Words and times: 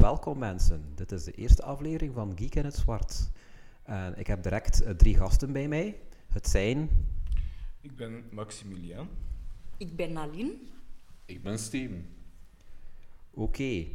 Welkom 0.00 0.38
mensen, 0.38 0.92
dit 0.94 1.12
is 1.12 1.24
de 1.24 1.32
eerste 1.32 1.62
aflevering 1.62 2.14
van 2.14 2.32
Geek 2.38 2.54
in 2.54 2.64
het 2.64 2.74
Zwart. 2.74 3.30
En 3.82 4.18
ik 4.18 4.26
heb 4.26 4.42
direct 4.42 4.82
eh, 4.82 4.94
drie 4.94 5.16
gasten 5.16 5.52
bij 5.52 5.68
mij. 5.68 6.00
Het 6.28 6.48
zijn... 6.48 6.90
Ik 7.80 7.96
ben 7.96 8.24
Maximilian. 8.30 9.08
Ik 9.76 9.96
ben 9.96 10.16
Aline. 10.16 10.54
Ik 11.24 11.42
ben 11.42 11.58
Steven. 11.58 12.06
Oké. 13.30 13.62
Eh, 13.62 13.86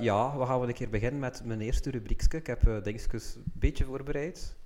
ja, 0.00 0.38
we 0.38 0.46
gaan 0.46 0.62
een 0.62 0.74
keer 0.74 0.90
beginnen 0.90 1.20
met 1.20 1.44
mijn 1.44 1.60
eerste 1.60 1.90
rubriekje. 1.90 2.38
Ik 2.38 2.46
heb 2.46 2.66
uh, 2.66 2.82
dingetjes 2.82 3.34
een 3.34 3.42
beetje 3.52 3.84
voorbereid. 3.84 4.56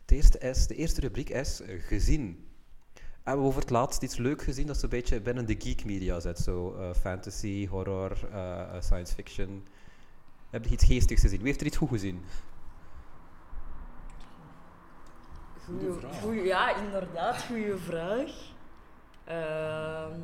Het 0.00 0.10
eerste 0.10 0.38
is, 0.38 0.66
de 0.66 0.74
eerste 0.74 1.00
rubriek 1.00 1.30
is 1.30 1.60
gezien. 1.64 2.49
Hebben 3.22 3.42
we 3.44 3.48
over 3.50 3.60
het 3.60 3.70
laatst 3.70 4.02
iets 4.02 4.16
leuk 4.16 4.42
gezien 4.42 4.66
dat 4.66 4.76
zo'n 4.78 4.88
beetje 4.88 5.20
binnen 5.20 5.46
de 5.46 5.56
geek 5.58 5.84
media 5.84 6.20
zit? 6.20 6.38
Zo 6.38 6.74
eh, 6.78 6.94
fantasy, 7.00 7.66
horror, 7.68 8.18
eh, 8.32 8.60
eh, 8.60 8.82
science 8.82 9.14
fiction. 9.14 9.66
Heb 10.50 10.64
je 10.64 10.70
iets 10.70 10.84
geestigs 10.84 11.20
gezien? 11.20 11.38
Wie 11.38 11.46
heeft 11.46 11.60
er 11.60 11.66
iets 11.66 11.76
goed 11.76 11.88
gezien? 11.88 12.24
Goeie, 15.64 15.92
vraag. 15.98 16.20
goeie- 16.20 16.44
ja, 16.44 16.76
inderdaad, 16.76 17.42
goede 17.42 17.78
vraag. 17.78 18.30
Ehm, 19.24 20.20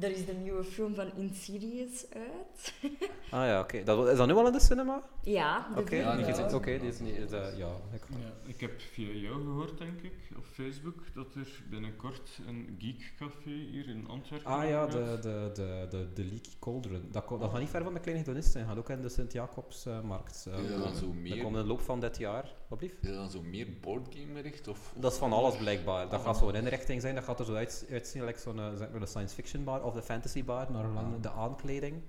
er 0.00 0.10
is 0.10 0.26
de 0.26 0.32
nieuwe 0.32 0.64
film 0.64 0.94
van 0.94 1.10
Insidious 1.16 2.06
uit. 2.14 2.72
Ah 3.30 3.46
ja, 3.46 3.60
oké. 3.60 3.82
Dat, 3.84 4.08
is 4.08 4.16
dat 4.16 4.26
nu 4.26 4.34
al 4.34 4.46
in 4.46 4.52
de 4.52 4.60
cinema? 4.60 5.02
Ja, 5.24 5.68
de 5.74 5.80
Oké, 5.80 5.88
film, 5.88 6.00
Ja, 6.02 6.14
niet 6.14 6.26
ja. 6.26 6.32
gezien. 6.32 6.54
Oké, 6.54 6.78
die 6.78 6.88
is 6.88 6.98
niet... 7.00 7.32
eh, 7.32 7.56
ja, 7.58 7.68
ik- 7.92 8.04
Ja, 8.08 8.32
ik 8.46 8.60
heb 8.60 8.80
via 8.80 9.12
jou 9.12 9.34
gehoord, 9.42 9.78
denk 9.78 10.00
ik, 10.02 10.12
op 10.36 10.44
Facebook, 10.44 11.14
dat 11.14 11.34
er 11.34 11.62
binnenkort 11.70 12.38
een 12.46 12.76
geekcafé 12.78 13.50
hier 13.50 13.88
in 13.88 14.08
Antwerpen 14.08 14.50
Ah 14.50 14.68
ja, 14.68 14.86
de, 14.86 15.18
de, 15.20 15.50
de, 15.54 15.86
de, 15.90 16.08
de 16.14 16.24
Leaky 16.24 16.50
Cauldron. 16.60 17.08
Dat, 17.10 17.28
dat 17.28 17.50
gaat 17.50 17.58
niet 17.60 17.68
ver 17.68 17.82
van 17.82 17.94
de 17.94 18.00
Kleine 18.00 18.22
Hedonist 18.24 18.50
zijn. 18.52 18.64
Dat 18.66 18.74
gaat 18.74 18.82
ook 18.82 18.96
in 18.96 19.02
de 19.02 19.08
Sint-Jacobsmarkt. 19.08 20.34
Is 20.36 20.42
dat 20.68 20.82
dan 20.82 20.94
zo 20.94 21.06
dat 21.06 21.14
meer, 21.14 21.42
komt 21.42 21.56
in 21.56 21.62
de 21.62 21.68
loop 21.68 21.80
van 21.80 22.00
dit 22.00 22.16
jaar. 22.18 22.52
Wat 22.68 22.78
blieft? 22.78 22.96
is 23.02 23.08
dat 23.08 23.16
dan 23.16 23.30
zo 23.30 23.42
meer 23.42 23.66
boardgame 23.80 24.34
gericht? 24.34 24.68
Of, 24.68 24.92
Dat 24.96 25.12
is 25.12 25.18
van 25.18 25.32
alles 25.32 25.56
blijkbaar. 25.56 26.08
Dat 26.08 26.20
gaat 26.20 26.36
zo'n 26.36 26.54
inrichting 26.54 27.00
zijn, 27.00 27.14
dat 27.14 27.24
gaat 27.24 27.38
er 27.38 27.44
zo 27.44 27.54
uit, 27.54 27.86
uitzien 27.90 28.22
als 28.22 28.42
zo'n 28.42 28.58
eh, 28.58 28.74
zeg 28.76 28.90
maar, 28.90 29.00
de 29.00 29.06
science 29.06 29.34
fiction 29.34 29.64
bar 29.64 29.82
of 29.82 29.94
de 29.94 30.02
fantasy 30.02 30.44
bar, 30.44 30.70
naar 30.70 30.86
lang 30.88 31.20
de 31.20 31.30
aankleding. 31.30 32.02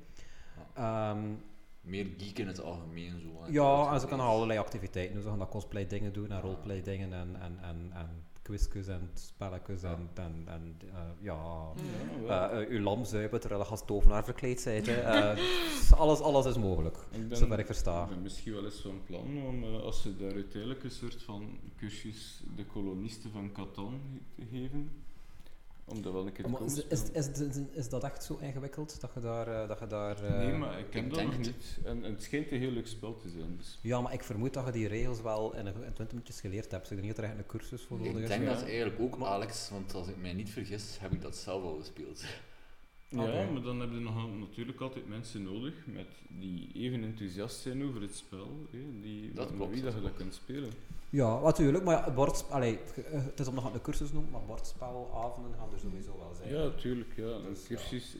Ehm, 0.74 1.20
Meer 1.84 2.08
geek 2.18 2.40
in 2.40 2.48
het 2.48 2.62
algemeen? 2.62 3.20
Zo, 3.20 3.52
ja, 3.52 3.94
en 3.94 4.00
ze 4.00 4.08
kunnen 4.08 4.26
allerlei 4.26 4.60
activiteiten 4.60 5.14
doen. 5.14 5.24
Ze 5.24 5.30
gaan 5.30 5.40
dat 5.40 5.50
cosplay 5.50 5.88
dingen 5.88 6.14
doen 6.14 6.32
en 6.32 6.42
roleplay 6.42 6.82
dingen 6.82 7.14
en, 7.14 7.36
en, 7.42 7.60
en, 7.62 7.92
en 7.94 8.24
quizjes 8.44 8.88
en 8.88 9.10
spelletjes 9.14 9.84
en, 9.84 10.10
en, 10.14 10.44
en 10.46 10.78
eh, 10.94 11.00
ja... 11.20 11.72
Ja, 12.26 12.50
eh 12.50 12.62
eh, 12.62 12.70
uw 12.70 12.80
lam 12.80 13.06
zuipen 13.06 13.40
terwijl 13.40 13.62
je 13.62 13.68
als 13.68 13.86
tovenaar 13.86 14.24
verkleed. 14.24 14.66
Eh, 14.66 15.38
alles, 16.02 16.20
alles 16.20 16.46
is 16.46 16.58
mogelijk, 16.58 16.98
ik 17.12 17.28
ben, 17.28 17.38
zover 17.38 17.60
ik 17.60 17.66
versta. 17.66 18.04
ik 18.04 18.10
ben 18.10 18.22
misschien 18.22 18.54
wel 18.54 18.66
eens 18.66 18.82
van 18.82 19.02
plan 19.06 19.44
om, 19.48 19.64
als 19.64 20.02
ze 20.02 20.18
daar 20.18 20.34
uiteindelijk 20.34 20.84
een 20.84 20.92
soort 20.92 21.24
van 21.24 21.60
cursus 21.78 22.44
de 22.56 22.66
kolonisten 22.66 23.32
van 23.32 23.52
Catan 23.52 24.02
te 24.36 24.46
geven, 24.52 24.92
om 25.86 26.02
dat 26.02 26.14
wel 26.14 26.26
een 26.26 26.32
keer 26.34 26.44
te 26.44 26.50
Maar 26.50 26.60
komen 26.60 26.76
is, 26.90 27.04
is, 27.12 27.28
is, 27.74 27.90
dat 27.90 28.04
echt 28.04 28.24
zo 28.24 28.38
ingewikkeld 28.42 29.02
dat 29.02 29.12
je 29.14 29.20
daar... 29.20 29.48
eh, 29.48 29.68
dat 29.68 29.80
je 29.80 29.88
daar 29.88 30.24
eh, 30.24 30.38
Nee, 30.38 30.54
maar 30.54 30.80
ik 30.80 30.90
ken 30.90 31.10
dat 31.10 31.18
denk 31.18 31.28
nog 31.30 31.38
het- 31.38 31.46
niet. 31.46 31.80
En, 31.86 32.04
en 32.04 32.12
het 32.14 32.24
schijnt 32.24 32.52
een 32.52 32.60
heel 32.60 32.72
leuk 32.72 32.88
spel 32.88 33.18
te 33.18 33.30
zijn. 33.30 33.58
Dus. 33.58 33.80
Ja, 33.82 34.02
maar 34.02 34.14
ik 34.14 34.24
vermoed 34.24 34.54
dat 34.54 34.66
je 34.66 34.72
die 34.72 34.88
regels 34.88 35.22
wel 35.22 35.56
in, 35.56 35.66
een, 35.66 35.74
in 35.74 35.94
20 35.94 36.08
minuutjes 36.12 36.40
geleerd 36.42 36.72
hebt. 36.72 36.84
Ik 36.84 36.90
denk 36.90 37.02
niet 37.02 37.16
dat 37.16 37.26
er 37.26 37.32
echt 37.32 37.40
een 37.40 37.46
cursus 37.46 37.82
voor 37.82 37.98
nodig 37.98 38.22
Ik 38.22 38.28
denk 38.28 38.46
dat 38.46 38.64
eigenlijk 38.64 39.00
ook, 39.02 39.22
Alex, 39.26 39.70
want 39.70 39.94
als 39.94 40.08
ik 40.08 40.18
mij 40.18 40.34
niet 40.34 40.50
vergis, 40.50 40.98
heb 41.00 41.12
ik 41.12 41.22
dat 41.22 41.36
zelf 41.36 41.64
al 41.64 41.76
gespeeld. 41.80 42.24
Ja, 43.16 43.52
maar 43.52 43.62
dan 43.62 43.80
heb 43.80 43.92
je 43.92 44.00
nog 44.00 44.40
natuurlijk 44.40 44.80
altijd 44.82 45.08
mensen 45.08 45.44
nodig 45.44 45.74
met 45.86 46.08
die 46.40 46.70
even 46.74 47.04
enthousiast 47.04 47.60
zijn 47.62 47.84
over 47.84 48.02
het 48.02 48.16
spel, 48.16 48.68
hè, 48.72 49.02
die, 49.02 49.34
Dat 49.34 49.48
met 49.50 49.56
klopt, 49.58 49.74
wie 49.74 49.84
dat 49.84 49.94
je 49.94 50.02
dat 50.02 50.16
kunt 50.16 50.34
spelen. 50.34 50.72
Ja, 51.10 51.40
natuurlijk. 51.40 51.84
Maar 51.84 52.06
ja, 52.08 52.14
bord, 52.14 52.50
allee, 52.50 52.80
eh, 52.80 53.04
het 53.12 53.40
is 53.40 53.48
om 53.48 53.56
nog 53.56 53.74
een 53.74 53.82
cursus 53.82 54.08
te 54.08 54.14
noemen, 54.14 54.32
maar 54.32 54.46
bordspelavonden 54.46 55.54
gaan 55.58 55.74
er 55.74 55.80
sowieso 55.80 56.18
wel 56.18 56.34
zijn. 56.38 56.50
Ja, 56.54 56.64
natuurlijk. 56.64 57.16
Ja. 57.16 57.38
Dus, 57.50 57.68
ja. 57.68 57.76
cursus, 57.76 58.16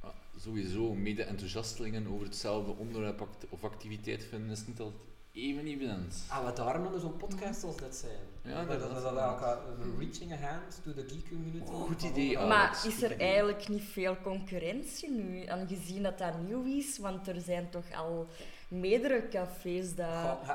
Ah, 0.00 0.10
sowieso, 0.36 0.94
mede-enthousiastelingen 0.94 2.06
over 2.06 2.26
hetzelfde 2.26 2.72
onderwerp 2.78 3.20
act- 3.20 3.46
of 3.48 3.64
activiteit 3.64 4.24
vinden 4.24 4.50
is 4.50 4.66
niet 4.66 4.80
altijd 4.80 5.02
even 5.32 5.66
evident. 5.66 6.24
Ah, 6.28 6.44
wat 6.44 6.56
daarom 6.56 6.82
dan 6.90 7.00
zo'n 7.00 7.16
podcast 7.16 7.64
als 7.64 7.76
dit 7.76 7.94
zijn. 7.94 8.18
Ja, 8.44 8.64
dat, 8.64 8.80
dat, 8.80 9.02
dat, 9.02 9.16
elkaar 9.16 9.58
reaching 9.98 10.32
a 10.32 10.36
hand 10.36 10.80
to 10.84 10.92
the 10.94 11.04
geek 11.08 11.28
community. 11.28 11.70
Goed 11.70 12.02
idee, 12.02 12.38
Ah, 12.38 12.42
Alex. 12.44 12.56
Maar 12.56 12.86
is 12.86 12.92
goed 12.94 13.02
er 13.02 13.12
idee. 13.14 13.26
eigenlijk 13.26 13.68
niet 13.68 13.82
veel 13.82 14.16
concurrentie 14.22 15.10
nu, 15.10 15.46
aangezien 15.46 16.02
dat 16.02 16.18
dat 16.18 16.38
nieuw 16.46 16.64
is? 16.64 16.98
Want 16.98 17.28
er 17.28 17.40
zijn 17.40 17.70
toch 17.70 17.92
al 17.96 18.26
meerdere 18.68 19.28
cafés 19.28 19.94
dat... 19.94 20.08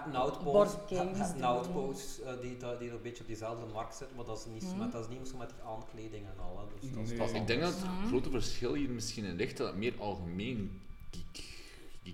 Een 0.05 0.11
doen. 1.33 1.43
outpost 1.43 2.17
eh, 2.17 2.31
die, 2.41 2.57
dat- 2.57 2.79
die 2.79 2.89
een 2.91 3.01
beetje 3.01 3.21
op 3.21 3.27
diezelfde 3.27 3.66
markt 3.73 3.95
zit, 3.95 4.16
maar 4.16 4.25
dat 4.25 4.37
is 4.37 4.45
niet, 4.53 4.77
met, 4.77 4.91
dat 4.91 5.09
is 5.09 5.17
niet 5.17 5.27
zo 5.27 5.37
met 5.37 5.49
die 5.49 5.63
aankleding 5.75 6.25
en 6.25 6.43
al. 6.43 6.57
Hè. 6.59 6.66
Dus 6.81 6.91
dat 6.93 7.03
is, 7.03 7.09
Nee. 7.09 7.17
dat 7.17 7.29
is 7.29 7.35
Ik 7.39 7.47
denk 7.47 7.61
dat 7.61 7.73
het 7.73 8.07
grote 8.07 8.29
verschil 8.29 8.73
hier 8.73 8.89
misschien 8.89 9.23
in 9.25 9.35
ligt 9.35 9.57
dat 9.57 9.67
het 9.67 9.75
meer 9.77 9.93
algemeen 9.99 10.81
geek, 11.11 11.43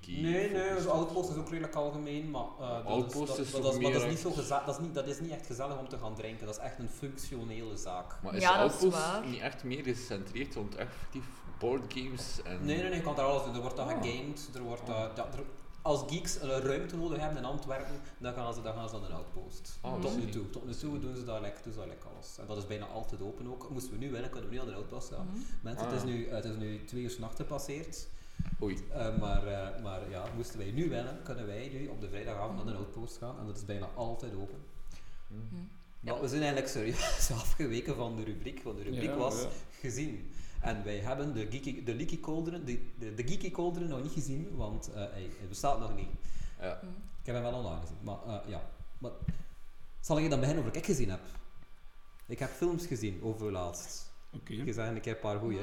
geeky 0.02 0.22
Nee, 0.22 0.50
nee, 0.50 0.74
dus 0.74 0.88
outpost 0.88 1.30
is 1.30 1.36
ook 1.36 1.50
redelijk 1.50 1.76
algemeen, 1.76 2.31
maar 2.31 2.46
uh, 2.59 2.70
dat, 2.76 2.86
Outpost 2.86 3.38
is, 3.38 3.38
dat, 3.38 3.46
is 3.46 3.52
dat, 3.52 3.74
is, 3.74 3.80
maar 3.80 3.92
dat, 3.92 3.94
is 3.94 4.02
meer 4.02 4.09
niet 4.09 4.20
zo 4.20 4.59
dat, 4.66 4.68
is 4.80 4.86
niet, 4.86 4.94
dat 4.94 5.08
is 5.08 5.20
niet 5.20 5.31
echt 5.31 5.46
gezellig 5.46 5.78
om 5.80 5.88
te 5.90 5.98
gaan 5.98 6.16
drinken, 6.16 6.46
dat 6.46 6.56
is 6.58 6.62
echt 6.64 6.80
een 6.80 6.90
functionele 6.90 7.78
zaak. 7.78 8.16
Maar 8.24 8.36
is 8.36 8.42
Ja, 8.42 8.64
is 8.64 8.72
Outpost 8.72 9.22
niet 9.26 9.42
echt 9.42 9.64
meer 9.64 9.84
gecentreerd 9.84 10.56
rond 10.56 10.76
effectief 10.76 11.26
boardgames 11.59 12.42
en... 12.44 12.66
Nee, 12.66 12.78
nee, 12.78 12.88
nee, 12.90 12.96
je 12.98 13.02
kan 13.02 13.16
daar 13.16 13.26
alles 13.26 13.44
doen. 13.44 13.56
Er 13.56 13.62
wordt 13.62 13.78
dat 13.78 13.88
Ah. 13.88 14.02
gegamed, 14.02 14.50
er 14.53 14.62
wordt 14.62 14.88
er- 14.90 15.12
als 15.82 16.03
geeks 16.08 16.42
een 16.42 16.50
ruimte 16.62 16.98
nodig 16.98 17.20
hebben 17.20 17.38
in 17.38 17.46
Antwerpen, 17.46 18.02
dan 18.18 18.34
gaan 18.34 18.53
ze, 18.53 18.62
dan 18.62 18.74
gaan 18.74 18.90
ze 18.90 18.96
naar 19.00 19.09
een 19.09 19.16
outpost. 19.16 19.78
Ah, 19.82 19.94
tot 19.94 20.02
dat 20.03 20.18
nu 20.18 20.30
toe. 20.30 20.50
Tot 20.50 20.66
nu 20.66 20.74
toe 20.76 21.00
doen 21.00 21.16
ze 21.16 21.24
daar 21.24 21.42
lekker, 21.42 21.64
doen 21.64 21.74
ze 21.74 21.80
daar 21.80 21.88
lekker 21.88 22.09
alles. 22.09 22.38
En 22.40 22.46
dat 22.48 22.58
is 22.58 22.68
bijna 22.68 22.86
altijd 22.86 23.22
open 23.22 23.48
ook. 23.48 23.70
Moesten 23.70 23.92
we 23.92 23.98
nu 23.98 24.12
winnen, 24.12 24.30
kunnen 24.30 24.50
we 24.50 24.56
nu 24.56 24.62
aan 24.62 24.68
de 24.68 24.74
outpost 24.74 25.09
gaan. 25.14 25.26
Mhm. 25.26 25.38
Mensen, 25.62 25.86
Ah, 25.86 25.92
het, 25.92 26.03
is 26.03 26.09
ja. 26.09 26.16
nu, 26.16 26.30
het 26.30 26.46
is 26.46 26.56
nu 26.56 26.86
twee 26.86 27.03
uur 27.03 27.09
's 27.09 27.18
nachts 27.18 27.36
gepasseerd. 27.36 28.08
Oei. 28.62 28.78
Eh, 28.92 29.18
maar, 29.18 29.48
eh, 29.48 29.84
maar 29.84 30.10
ja, 30.10 30.26
moesten 30.36 30.58
wij 30.58 30.72
nu 30.72 30.90
winnen, 30.90 31.24
kunnen 31.24 31.46
wij 31.46 31.70
nu 31.74 31.88
op 31.88 32.02
de 32.02 32.10
vrijdagavond 32.10 32.56
naar 32.56 32.74
de 32.74 32.80
outpost 32.80 33.18
gaan. 33.18 33.40
En 33.40 33.46
dat 33.46 33.58
is 33.58 33.66
bijna 33.66 33.86
altijd 33.96 34.36
open. 34.36 34.60
Maar 36.00 36.22
we 36.22 36.28
zijn 36.28 36.42
eigenlijk 36.42 36.72
serieus 36.72 37.32
afgeweken 37.44 37.96
van 37.96 38.16
de 38.16 38.24
rubriek, 38.24 38.64
want 38.64 38.78
de 38.78 38.84
rubriek 38.84 39.10
Ja, 39.10 39.16
was 39.16 39.42
ja. 39.42 39.48
gezien. 39.80 40.32
En 40.62 40.84
wij 40.84 40.98
hebben 40.98 41.34
de, 41.34 41.48
geeky, 41.50 41.84
de 41.84 41.96
Leaky 41.96 42.20
Cauldron, 42.20 42.66
de, 42.66 42.80
de, 43.00 43.14
de 43.14 43.28
Geeky 43.28 43.52
Cauldron 43.52 43.88
nog 43.88 44.02
niet 44.04 44.12
gezien, 44.12 44.56
want 44.56 44.88
eh, 44.88 44.96
hij, 44.96 45.30
hij 45.38 45.48
bestaat 45.50 45.80
nog 45.80 45.96
niet. 45.96 46.10
Ja. 46.60 46.82
Ik 47.20 47.26
heb 47.26 47.36
hem 47.36 47.44
wel 47.44 47.54
online 47.54 47.82
gezien, 47.82 47.98
maar 48.02 48.24
eh, 48.26 48.50
ja. 48.50 48.70
Maar, 48.98 49.12
zal 50.00 50.20
ik 50.20 50.30
dan 50.30 50.40
beginnen 50.40 50.64
over 50.64 50.74
wat 50.74 50.82
ik 50.82 50.88
gezien 50.88 51.10
heb? 51.10 51.22
Ik 52.26 52.40
heb 52.40 52.50
films 52.50 52.86
gezien 52.86 53.22
over 53.24 53.52
laatst. 53.52 54.12
Oké. 54.34 54.54
Ik 54.54 54.74
zeg 54.74 55.06
een 55.06 55.20
paar 55.20 55.40
goeie. 55.40 55.60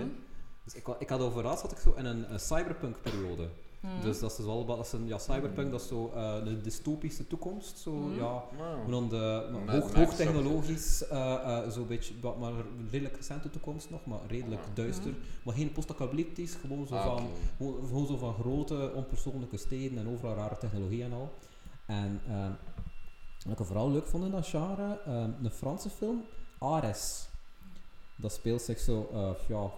Dus 0.64 0.74
ik, 0.74 0.88
ik 0.98 1.08
had 1.08 1.20
over 1.20 1.42
laatst 1.42 1.62
had 1.62 1.72
ik 1.72 1.78
zo 1.78 1.92
in 1.96 2.04
een, 2.04 2.32
een 2.32 2.40
cyberpunk 2.40 3.02
periode. 3.02 3.48
Mhm. 3.80 4.00
Dus 4.02 4.18
dat 4.20 4.30
is 4.30 4.36
dus 4.36 4.46
wel, 4.46 4.64
dat 4.64 4.78
is 4.86 4.92
een, 4.92 5.06
ja, 5.06 5.18
cyberpunk, 5.18 5.70
dat 5.70 5.80
is 5.80 5.88
zo 5.88 6.12
eh, 6.14 6.34
een 6.44 6.62
dystopische 6.62 7.26
toekomst. 7.26 7.78
Zo, 7.78 7.92
Mhm. 7.92 8.14
ja, 8.18 8.44
Wow. 8.56 8.90
dan 8.90 9.08
de 9.08 9.48
hoog, 9.66 9.94
hoogtechnologisch, 9.94 11.06
eh 11.08 11.34
eh 11.64 11.70
zo'n 11.70 11.86
beetje, 11.86 12.14
wat 12.20 12.38
maar 12.38 12.52
redelijk 12.90 13.16
recente 13.16 13.50
toekomst 13.50 13.90
nog, 13.90 14.06
maar 14.06 14.18
redelijk 14.28 14.60
Ah. 14.60 14.74
duister. 14.74 15.12
Maar 15.44 15.54
geen 15.54 15.72
post-apocalyptisch, 15.72 16.54
gewoon 16.54 16.86
zo, 16.86 16.94
Ah, 16.94 17.04
van, 17.04 17.28
gewoon, 17.56 17.86
gewoon 17.86 18.06
zo 18.06 18.16
van 18.16 18.34
grote, 18.34 18.92
onpersoonlijke 18.94 19.56
steden 19.56 19.98
en 19.98 20.08
overal 20.08 20.34
rare 20.34 20.56
technologie 20.58 21.02
en 21.04 21.12
al. 21.12 21.32
En 21.86 22.20
eh, 22.28 22.46
wat 23.46 23.58
ik 23.60 23.66
vooral 23.66 23.90
leuk 23.90 24.06
vond 24.06 24.24
in 24.24 24.30
dat 24.30 24.46
genre, 24.46 25.00
eh, 25.06 25.24
een 25.42 25.50
Franse 25.50 25.90
film, 25.90 26.24
Ares. 26.58 27.28
Dat 28.16 28.32
speelt 28.32 28.62
zich 28.62 28.78
zo, 28.78 29.08
eh, 29.12 29.30
ja, 29.48 29.70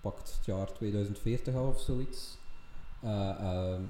pakt 0.00 0.32
het 0.36 0.44
jaar 0.46 0.72
2040 0.72 1.54
af 1.54 1.66
of 1.66 1.80
zoiets. 1.80 2.38
Eh, 3.02 3.30
ehm, 3.30 3.80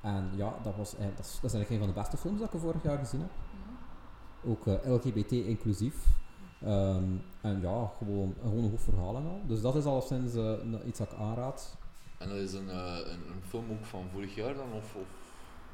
en 0.00 0.30
ja, 0.36 0.54
dat, 0.62 0.76
was, 0.76 0.94
eh, 0.96 1.04
dat, 1.16 1.24
is, 1.26 1.38
dat 1.40 1.50
is 1.50 1.52
eigenlijk 1.54 1.70
een 1.70 1.78
van 1.78 1.86
de 1.88 2.00
beste 2.00 2.16
films 2.16 2.40
dat 2.40 2.54
ik 2.54 2.60
vorig 2.60 2.82
jaar 2.82 2.98
gezien 2.98 3.20
heb. 3.20 3.30
Ook 4.44 4.66
eh, 4.66 4.92
LGBT 4.94 5.32
inclusief. 5.32 5.94
Ehm, 6.64 7.04
en 7.40 7.60
ja, 7.60 7.90
gewoon, 7.98 8.34
gewoon 8.42 8.64
een 8.64 8.70
goed 8.70 8.80
verhaal 8.82 9.16
en 9.16 9.26
al. 9.26 9.40
Dus 9.46 9.60
dat 9.60 9.74
is 9.76 9.84
alleszins 9.84 10.34
eh, 10.34 10.42
n- 10.42 10.82
iets 10.86 10.98
dat 10.98 11.12
ik 11.12 11.18
aanraad. 11.18 11.76
En 12.18 12.28
dat 12.28 12.36
is 12.38 12.52
een, 12.52 12.68
eh, 12.70 12.96
een, 13.04 13.20
een 13.32 13.42
film 13.48 13.70
ook 13.70 13.84
van 13.84 14.04
vorig 14.12 14.34
jaar 14.34 14.54
dan? 14.54 14.72
Of, 14.72 14.94
of? 14.94 15.06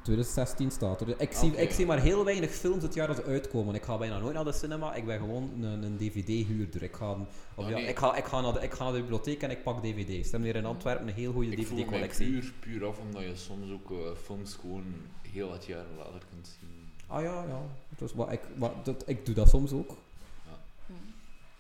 2016 0.07 0.71
staat 0.71 1.01
er. 1.01 1.21
Ik 1.21 1.33
zie, 1.33 1.57
ik 1.57 1.71
zie 1.71 1.87
maar 1.87 2.01
heel 2.01 2.25
weinig 2.25 2.51
films 2.51 2.83
het 2.83 2.95
jaar 2.95 3.07
dat 3.07 3.17
ze 3.17 3.25
uitkomen. 3.25 3.75
Ik 3.75 3.83
ga 3.83 3.99
bijna 3.99 4.19
nooit 4.19 4.35
naar 4.35 4.45
de 4.45 4.53
cinema. 4.53 4.95
Ik 4.95 5.07
ben 5.07 5.19
gewoon 5.19 5.51
een, 5.61 5.83
een 5.83 5.97
DVD-huurder. 5.97 6.83
Ik 6.83 6.95
ga, 6.95 7.11
of 7.55 7.65
Ah, 7.65 7.71
ja, 7.71 7.77
ik, 7.77 7.99
ga, 7.99 8.17
ik, 8.17 8.25
ga 8.25 8.41
naar 8.41 8.53
de, 8.53 8.61
ik 8.61 8.73
ga 8.73 8.85
naar 8.85 8.93
de 8.93 8.99
bibliotheek 9.01 9.43
en 9.43 9.51
ik 9.51 9.63
pak 9.63 9.83
DVD's. 9.83 10.27
Ik 10.27 10.33
heb 10.33 10.43
hier 10.43 10.57
in 10.57 10.65
Antwerpen 10.65 11.09
een 11.09 11.15
heel 11.15 11.33
goede 11.33 11.57
DVD-collectie. 11.57 12.31
puur, 12.31 12.53
puur 12.61 12.87
af 12.87 12.99
omdat 12.99 13.23
je 13.23 13.37
soms 13.37 13.73
ook 13.73 13.91
eh, 13.91 13.97
films 14.25 14.55
gewoon 14.61 14.85
heel 15.33 15.49
wat 15.49 15.67
jaren 15.67 15.97
later 15.97 16.23
kunt 16.31 16.57
zien. 16.61 16.71
Ah 17.07 17.23
ja, 17.23 17.45
ja. 17.45 17.61
Dus, 17.99 18.15
maar 18.15 18.33
ik, 18.33 18.41
maar 18.57 18.71
dat, 18.83 19.03
ik 19.07 19.27
doe 19.27 19.35
dat 19.35 19.49
soms 19.49 19.73
ook. 19.73 19.97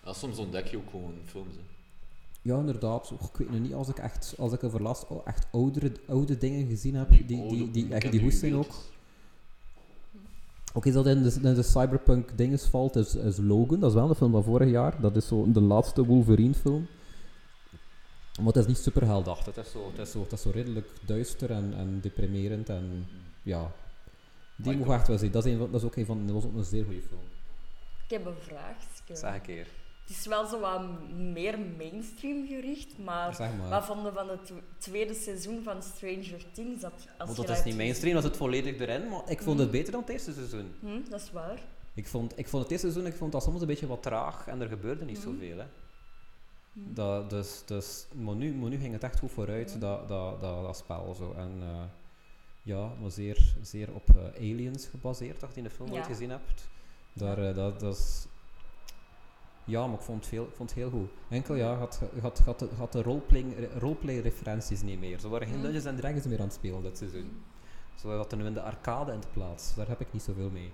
Ja, 0.04 0.12
soms 0.12 0.38
ontdek 0.38 0.66
je 0.66 0.76
ook 0.76 0.90
gewoon 0.90 1.14
films. 1.25 1.54
Hè. 1.54 1.75
Ja, 2.46 2.58
inderdaad. 2.58 3.12
Och, 3.12 3.28
ik 3.28 3.37
weet 3.37 3.50
nu 3.50 3.58
niet, 3.58 3.75
als 3.75 3.88
ik 3.88 3.98
echt, 3.98 4.34
als 4.38 4.52
ik 4.52 4.64
over 4.64 4.82
laatst 4.82 5.06
oh, 5.08 5.20
echt 5.25 5.46
oudere, 5.52 5.93
oude 6.08 6.38
dingen 6.38 6.66
gezien 6.66 6.94
heb, 6.94 7.08
die, 7.08 7.25
die, 7.25 7.48
die, 7.48 7.70
die, 7.70 7.94
echt, 7.94 8.10
die 8.10 8.31
zijn 8.31 8.54
ook. 8.54 8.75
Oké, 10.75 10.93
dat 10.93 11.06
in 11.06 11.22
de, 11.22 11.38
in 11.43 11.54
de 11.54 11.62
cyberpunk 11.62 12.38
dinges 12.38 12.64
valt, 12.64 12.96
is, 12.96 13.14
is 13.14 13.37
Logan. 13.38 13.81
Dat 13.81 13.90
is 13.90 13.96
wel 13.96 14.08
een 14.08 14.14
film 14.14 14.32
van 14.32 14.44
vorig 14.44 14.70
jaar. 14.70 15.00
Dat 15.00 15.16
is 15.16 15.26
zo 15.26 15.52
de 15.52 15.60
laatste 15.60 16.04
Wolverine 16.04 16.54
film. 16.54 16.87
Maar 18.37 18.46
het 18.46 18.56
is 18.56 18.66
niet 18.66 18.78
super 18.78 19.04
heldachtig. 19.04 19.54
Het 19.54 19.66
is 19.66 19.72
zo, 19.72 19.90
het 19.90 19.99
is 19.99 20.10
zo, 20.10 20.22
het 20.22 20.32
is 20.32 20.42
zo 20.42 20.50
redelijk 20.50 20.88
duister 21.06 21.50
en, 21.50 21.75
en 21.76 22.00
deprimerend. 22.00 22.69
En 22.69 23.06
ja, 23.42 23.72
die 24.56 24.66
Maar 24.66 24.87
moet 24.87 24.94
echt 24.94 25.08
wel 25.08 25.19
zien. 25.19 25.31
Dat 25.31 25.44
is, 25.44 25.52
een 25.52 25.58
dat 25.58 25.75
is 25.75 25.82
ook 25.82 25.96
een 25.96 26.06
van, 26.06 26.26
dat 26.26 26.34
was 26.34 26.44
ook 26.44 26.56
een 26.56 26.64
zeer 26.64 26.84
goede 26.84 27.02
film. 27.02 27.20
Ik 28.04 28.10
heb 28.10 28.26
een 28.26 28.40
vraagje. 28.40 29.16
Zeg 29.16 29.34
een 29.34 29.40
keer. 29.40 29.66
Het 30.06 30.17
is 30.17 30.26
wel 30.26 30.47
zo 30.47 30.61
wat 30.61 30.82
meer 31.17 31.58
mainstream 31.76 32.47
gericht, 32.47 32.99
maar 32.99 33.35
Zeg 33.35 33.56
maar. 33.58 33.69
wat 33.69 33.85
vonden 33.85 34.12
van 34.14 34.29
het 34.29 34.47
tw- 34.47 34.53
tweede 34.79 35.14
seizoen 35.14 35.62
van 35.62 35.82
Stranger 35.82 36.44
Things? 36.53 36.81
Dat, 36.81 36.93
als 36.93 37.05
Want 37.19 37.31
je 37.31 37.37
dat 37.37 37.47
dat 37.47 37.56
is 37.58 37.64
niet 37.64 37.76
mainstream, 37.76 38.14
dat 38.14 38.23
zit 38.25 38.37
volledig 38.37 38.79
erin. 38.79 39.08
Maar 39.08 39.31
ik 39.31 39.43
vond 39.43 39.58
het 39.58 39.70
beter 39.70 39.93
dan 39.93 40.00
het 40.00 40.11
eerste 40.11 40.32
seizoen. 40.32 40.75
gezien- 40.81 41.03
Hm, 41.05 41.11
dat 41.11 41.20
is 41.20 41.32
waar. 41.32 41.58
Ik 41.94 42.06
vond, 42.06 42.38
ik 42.38 42.49
vond 42.49 42.62
het 42.62 42.73
eerste 42.73 42.91
seizoen 42.91 43.12
ik 43.12 43.19
vond 43.19 43.32
dat 43.32 43.43
soms 43.43 43.61
een 43.61 43.67
beetje 43.67 43.87
wat 43.87 44.03
traag 44.03 44.47
en 44.47 44.61
er 44.61 44.69
gebeurde 44.69 45.05
niet 45.05 45.19
Mhm. 45.25 45.26
zoveel. 45.32 45.58
Hè. 45.58 45.64
Dat, 46.73 47.31
dus, 47.31 47.62
dus, 47.67 48.06
maar, 48.14 48.35
nu, 48.35 48.55
maar 48.55 48.70
nu 48.70 48.79
ging 48.79 48.93
het 48.93 49.02
echt 49.02 49.19
goed 49.19 49.31
vooruit, 49.32 49.81
dat, 49.81 50.09
dat, 50.09 50.41
dat, 50.41 50.62
dat 50.64 50.76
spel. 50.76 51.14
Zo. 51.14 51.32
En 51.37 51.59
eh, 51.62 51.82
ja, 52.62 52.91
maar 53.00 53.11
zeer, 53.11 53.55
zeer 53.62 53.94
op 53.94 54.09
eh, 54.17 54.25
aliens 54.50 54.87
gebaseerd, 54.87 55.41
dat 55.41 55.50
je 55.50 55.56
in 55.56 55.62
de 55.62 55.70
film 55.70 55.93
Ja. 55.93 56.02
gezien 56.02 56.31
hebt. 56.31 56.69
Daar, 57.12 57.38
eh, 57.49 57.55
dat, 57.55 57.81
dat 57.81 57.97
is... 57.97 58.26
Ja, 59.66 59.86
maar 59.86 59.96
ik 59.98 60.04
vond 60.04 60.18
het, 60.20 60.28
veel, 60.28 60.48
vond 60.54 60.70
het 60.70 60.78
heel 60.78 60.90
goed. 60.90 61.08
Enkel 61.28 61.54
ja, 61.54 61.74
had, 61.74 62.00
had, 62.20 62.38
had, 62.38 62.58
de- 62.58 62.68
had 62.76 62.92
de 62.92 63.02
roleplay, 63.02 63.44
roleplay 63.78 64.18
referenties 64.18 64.82
niet 64.82 64.98
meer. 65.00 65.18
Ze 65.18 65.28
waren 65.28 65.46
geen 65.46 65.56
Mhm. 65.56 65.64
Dungeons 65.64 65.86
and 65.86 65.98
Dragons 65.98 66.24
meer 66.26 66.38
aan 66.38 66.44
het 66.44 66.54
spelen 66.54 66.82
dit 66.82 66.98
seizoen. 66.98 67.42
Zo 68.00 68.16
dat 68.16 68.32
er 68.32 68.38
nu 68.38 68.44
in 68.46 68.54
de 68.54 68.60
arcade 68.62 69.12
in 69.12 69.20
de 69.20 69.26
plaats. 69.32 69.74
Daar 69.74 69.88
heb 69.88 70.00
ik 70.00 70.06
niet 70.12 70.22
zoveel 70.22 70.50
mee. 70.50 70.70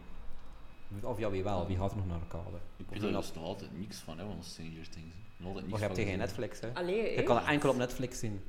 Of 1.03 1.19
ja, 1.19 1.31
wie 1.31 1.43
wel, 1.43 1.67
wie 1.67 1.77
gaat 1.77 1.91
er 1.91 1.97
nog 1.97 2.07
naar 2.07 2.19
arcade? 2.19 2.57
Ik 2.77 2.87
weet 2.89 3.03
er 3.03 3.11
nog 3.11 3.37
altijd 3.37 3.79
niks 3.79 3.97
van, 3.97 4.19
hè, 4.19 4.25
van 4.25 4.37
Stranger 4.43 4.89
Things. 4.91 5.15
Nog 5.37 5.49
altijd 5.49 5.71
Maar 5.71 5.81
niks 5.81 5.95
je 5.95 6.01
hebt 6.01 6.09
geen. 6.11 6.19
Netflix, 6.19 6.61
hè? 6.61 6.71
Allee, 6.75 7.17
Je 7.17 7.23
kan 7.23 7.37
het 7.37 7.47
enkel 7.47 7.71
op 7.71 7.77
Netflix 7.77 8.19
zien. 8.19 8.41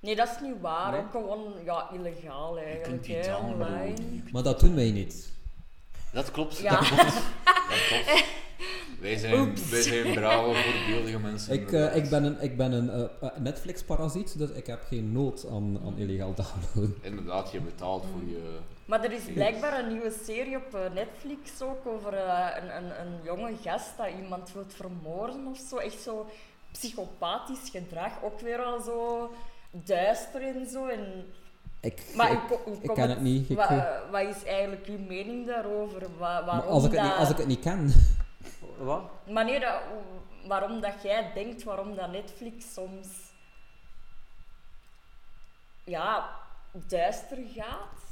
Nee, 0.00 0.16
dat 0.16 0.28
is 0.28 0.40
niet 0.40 0.60
waar. 0.60 0.90
Nee? 0.92 1.00
Ook 1.00 1.10
gewoon 1.10 1.52
ja, 1.64 1.90
illegaal 1.92 2.58
Je 2.58 2.62
kunt 2.64 2.74
eigenlijk. 2.74 3.02
die 3.02 3.14
hè, 3.16 3.22
downloaden. 3.22 3.66
online. 3.66 3.88
je 4.14 4.20
kunt- 4.20 4.32
Maar 4.32 4.42
dat 4.42 4.60
doen 4.60 4.74
wij 4.74 4.90
niet. 4.90 5.32
Dat 6.12 6.30
klopt, 6.30 6.58
Ja. 6.58 6.70
dat 6.80 6.88
klopt. 6.88 7.12
Dat 7.44 7.86
klopt. 7.88 8.24
Wij 9.00 9.16
zijn, 9.16 9.34
Oeps. 9.40 9.70
wij 9.70 9.82
zijn 9.82 10.12
brave, 10.14 10.54
voorbeeldige 10.54 11.18
mensen. 11.18 11.52
Ik, 11.54 11.72
eh, 11.72 11.96
ik 11.96 12.10
ben 12.10 12.24
een, 12.24 12.40
ik 12.40 12.56
ben 12.56 12.72
een 12.72 12.90
eh, 12.90 13.02
eh, 13.20 13.36
Netflix-parasiet, 13.38 14.38
dus 14.38 14.50
ik 14.50 14.66
heb 14.66 14.82
geen 14.88 15.12
nood 15.12 15.46
aan, 15.50 15.80
aan 15.86 15.94
illegaal 15.98 16.34
downloaden. 16.34 16.96
Inderdaad, 17.02 17.50
je 17.52 17.60
betaalt 17.60 18.04
voor 18.12 18.28
je... 18.28 18.58
Maar 18.84 19.04
er 19.04 19.12
is 19.12 19.22
blijkbaar 19.34 19.78
een 19.78 19.88
nieuwe 19.92 20.12
serie 20.24 20.56
op 20.56 20.78
Netflix 20.94 21.62
ook 21.62 21.86
over 21.86 22.12
eh, 22.14 22.46
een, 22.62 22.76
een, 22.76 23.00
een 23.00 23.12
jonge 23.24 23.52
gast 23.62 23.90
dat 23.96 24.06
iemand 24.22 24.52
wil 24.52 24.64
vermoorden 24.68 25.46
of 25.46 25.58
zo. 25.70 25.76
Echt 25.76 26.02
zo 26.02 26.26
psychopathisch 26.72 27.70
gedrag. 27.70 28.12
Ook 28.22 28.40
weer 28.40 28.58
al 28.58 28.80
zo 28.80 29.30
duister 29.70 30.42
en 30.42 30.66
zo. 30.72 30.86
En, 30.86 31.24
Ik, 31.80 32.02
maar 32.14 32.32
ik, 32.32 32.38
ik 32.50 32.58
komt 32.64 32.92
ken 32.92 33.10
het 33.10 33.20
niet. 33.20 33.50
Ik, 33.50 33.56
Wat, 33.56 33.68
wat 34.10 34.20
is 34.36 34.44
eigenlijk 34.44 34.86
uw 34.86 34.98
mening 35.08 35.46
daarover? 35.46 36.00
Wa- 36.18 36.44
waarom 36.44 36.46
maar 36.46 36.62
als 36.62 36.84
ik, 36.84 36.90
het 36.90 37.00
dat, 37.00 37.08
niet, 37.10 37.18
als 37.18 37.30
ik 37.30 37.36
het 37.36 37.46
niet 37.46 37.60
ken... 37.60 37.92
Wat? 38.78 39.02
Nee, 39.26 39.60
dat, 39.60 39.80
waarom 40.46 40.80
dat 40.80 41.02
jij 41.02 41.30
denkt 41.34 41.62
waarom 41.62 41.94
dat 41.94 42.10
Netflix 42.10 42.72
soms 42.72 43.06
ja, 45.84 46.30
duister 46.86 47.38
gaat. 47.54 48.04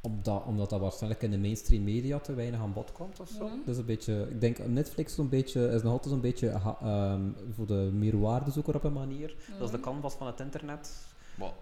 Omdat, 0.00 0.42
omdat 0.44 0.70
dat 0.70 0.80
waarschijnlijk 0.80 1.22
in 1.22 1.30
de 1.30 1.38
mainstream 1.38 1.84
media 1.84 2.18
te 2.18 2.34
weinig 2.34 2.60
aan 2.60 2.72
bod 2.72 2.92
komt 2.92 3.20
of 3.20 3.28
zo. 3.28 3.44
Mhm. 3.46 3.54
Dus 3.66 3.76
een 3.76 3.84
beetje, 3.84 4.26
ik 4.30 4.40
denk 4.40 4.58
Netflix 4.66 5.14
zo'n 5.14 5.28
beetje, 5.28 5.68
is 5.68 5.82
nog 5.82 5.92
altijd 5.92 6.12
zo'n 6.12 6.20
beetje 6.22 6.48
ha- 6.50 6.76
ehm, 6.82 7.20
voor 7.54 7.66
de 7.66 7.90
meerwaardezoeker 7.92 8.74
op 8.74 8.84
een 8.84 8.92
manier. 8.92 9.34
Dat 9.58 9.60
is 9.66 9.70
de 9.70 9.76
Mhm. 9.78 9.86
canvas 9.86 10.14
van 10.14 10.26
het 10.26 10.40
internet 10.40 10.90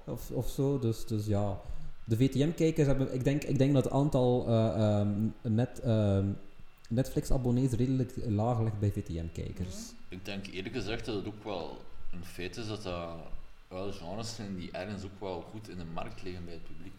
of, 0.04 0.30
of 0.30 0.48
zo. 0.48 0.78
Dus, 0.78 1.06
dus 1.06 1.26
ja, 1.26 1.58
de 2.04 2.16
VTM-kijkers 2.16 2.86
hebben, 2.86 3.14
ik 3.14 3.24
denk, 3.24 3.42
ik 3.44 3.58
denk 3.58 3.74
dat 3.74 3.84
het 3.84 3.92
aantal 3.92 4.46
eh, 4.46 4.98
ehm, 5.00 5.28
net, 5.42 5.80
ehm, 5.80 6.26
Netflix-abonnees 6.90 7.72
redelijk 7.72 8.12
laag 8.26 8.60
ligt 8.60 8.78
bij 8.78 8.92
VTM-kijkers. 8.92 9.76
Mhm. 9.76 9.94
ik 10.08 10.24
denk 10.24 10.46
eerlijk 10.46 10.74
gezegd 10.74 11.04
dat 11.06 11.14
het 11.14 11.26
ook 11.26 11.44
wel 11.44 11.80
een 12.12 12.24
feit 12.24 12.56
is 12.56 12.66
dat 12.66 12.82
dat 12.82 13.16
wel 13.68 13.92
genres 13.92 14.34
zijn 14.34 14.56
die 14.56 14.70
ergens 14.70 15.04
ook 15.04 15.20
wel 15.20 15.40
goed 15.40 15.68
in 15.68 15.76
de 15.76 15.84
markt 15.84 16.22
liggen 16.22 16.44
bij 16.44 16.54
het 16.54 16.62
publiek. 16.64 16.92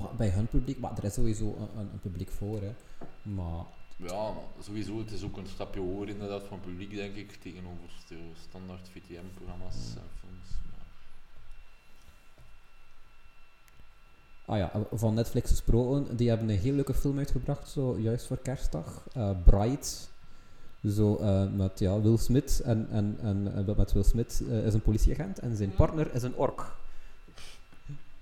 Maar 0.00 0.14
Bij 0.16 0.28
hun 0.28 0.46
publiek, 0.46 0.78
maar 0.78 0.98
er 0.98 1.04
is 1.04 1.14
sowieso 1.14 1.44
een, 1.44 1.78
een, 1.78 1.88
een 1.92 2.00
publiek 2.00 2.30
voor, 2.30 2.60
hè. 2.60 2.74
Maar 3.22 3.64
Ja, 3.96 4.30
maar 4.32 4.44
sowieso, 4.60 4.98
het 4.98 5.10
is 5.10 5.22
ook 5.22 5.36
een 5.36 5.46
stapje 5.46 5.80
hoger 5.80 6.08
inderdaad 6.08 6.42
van 6.42 6.60
publiek, 6.60 6.94
denk 6.94 7.14
ik, 7.16 7.32
tegenover 7.32 7.90
de 8.08 8.18
standaard 8.48 8.88
VTM-programma's 8.88 9.76
films. 10.20 10.48
Maar 10.70 10.86
Ah 14.46 14.58
ja, 14.58 14.70
van 14.92 15.14
Netflix 15.14 15.50
gesproken, 15.50 16.16
die 16.16 16.28
hebben 16.28 16.48
een 16.48 16.58
heel 16.58 16.74
leuke 16.74 16.94
film 16.94 17.18
uitgebracht, 17.18 17.68
zo 17.68 17.96
juist 17.98 18.26
voor 18.26 18.38
kerstdag. 18.38 19.06
eh 19.12 19.30
Bright. 19.44 20.10
Zo 20.88 21.16
eh, 21.16 21.42
met 21.56 21.78
ja, 21.78 22.00
Will 22.00 22.16
Smith 22.16 22.60
en, 22.64 22.86
en, 22.90 23.16
en 23.22 23.64
met 23.76 23.92
Will 23.92 24.02
Smith 24.02 24.42
eh, 24.50 24.66
is 24.66 24.74
een 24.74 24.82
politieagent 24.82 25.38
en 25.38 25.56
zijn 25.56 25.68
Mhm. 25.68 25.76
partner 25.78 26.14
is 26.14 26.22
een 26.22 26.36
ork. 26.36 26.72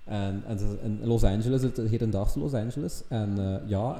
En, 0.03 0.43
en 0.47 0.59
in 0.81 0.99
Los 1.07 1.23
Angeles, 1.23 1.61
het 1.61 1.77
hedendaagse 1.77 2.39
Los 2.39 2.53
Angeles. 2.53 3.01
En 3.07 3.39
eh, 3.39 3.69
ja, 3.69 3.99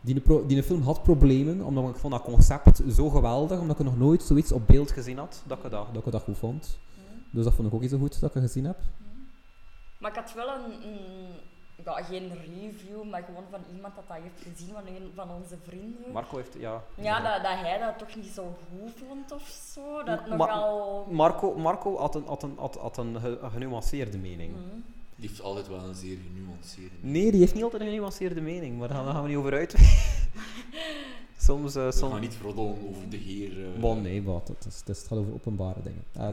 die, 0.00 0.20
pro, 0.20 0.46
die 0.46 0.62
film 0.62 0.82
had 0.82 1.02
problemen, 1.02 1.64
omdat 1.64 1.88
ik 1.88 1.96
vond 1.96 2.12
dat 2.12 2.22
concept 2.22 2.82
zo 2.94 3.10
geweldig, 3.10 3.60
omdat 3.60 3.78
ik 3.78 3.84
nog 3.84 3.98
nooit 3.98 4.22
zoiets 4.22 4.52
op 4.52 4.66
beeld 4.66 4.90
gezien 4.90 5.18
had, 5.18 5.42
dat 5.46 5.56
ik 5.64 5.70
dat, 5.70 5.86
dat, 5.92 6.06
ik 6.06 6.12
dat 6.12 6.22
goed 6.22 6.38
vond. 6.38 6.78
Mhm. 6.94 7.36
Dus 7.36 7.44
dat 7.44 7.54
vond 7.54 7.68
ik 7.68 7.74
ook 7.74 7.82
iets 7.82 7.92
zo 7.92 7.98
goed 7.98 8.20
dat 8.20 8.34
ik 8.34 8.42
gezien 8.42 8.64
heb. 8.64 8.76
Maar 9.98 10.10
ik 10.10 10.16
had 10.16 10.32
wel 10.34 10.48
een, 10.48 10.86
een- 10.88 11.54
ja, 11.84 12.02
geen 12.02 12.32
review, 12.34 13.02
maar 13.10 13.22
gewoon 13.22 13.44
van 13.50 13.60
iemand 13.74 13.94
dat 13.94 14.04
dat 14.08 14.16
heeft 14.22 14.42
gezien, 14.56 14.74
van 14.74 14.86
een 14.86 15.10
van 15.14 15.30
onze 15.30 15.56
vrienden. 15.66 16.12
Marco 16.12 16.36
heeft, 16.36 16.54
ja... 16.58 16.82
ja, 16.94 17.20
dat, 17.20 17.42
dat 17.42 17.52
hij 17.60 17.78
dat 17.78 17.98
toch 17.98 18.16
niet 18.16 18.32
zo 18.34 18.56
goed 18.70 18.92
vond 19.08 19.32
of 19.32 19.48
zo. 19.74 20.02
Dat 20.02 20.26
Ma- 20.28 20.36
nogal... 20.36 21.06
Marco, 21.10 21.54
Marco 21.54 21.96
had 21.98 22.14
een, 22.14 22.24
had 22.26 22.42
een, 22.42 22.54
had, 22.58 22.74
had 22.76 22.96
een, 22.96 23.20
ge- 23.20 23.38
een 23.42 23.50
genuanceerde 23.50 24.18
mening. 24.18 24.52
Mhm. 24.52 24.62
die 25.16 25.28
heeft 25.28 25.40
altijd 25.42 25.68
wel 25.68 25.78
een 25.78 25.94
zeer 25.94 26.18
genuanceerde 26.32 26.94
Nee, 27.00 27.30
die 27.30 27.40
heeft 27.40 27.54
niet 27.54 27.62
altijd 27.62 27.82
een 27.82 27.88
genuanceerde 27.88 28.40
mening, 28.40 28.78
maar 28.78 28.88
daar 28.88 29.04
gaan 29.04 29.22
we 29.22 29.28
niet 29.28 29.36
over 29.36 29.52
uit. 29.52 29.74
soms, 31.38 31.74
eh 31.74 31.84
We 31.84 31.92
soms... 31.92 32.12
gaan 32.12 32.20
niet 32.20 32.36
roddelen 32.42 32.88
over 32.88 33.08
de 33.10 33.16
heer... 33.16 33.64
eh, 33.74 33.80
Bon, 33.80 34.02
nee, 34.02 34.22
wat, 34.22 34.48
het, 34.48 34.64
is, 34.66 34.82
het 34.84 35.06
gaat 35.08 35.18
over 35.18 35.32
openbare 35.32 35.82
dingen. 35.82 36.04
Eh, 36.12 36.28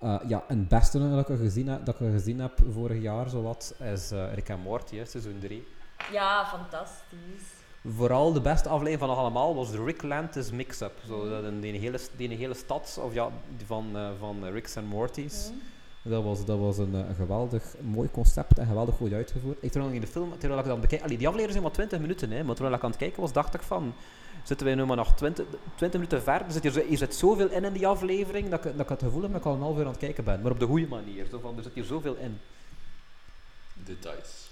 eh, 0.00 0.16
ja, 0.26 0.42
en 0.48 0.58
het 0.58 0.68
beste 0.68 1.10
dat 1.10 1.28
ik, 1.28 1.36
gezien 1.36 1.68
heb, 1.68 1.84
dat 1.84 2.00
ik 2.00 2.10
gezien 2.10 2.40
heb 2.40 2.52
vorig 2.72 3.02
jaar, 3.02 3.28
zowat, 3.28 3.74
is 3.78 4.10
eh 4.10 4.34
Rick 4.34 4.48
en 4.48 4.60
Morty, 4.60 4.96
hè, 4.96 5.04
seizoen 5.04 5.38
3. 5.40 5.66
Ja, 6.12 6.46
fantastisch. 6.46 7.58
Vooral 7.96 8.32
de 8.32 8.40
beste 8.40 8.68
aflevering 8.68 9.00
van 9.00 9.18
allemaal 9.18 9.54
was 9.54 9.70
de 9.70 9.84
Rick 9.84 10.02
Lantis 10.02 10.50
mix-up. 10.50 10.92
Zo, 11.06 11.42
in 11.42 11.60
die, 11.60 11.78
hele, 11.78 11.98
die 12.16 12.28
hele 12.28 12.54
stad, 12.54 13.00
of 13.02 13.14
ja, 13.14 13.28
van, 13.66 13.96
eh, 13.96 14.08
van 14.18 14.44
Rick's 14.44 14.76
en 14.76 14.84
Morty's. 14.84 15.48
Mhm. 15.50 15.58
Dat 16.02 16.22
was, 16.22 16.44
dat 16.44 16.58
was 16.58 16.78
een, 16.78 16.94
een 16.94 17.14
geweldig 17.14 17.74
mooi 17.80 18.10
concept 18.10 18.58
en 18.58 18.66
geweldig 18.66 18.94
goed 18.94 19.12
uitgevoerd. 19.12 19.56
Ik 19.60 19.70
terwijl 19.70 19.92
in 19.92 20.00
de 20.00 20.06
film, 20.06 20.38
terwijl 20.38 20.60
ik 20.60 20.66
dan 20.66 20.80
bekijk, 20.80 21.02
allee, 21.02 21.18
die 21.18 21.26
aflevering 21.26 21.52
zijn 21.52 21.64
maar 21.64 21.72
20 21.72 22.00
minuten, 22.00 22.30
hè, 22.30 22.44
maar 22.44 22.54
terwijl 22.54 22.76
ik 22.76 22.82
aan 22.82 22.90
het 22.90 22.98
kijken 22.98 23.20
was, 23.20 23.32
dacht 23.32 23.54
ik 23.54 23.62
van, 23.62 23.94
zitten 24.44 24.66
wij 24.66 24.74
nu 24.74 24.84
maar 24.84 24.96
nog 24.96 25.14
20, 25.14 25.46
20 25.76 26.00
minuten 26.00 26.22
ver? 26.22 26.42
Er 26.44 26.52
zit, 26.52 26.62
hier, 26.62 26.84
hier 26.84 26.98
zit 26.98 27.14
zoveel 27.14 27.50
in 27.50 27.64
in 27.64 27.72
die 27.72 27.86
aflevering, 27.86 28.48
dat 28.48 28.64
ik, 28.64 28.72
dat 28.72 28.80
ik 28.80 28.88
het 28.88 29.02
gevoel 29.02 29.22
heb 29.22 29.32
dat 29.32 29.40
ik 29.40 29.46
al 29.46 29.54
een 29.54 29.60
half 29.60 29.76
uur 29.76 29.84
aan 29.84 29.90
het 29.90 30.00
kijken 30.00 30.24
ben. 30.24 30.40
Maar 30.42 30.52
op 30.52 30.60
de 30.60 30.66
goede 30.66 30.86
manier, 30.86 31.26
zo 31.30 31.38
van, 31.38 31.56
er 31.56 31.62
zit 31.62 31.74
hier 31.74 31.84
zoveel 31.84 32.14
in. 32.14 32.38
Details. 33.84 34.48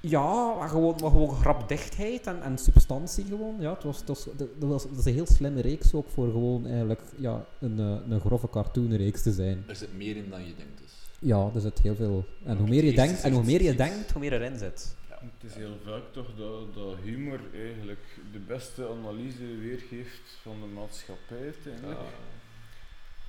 Ja, 0.00 0.54
maar 0.58 0.68
gewoon, 0.68 0.96
maar 1.00 1.10
gewoon 1.10 1.30
grapdichtheid 1.30 2.26
en, 2.26 2.42
en 2.42 2.58
substantie 2.58 3.24
gewoon. 3.24 3.56
Ja, 3.58 3.74
het 3.74 3.82
was, 3.82 3.98
het 3.98 4.08
was, 4.08 4.24
dat, 4.36 4.48
was, 4.58 4.82
dat 4.82 4.98
is 4.98 5.04
een 5.04 5.14
heel 5.14 5.26
slimme 5.26 5.60
reeks 5.60 5.94
ook 5.94 6.08
voor 6.08 6.30
gewoon 6.30 6.66
eigenlijk 6.66 7.00
ja, 7.16 7.44
een, 7.58 7.78
eh, 7.78 8.12
een 8.12 8.20
grove 8.20 8.48
cartoonreeks 8.50 9.22
te 9.22 9.32
zijn. 9.32 9.64
Er 9.66 9.76
zit 9.76 9.96
meer 9.96 10.16
in 10.16 10.30
dan 10.30 10.40
je 10.46 10.54
denkt 10.56 10.78
dus. 10.82 10.92
Ja, 11.18 11.50
er 11.54 11.60
zit 11.60 11.78
heel 11.78 11.94
veel. 11.94 12.24
En 12.44 12.56
hoe 12.56 12.68
meer 12.68 12.84
je 12.84 12.92
denkt, 12.92 13.22
en 13.22 13.32
hoe 13.32 13.44
meer 13.44 13.62
je 13.62 13.74
denkt, 13.74 14.10
hoe 14.10 14.20
meer 14.20 14.32
erin 14.32 14.58
zit. 14.58 14.94
Het 15.20 15.50
is 15.50 15.54
heel 15.54 15.76
vaak 15.84 16.02
toch 16.12 16.34
dat, 16.36 16.74
dat 16.74 16.96
humor 17.02 17.40
eigenlijk 17.54 18.20
de 18.32 18.38
beste 18.38 18.88
analyse 18.88 19.56
weergeeft 19.60 20.38
van 20.42 20.60
de 20.60 20.66
maatschappij 20.66 21.42
uiteindelijk. 21.42 22.00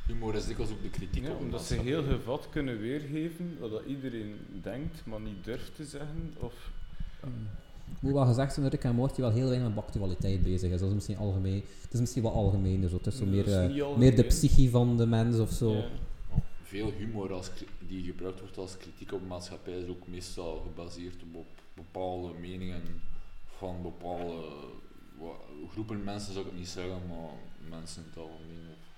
Humor 0.08 0.36
is 0.36 0.46
dikwijls 0.46 0.72
ook 0.72 0.82
de 0.82 0.90
kritiek 0.90 1.24
Ja, 1.24 1.32
op 1.32 1.38
de 1.38 1.44
omdat 1.44 1.64
ze 1.64 1.76
heel 1.76 2.04
gevat 2.04 2.48
kunnen 2.50 2.80
weergeven 2.80 3.58
wat 3.60 3.72
dat 3.72 3.86
iedereen 3.88 4.36
denkt, 4.62 5.06
maar 5.06 5.22
niet 5.22 5.44
durft 5.44 5.76
te 5.76 5.86
zeggen. 5.86 6.34
Of 6.38 6.72
moet 8.00 8.14
wel 8.14 8.26
gezegd 8.26 8.54
zijn 8.54 8.66
dat 8.66 8.74
Rick 8.74 8.84
en 8.84 8.96
Morty 8.96 9.22
wel 9.22 9.32
heel 9.32 9.50
weinig 9.50 9.74
met 9.74 9.84
actualiteit 9.84 10.44
bezig 10.44 10.72
is. 10.72 10.80
Dat 10.80 10.90
is 10.90 10.96
misschien 10.96 11.18
algemeen. 11.18 11.64
Het 11.82 11.94
is 11.94 12.00
misschien 12.00 12.24
wat 12.24 12.34
algemener. 12.34 12.90
Zo. 12.90 12.98
Het 12.98 13.08
is 13.08 13.18
zo 13.18 13.26
meer, 13.26 13.48
is 13.48 13.54
eh, 13.54 13.98
meer 13.98 14.16
de 14.16 14.24
psyche 14.24 14.70
van 14.70 14.98
de 14.98 15.06
mens 15.06 15.40
of 15.40 15.52
zo. 15.52 15.74
Ja. 15.74 15.86
Veel 16.64 16.92
humor 16.92 17.34
als, 17.34 17.50
die 17.88 18.04
gebruikt 18.04 18.40
wordt 18.40 18.58
als 18.58 18.78
kritiek 18.78 19.12
op 19.12 19.20
de 19.20 19.26
maatschappij 19.26 19.74
is 19.74 19.88
ook 19.88 20.08
meestal 20.08 20.62
gebaseerd 20.66 21.24
op 21.34 21.46
bepaalde 21.84 22.34
meningen 22.40 23.02
van 23.58 23.82
bepaalde 23.82 24.44
groepen 25.72 26.04
mensen, 26.04 26.34
zou 26.34 26.46
ik 26.46 26.52
het 26.52 26.60
niet 26.60 26.70
zeggen, 26.70 27.02
maar 27.08 27.30
mensen 27.70 28.02
in 28.04 28.10
het 28.10 28.18
algemeen. 28.18 28.68
Of. 28.72 28.90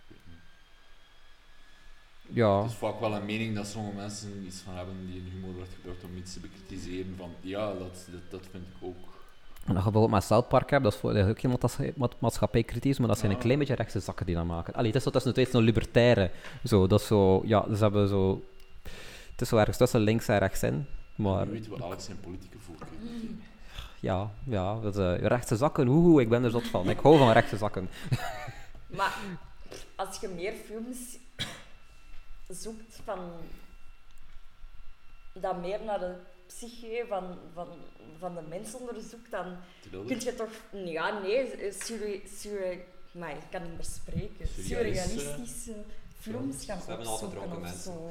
Ja. 2.27 2.61
Het 2.61 2.71
is 2.71 2.77
vaak 2.77 2.99
wel 2.99 3.13
een 3.13 3.25
mening 3.25 3.55
dat 3.55 3.67
sommige 3.67 3.95
mensen 3.95 4.45
iets 4.45 4.59
van 4.59 4.75
hebben 4.75 5.05
die 5.05 5.17
in 5.17 5.29
humor 5.31 5.53
wordt 5.53 5.73
gebruikt 5.75 6.03
om 6.03 6.17
iets 6.17 6.33
te 6.33 6.39
bekritiseren. 6.39 7.15
Van 7.17 7.31
ja, 7.41 7.73
dat, 7.73 8.07
dat, 8.11 8.21
dat 8.29 8.47
vind 8.51 8.63
ik 8.67 8.87
ook. 8.87 8.95
En 9.65 9.73
dat 9.73 9.83
je 9.83 9.91
bijvoorbeeld 9.91 10.11
met 10.11 10.23
South 10.23 10.47
Park 10.47 10.69
hebt, 10.69 10.83
dat 10.83 10.93
is, 10.93 10.99
voor, 10.99 11.13
dat 11.13 11.25
is 11.25 11.31
ook 11.31 11.39
iemand 11.39 11.61
dat 11.61 11.77
is 11.79 11.95
ma- 11.95 12.09
maatschappijkritisch, 12.19 12.99
maar 12.99 13.07
dat 13.07 13.17
zijn 13.19 13.31
een 13.31 13.37
klein 13.37 13.59
beetje 13.59 13.75
rechtse 13.75 13.99
zakken 13.99 14.25
die 14.25 14.35
dat 14.35 14.45
maken. 14.45 14.73
Allee, 14.73 14.87
het 14.87 14.95
is 14.95 15.03
zo 15.03 15.09
tussen 15.09 15.33
twee, 15.33 15.47
een 15.51 15.61
libertaire. 15.61 16.31
Zo, 16.63 16.87
dat 16.87 16.99
is 16.99 17.07
zo, 17.07 17.41
ja, 17.45 17.75
ze 17.75 17.83
hebben 17.83 18.07
zo... 18.07 18.43
Het 19.31 19.41
is 19.41 19.47
zo 19.49 19.57
ergens 19.57 19.77
tussen 19.77 19.99
links 19.99 20.27
en 20.27 20.37
rechts 20.37 20.63
in. 20.63 20.85
Maar 21.15 21.45
Nu 21.45 21.51
weten 21.51 21.71
we 21.71 21.83
Alex 21.83 22.05
zijn 22.05 22.19
politieke 22.19 22.57
voorkeur. 22.59 22.97
ja, 23.99 24.31
ja 24.43 24.79
dat, 24.79 24.95
is, 24.95 25.01
eh, 25.01 25.27
rechtse 25.27 25.55
zakken, 25.55 25.87
hoehoe, 25.87 26.21
ik 26.21 26.29
ben 26.29 26.43
er 26.43 26.51
zot 26.51 26.67
van. 26.67 26.89
Ik 26.89 26.99
hou 26.99 27.17
van 27.17 27.31
rechtse 27.31 27.57
zakken. 27.57 27.89
Maar 28.97 29.17
als 29.95 30.19
je 30.19 30.27
meer 30.27 30.53
films 30.53 30.97
zoekt 32.47 32.99
van 33.03 33.19
dat 35.33 35.61
meer 35.61 35.79
naar 35.85 35.99
de 35.99 36.15
psyche 36.47 37.05
van, 37.07 37.37
van, 37.53 37.67
van 38.19 38.35
de 38.35 38.41
mens 38.41 38.73
onderzoekt, 38.73 39.31
dan 39.31 39.55
kun 39.89 40.19
je 40.19 40.35
toch... 40.35 40.49
Ja, 40.71 41.19
nee, 41.19 41.71
surre, 41.71 42.21
surre, 42.37 42.83
maar 43.11 43.31
ik 43.31 43.43
kan 43.51 43.61
niet 43.61 43.73
meer 43.73 43.83
spreken. 43.85 44.47
Surrealistische 44.47 45.75
films 46.19 46.65
gaan 46.65 46.81
Ze 46.81 46.87
hebben 46.87 47.07
al 47.07 47.13
opzoeken 47.13 47.41
gedronken 47.41 47.71
of 47.71 47.79
zo. 47.79 48.09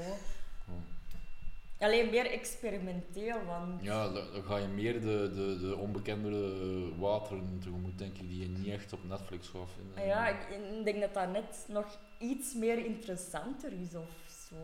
Alleen 1.83 2.11
meer 2.11 2.31
experimenteel, 2.31 3.37
want... 3.47 3.83
Ja, 3.83 4.09
dan, 4.09 4.23
ga 4.47 4.57
je 4.57 4.67
meer 4.67 5.01
de, 5.01 5.31
de, 5.35 5.59
de 5.61 5.77
onbekendere 5.77 6.53
wateren 6.99 7.59
tegemoet, 7.61 7.99
denk 7.99 8.19
ik, 8.19 8.29
die 8.29 8.41
je 8.41 8.49
niet 8.49 8.69
echt 8.69 8.93
op 8.93 8.99
Netflix 9.09 9.49
gaat 9.49 9.69
vinden. 9.77 9.97
Ah 9.99 10.07
Ja, 10.07 10.29
ik 10.29 10.37
ik 10.79 10.85
denk 10.85 11.01
dat 11.01 11.15
dat 11.15 11.33
net 11.33 11.67
nog 11.69 11.87
iets 12.19 12.55
meer 12.55 12.85
interessanter 12.85 13.73
is 13.81 13.95
of 13.95 14.11
zo. 14.49 14.57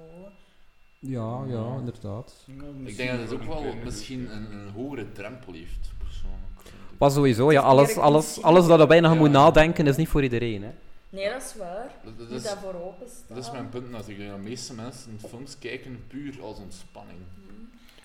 Ja, 1.00 1.44
ja, 1.46 1.76
inderdaad. 1.78 2.46
Ik 2.84 2.96
denk 2.96 3.10
dat 3.10 3.20
het 3.20 3.32
ook 3.32 3.44
wel 3.44 3.74
misschien 3.84 4.32
een, 4.34 4.52
een 4.52 4.68
hogere 4.70 5.12
drempel 5.12 5.52
heeft, 5.52 5.92
persoonlijk. 5.98 6.72
Maar 6.98 7.10
sowieso, 7.10 7.52
ja, 7.52 7.60
alles, 7.60 7.96
alles, 7.96 8.42
alles 8.42 8.66
dat 8.66 8.80
er 8.80 8.86
bijna 8.86 9.12
Ja. 9.12 9.18
moet 9.18 9.30
nadenken 9.30 9.86
is 9.86 9.96
niet 9.96 10.08
voor 10.08 10.22
iedereen. 10.22 10.62
Hè. 10.62 10.70
Nee, 11.10 11.30
dat 11.30 11.42
is 11.42 11.54
waar. 11.56 11.94
Dat, 12.04 12.12
Je 12.18 12.22
dat 12.24 12.30
is, 12.30 12.42
daarvoor 12.42 12.74
openstaan. 12.74 13.36
dat 13.36 13.44
is 13.44 13.50
mijn 13.50 13.68
punt 13.68 13.90
natuurlijk. 13.90 14.30
De 14.30 14.42
meeste 14.48 14.74
mensen 14.74 15.20
films 15.20 15.58
kijken 15.58 16.04
puur 16.06 16.42
als 16.42 16.58
ontspanning. 16.58 17.18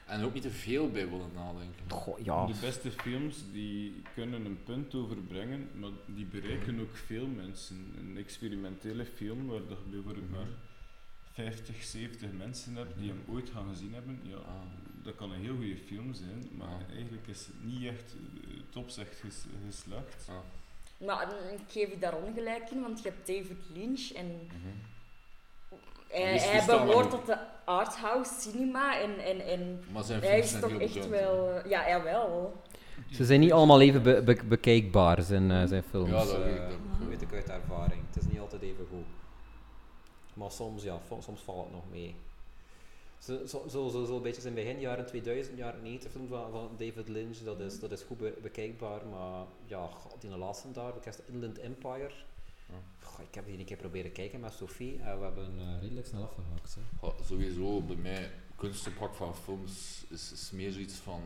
En 0.05 0.19
er 0.19 0.25
ook 0.25 0.33
niet 0.33 0.43
te 0.43 0.49
veel 0.49 0.89
bij 0.91 1.09
willen 1.09 1.29
nadenken. 1.33 1.89
Goh, 1.91 2.19
ja. 2.19 2.45
De 2.45 2.53
beste 2.61 2.91
films 2.91 3.37
die 3.51 4.01
kunnen 4.13 4.45
een 4.45 4.63
punt 4.63 4.95
overbrengen, 4.95 5.69
maar 5.79 5.89
die 6.05 6.25
bereiken 6.25 6.79
ook 6.79 6.95
veel 6.95 7.27
mensen. 7.27 7.93
Een 7.97 8.17
experimentele 8.17 9.05
film 9.05 9.47
waar 9.47 9.55
je 9.55 9.75
bijvoorbeeld 9.89 10.31
maar 10.31 10.47
50, 11.33 11.83
70 11.83 12.31
mensen 12.31 12.75
hebt 12.75 12.97
die 12.99 13.09
hem 13.09 13.23
ooit 13.29 13.49
gaan 13.49 13.67
gezien 13.69 13.93
hebben, 13.93 14.19
ja, 14.23 14.35
Ah. 14.35 14.53
dat 15.03 15.15
kan 15.15 15.31
een 15.31 15.41
heel 15.41 15.55
goede 15.55 15.77
film 15.77 16.13
zijn, 16.13 16.47
maar 16.57 16.67
Ah. 16.67 16.95
eigenlijk 16.95 17.27
is 17.27 17.45
het 17.45 17.63
niet 17.63 17.85
echt 17.85 18.13
eh, 18.13 18.59
topzegt 18.69 19.15
ges, 19.19 19.43
geslaagd. 19.65 20.25
Maar 20.97 21.27
mm, 21.27 21.53
ik 21.53 21.59
geef 21.67 21.89
je 21.89 21.99
daar 21.99 22.15
ongelijk 22.15 22.69
in, 22.71 22.81
want 22.81 23.01
je 23.01 23.09
hebt 23.09 23.27
David 23.27 23.57
Lynch 23.73 24.11
en 24.11 24.25
Mhm. 24.47 24.67
hij, 26.09 26.65
behoort 26.65 27.09
tot 27.09 27.25
de 27.25 27.37
arthouse 27.65 28.31
cinema 28.41 28.99
en, 28.99 29.19
en, 29.19 29.45
en 29.47 29.83
Maar 29.91 30.03
zijn 30.03 30.19
hij 30.19 30.29
films 30.29 30.43
is 30.43 30.49
zijn 30.49 30.61
toch 30.61 30.81
echt 30.81 31.07
wel... 31.09 31.49
eh, 31.49 31.69
Ja, 31.69 31.87
jawel. 31.89 32.61
Ze 33.11 33.25
zijn 33.25 33.39
niet 33.39 33.51
allemaal 33.51 33.81
even 33.81 34.03
be- 34.03 34.21
be- 34.23 34.43
bekijkbaar, 34.45 35.21
zijn, 35.21 35.51
eh, 35.51 35.63
zijn 35.67 35.83
films. 35.83 36.09
Ja, 36.09 36.17
dat 36.25 36.33
eh, 36.35 36.43
weet 36.43 36.55
ik, 36.55 36.77
dat 36.99 37.07
weet 37.07 37.21
ik 37.21 37.33
uit 37.33 37.49
ervaring. 37.49 38.01
Het 38.13 38.23
is 38.23 38.29
niet 38.31 38.39
altijd 38.39 38.61
even 38.61 38.85
goed. 38.89 39.05
Maar 40.33 40.51
soms, 40.51 40.83
ja, 40.83 40.97
soms 41.21 41.41
valt 41.41 41.63
het 41.63 41.73
nog 41.73 41.83
mee. 41.91 42.15
Zo, 43.23 43.45
zo, 43.47 43.67
zo, 43.69 43.89
zo, 44.05 44.15
een 44.15 44.21
beetje 44.21 44.41
zijn 44.41 44.53
begin 44.53 44.79
jaren 44.79 45.05
2000, 45.05 45.57
jaren 45.57 45.81
90 45.81 46.11
film 46.11 46.27
van, 46.27 46.51
van 46.51 46.69
David 46.77 47.09
Lynch, 47.09 47.37
dat 47.37 47.59
is, 47.59 47.79
dat 47.79 47.91
is 47.91 48.01
goed 48.01 48.17
be- 48.17 48.37
bekijkbaar, 48.41 49.05
maar 49.07 49.45
ja, 49.65 49.87
god, 49.87 50.21
die 50.21 50.37
laatste 50.37 50.71
daar, 50.71 50.95
ik 50.97 51.03
heb 51.03 51.15
Inland 51.27 51.57
Empire. 51.59 52.11
Goh, 53.01 53.19
ik 53.27 53.35
heb 53.35 53.45
die 53.45 53.59
een 53.59 53.65
keer 53.65 53.77
proberen 53.77 54.11
kijken 54.11 54.39
met 54.39 54.53
Sophie 54.53 54.99
en 55.01 55.17
we 55.19 55.23
hebben 55.25 55.59
eh, 55.59 55.81
redelijk 55.81 56.07
snel 56.07 56.23
afgehakt. 56.23 56.75
Hè. 56.75 57.07
Ja, 57.07 57.13
sowieso, 57.23 57.81
bij 57.81 57.95
mij, 57.95 58.31
kunstoppak 58.55 59.13
van 59.13 59.35
films 59.35 60.03
is, 60.09 60.31
is 60.31 60.51
meer 60.51 60.71
zoiets 60.71 60.95
van. 60.95 61.21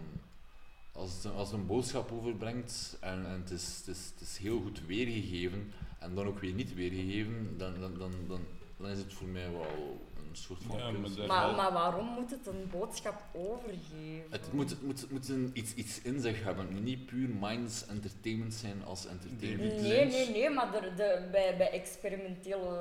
Als 0.91 1.13
het, 1.13 1.23
een- 1.23 1.31
als 1.31 1.51
het 1.51 1.59
een 1.59 1.65
boodschap 1.65 2.11
overbrengt 2.11 2.97
en, 3.01 3.25
en 3.25 3.39
het, 3.41 3.51
is, 3.51 3.77
het, 3.77 3.87
is, 3.95 4.05
het 4.13 4.21
is 4.21 4.37
heel 4.37 4.59
goed 4.61 4.85
weergegeven 4.85 5.71
en 5.99 6.15
dan 6.15 6.27
ook 6.27 6.39
weer 6.39 6.53
niet 6.53 6.73
weergegeven, 6.73 7.57
dan, 7.57 7.79
dan, 7.79 7.97
dan, 7.97 8.11
dan, 8.27 8.41
dan 8.77 8.89
is 8.89 8.97
het 8.97 9.13
voor 9.13 9.27
mij 9.27 9.51
wel 9.51 9.99
soort 10.43 10.63
van 10.67 10.77
Ja, 10.77 10.83
maar 10.91 10.93
kunst. 11.01 11.17
daar- 11.17 11.27
Maar, 11.27 11.55
maar 11.55 11.73
waarom 11.73 12.05
moet 12.05 12.31
het 12.31 12.47
een 12.47 12.69
boodschap 12.71 13.21
overgeven? 13.33 14.25
Het 14.29 14.53
moet, 14.53 14.69
het 14.69 14.81
moet, 14.81 15.01
het 15.01 15.11
moet 15.11 15.29
een, 15.29 15.49
iets, 15.53 15.73
iets 15.73 16.01
in 16.01 16.19
zich 16.21 16.43
hebben. 16.43 16.67
Moet 16.71 16.83
niet 16.83 17.05
puur 17.05 17.29
minds 17.39 17.85
entertainment 17.87 18.53
zijn 18.53 18.83
als 18.85 19.05
entertainment. 19.07 19.81
Nee, 19.81 20.05
nee, 20.05 20.29
nee, 20.29 20.49
maar 20.49 20.73
er, 20.75 20.95
de, 20.95 21.27
bij, 21.31 21.57
bij 21.57 21.69
experimentele 21.71 22.77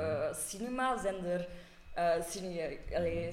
eh, 0.00 0.34
cinema 0.48 0.98
zijn 1.02 1.24
er 1.24 1.48
eh 1.94 2.22
cine, 2.28 2.78
allee, 2.94 3.32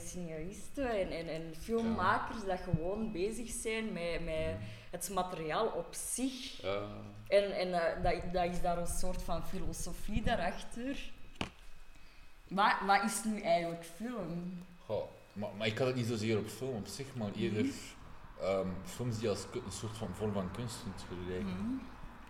en, 0.76 1.12
en, 1.12 1.28
en 1.28 1.54
filmmakers 1.60 2.46
dat 2.46 2.60
gewoon 2.60 3.12
bezig 3.12 3.50
zijn 3.50 3.94
met, 3.94 4.26
met 4.26 4.56
het 4.92 5.10
materiaal 5.14 5.68
op 5.68 5.88
zich. 6.14 6.62
Ja. 6.62 6.82
En, 7.28 7.52
en 7.58 7.74
eh, 7.74 8.04
dat, 8.04 8.34
dat 8.34 8.46
is 8.52 8.62
daar 8.62 8.78
een 8.78 8.88
soort 8.88 9.22
van 9.22 9.44
filosofie 9.48 10.22
daarachter. 10.24 11.12
Wat, 12.50 12.74
wat 12.86 13.04
is 13.04 13.24
nu 13.24 13.40
eigenlijk 13.42 13.86
film? 13.96 14.64
Goh, 14.86 15.04
maar, 15.34 15.50
maar 15.58 15.68
ik 15.68 15.78
had 15.78 15.88
het 15.88 15.96
niet 15.96 16.06
zozeer 16.06 16.38
op 16.38 16.48
film 16.48 16.76
op 16.76 16.88
zich, 16.88 17.06
maar 17.16 17.32
eerder 17.36 17.66
ehm, 18.42 18.68
films 18.86 19.20
die 19.20 19.30
als 19.30 19.46
een 19.54 19.72
soort 19.72 19.98
van 19.98 20.08
vorm 20.14 20.34
van 20.34 20.52
kunst 20.52 20.78
kunt 20.84 21.06
gebruiken. 21.08 21.82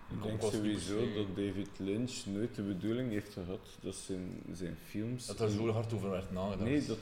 Ik 0.09 0.15
Ik 0.15 0.23
denk 0.23 0.41
sowieso 0.53 1.13
dat 1.13 1.27
David 1.27 1.69
Lynch 1.77 2.25
nooit 2.25 2.55
de 2.55 2.61
bedoeling 2.61 3.11
heeft 3.11 3.33
gehad 3.33 3.77
dat 3.81 3.95
zijn, 3.95 4.41
zijn 4.51 4.77
films... 4.87 5.25
Dat 5.25 5.39
er 5.39 5.49
zo 5.49 5.71
hard 5.71 5.93
over 5.93 6.09
werd 6.09 6.31
nagedacht. 6.31 6.69
Nee, 6.69 6.85
dat, 6.85 6.97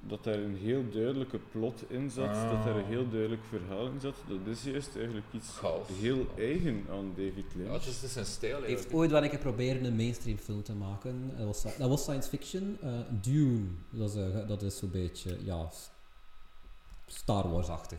dat 0.00 0.24
daar 0.24 0.38
een 0.38 0.56
heel 0.56 0.84
duidelijke 0.92 1.38
plot 1.52 1.82
in 1.88 2.10
zat, 2.10 2.28
Ah. 2.28 2.50
dat 2.50 2.64
daar 2.64 2.76
een 2.76 2.84
heel 2.84 3.08
duidelijk 3.10 3.42
verhaal 3.48 3.86
in 3.86 4.00
zat. 4.00 4.14
Dat 4.28 4.46
is 4.46 4.64
juist 4.64 4.96
eigenlijk 4.96 5.26
iets 5.32 5.48
Chaos. 5.48 5.86
heel 6.00 6.26
eigen 6.36 6.84
aan 6.90 7.12
David 7.16 7.44
Ja, 7.54 7.58
Lynch. 7.58 7.72
het 7.72 7.86
is, 7.86 7.94
het 7.94 8.02
is 8.04 8.12
zijn 8.12 8.26
stijl 8.26 8.60
Hij 8.60 8.68
heeft 8.68 8.92
ooit 8.92 9.10
wel 9.10 9.22
een 9.22 9.30
keer 9.30 9.38
proberen 9.38 9.84
een 9.84 9.96
mainstream 9.96 10.38
film 10.38 10.62
te 10.62 10.74
maken. 10.74 11.30
Dat 11.36 11.46
was, 11.46 11.62
dat 11.62 11.88
was 11.88 12.02
science 12.02 12.28
fiction. 12.28 12.76
eh, 12.82 12.90
Dune, 13.20 13.64
dat 13.90 14.14
is, 14.14 14.16
eh, 14.16 14.48
dat 14.48 14.62
is 14.62 14.76
zo'n 14.78 14.90
beetje, 14.90 15.36
ja, 15.44 15.68
Star 17.06 17.50
Wars-achtig. 17.50 17.98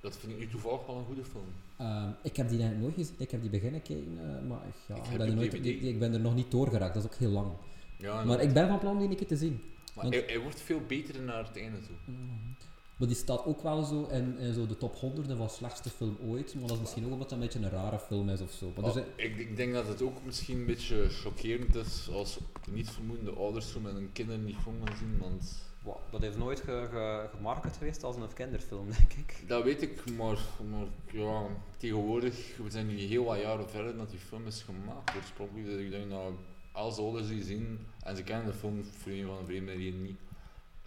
Dat 0.00 0.16
vind 0.16 0.32
ik 0.32 0.38
nu 0.38 0.48
toevallig 0.48 0.86
wel 0.86 0.96
een 0.96 1.04
goede 1.04 1.24
film. 1.24 1.44
Ehm, 1.76 2.08
ik 2.22 2.36
heb 2.36 2.48
die 2.48 2.58
eigenlijk 2.60 2.80
nooit 2.80 2.94
gezien. 3.06 3.14
Ik 3.18 3.30
heb 3.30 3.40
die 3.40 3.50
beginnen 3.50 3.82
kijken, 3.82 4.18
eh, 4.18 4.48
maar 4.48 4.60
ja, 4.88 4.94
Ik 4.94 5.04
ik, 5.10 5.18
ben 5.18 5.28
er 5.28 5.34
nooit, 5.34 5.54
ik 5.64 5.98
ben 5.98 6.12
er 6.12 6.20
nog 6.20 6.34
niet 6.34 6.50
doorgeraakt. 6.50 6.94
Dat 6.94 7.04
is 7.04 7.10
ook 7.10 7.16
heel 7.16 7.30
lang. 7.30 7.48
Ja, 7.98 8.24
Maar 8.24 8.40
ik 8.40 8.52
ben 8.52 8.68
van 8.68 8.78
plan 8.78 8.98
die 8.98 9.08
een 9.08 9.16
keer 9.16 9.26
te 9.26 9.36
zien. 9.36 9.60
Maar 10.02 10.10
want- 10.10 10.24
hij, 10.26 10.34
hij 10.34 10.42
wordt 10.42 10.60
veel 10.60 10.80
beter 10.86 11.20
naar 11.22 11.46
het 11.46 11.56
einde 11.58 11.80
toe. 11.80 12.14
Maar 12.96 13.08
die 13.08 13.16
staat 13.16 13.44
ook 13.44 13.62
wel 13.62 13.82
zo 13.84 14.04
in, 14.10 14.38
in 14.38 14.54
zo 14.54 14.66
de 14.66 14.76
top 14.76 14.96
100 14.96 15.32
van 15.36 15.50
slechtste 15.50 15.90
film 15.90 16.16
ooit. 16.26 16.54
Maar 16.54 16.62
dat 16.66 16.72
is 16.76 16.80
misschien 16.80 17.04
ook 17.04 17.10
omdat 17.12 17.30
het 17.30 17.38
een 17.38 17.44
beetje 17.44 17.58
een 17.58 17.70
rare 17.70 17.98
film 17.98 18.28
is 18.28 18.40
of 18.40 18.50
zo. 18.52 18.66
Maar 18.66 18.84
er 18.84 18.90
Ah, 18.90 18.92
zijn- 18.92 19.06
ik, 19.16 19.36
ik 19.36 19.56
denk 19.56 19.72
dat 19.72 19.86
het 19.86 20.02
ook 20.02 20.24
misschien 20.24 20.58
een 20.58 20.66
beetje 20.66 21.08
chockerend 21.08 21.74
is 21.74 22.08
als 22.12 22.38
niet 22.70 22.90
vermoedende 22.90 23.30
ouders 23.32 23.70
zo 23.72 23.80
met 23.80 23.92
hun 23.92 24.10
kinderen 24.12 24.44
niet 24.44 24.56
film 24.62 24.76
gaan 24.84 24.96
zien, 24.96 25.18
want 25.18 25.66
Wa- 25.82 25.96
dat 26.10 26.20
heeft 26.20 26.36
nooit 26.38 26.60
ge, 26.60 26.86
ge- 26.90 27.28
gemarket 27.36 27.76
geweest 27.76 28.02
als 28.04 28.16
een 28.16 28.32
kinderfilm, 28.34 28.86
denk 28.98 29.12
ik. 29.12 29.44
dat 29.48 29.64
weet 29.64 29.82
ik, 29.82 30.10
maar, 30.16 30.38
maar 30.70 30.86
ja, 31.12 31.42
tegenwoordig, 31.76 32.56
we 32.62 32.70
zijn 32.70 32.86
nu 32.86 32.98
heel 32.98 33.24
wat 33.24 33.40
jaren 33.40 33.70
verder 33.70 33.96
dat 33.96 34.10
die 34.10 34.18
film 34.18 34.46
is 34.46 34.62
gemaakt 34.62 35.16
oorspronkelijk, 35.16 35.66
dus 35.66 35.80
ik 35.80 35.90
denk 35.90 36.10
dat 36.10 36.32
als 36.78 36.98
ouders 36.98 37.28
die 37.28 37.42
zien 37.42 37.86
en 38.02 38.16
ze 38.16 38.22
kennen 38.22 38.46
de 38.46 38.52
film 38.52 38.78
een 39.06 39.26
van 39.26 39.38
de 39.38 39.44
vreemde 39.44 39.72
reden 39.72 40.02
niet, 40.02 40.18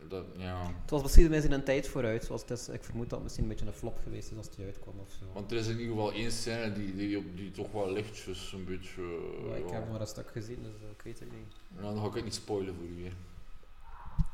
dat, 0.07 0.25
ja, 0.38 0.71
Het 0.81 0.89
was 0.89 1.01
misschien 1.01 1.33
in 1.33 1.51
een 1.51 1.63
tijd 1.63 1.88
vooruit. 1.88 2.24
Zoals 2.24 2.41
het 2.41 2.51
is, 2.51 2.69
ik 2.69 2.83
vermoed 2.83 3.03
dat 3.03 3.13
het 3.13 3.24
misschien 3.24 3.43
een 3.43 3.50
beetje 3.50 3.65
een 3.65 3.74
flop 3.74 4.00
geweest 4.03 4.31
is 4.31 4.38
als 4.38 4.50
die 4.50 4.65
uitkwam 4.65 5.00
of 5.00 5.12
zo. 5.19 5.25
want 5.33 5.51
er 5.51 5.57
is 5.57 5.67
in 5.67 5.79
ieder 5.79 5.95
geval 5.95 6.12
één 6.12 6.31
scène 6.31 6.74
die, 6.74 6.95
die, 6.95 7.33
die 7.33 7.51
toch 7.51 7.71
wel 7.71 7.91
lichtjes 7.91 8.51
een 8.51 8.65
beetje, 8.65 9.01
Maar 9.48 9.57
ik 9.57 9.67
ja, 9.69 9.74
heb 9.74 9.89
maar 9.91 10.01
een 10.01 10.07
stuk 10.07 10.29
gezien, 10.31 10.63
dus 10.63 10.81
eh, 10.81 10.89
ik 10.89 11.01
weet 11.01 11.19
het 11.19 11.31
niet. 11.31 11.55
ja, 11.75 11.81
dan 11.81 12.00
ga 12.01 12.07
ik 12.07 12.13
het 12.13 12.24
niet 12.24 12.33
spoilen 12.36 12.75
voor 12.75 12.86
u 12.86 13.12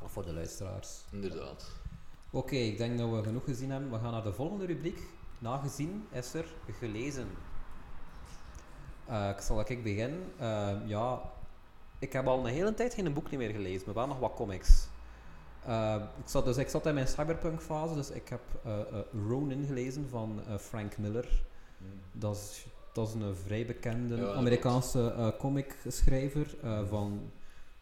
Of 0.02 0.12
voor 0.12 0.26
de 0.26 0.34
luisteraars. 0.34 1.02
inderdaad. 1.12 1.66
Oké, 2.30 2.56
ik 2.56 2.78
denk 2.78 2.98
dat 2.98 3.10
we 3.12 3.24
genoeg 3.24 3.44
gezien 3.44 3.72
hebben. 3.72 3.92
We 3.92 4.00
gaan 4.00 4.12
naar 4.12 4.24
de 4.24 4.34
volgende 4.34 4.66
rubriek. 4.66 5.00
nagezien 5.40 6.06
is 6.12 6.34
er 6.34 6.46
gelezen? 6.80 7.28
Eh, 9.06 9.30
ik 9.30 9.40
zal 9.42 9.60
ik 9.60 9.84
beginnen. 9.84 10.24
Eh, 10.38 10.76
ja, 10.86 11.22
ik 12.00 12.14
heb 12.14 12.28
al 12.28 12.40
een 12.40 12.54
hele 12.54 12.74
tijd 12.74 12.94
geen 12.94 13.14
boek 13.14 13.32
meer 13.32 13.50
gelezen, 13.52 13.84
maar 13.86 13.96
wel 13.96 14.08
nog 14.08 14.20
wat 14.20 14.34
comics. 14.34 14.88
Eh, 15.66 15.96
ik, 16.24 16.30
zat, 16.30 16.46
dus 16.46 16.58
ik 16.58 16.70
zat 16.70 16.86
in 16.86 16.94
mijn 16.94 17.08
cyberpunk 17.08 17.62
fase, 17.62 17.94
dus 17.94 18.10
ik 18.10 18.30
heb 18.30 18.42
eh, 18.66 18.80
eh, 18.80 18.86
Ronin 19.28 19.66
gelezen 19.66 20.10
van 20.10 20.42
eh, 20.48 20.58
Frank 20.58 20.98
Miller. 20.98 21.28
Dat 22.12 22.36
is, 22.36 22.66
dat 22.94 23.08
is 23.08 23.14
een 23.14 23.36
vrij 23.46 23.66
bekende 23.66 24.16
Ja, 24.16 24.34
Amerikaanse 24.34 25.14
eh 25.18 25.28
comicschrijver 25.40 26.56
eh, 26.64 26.80
van 26.90 27.32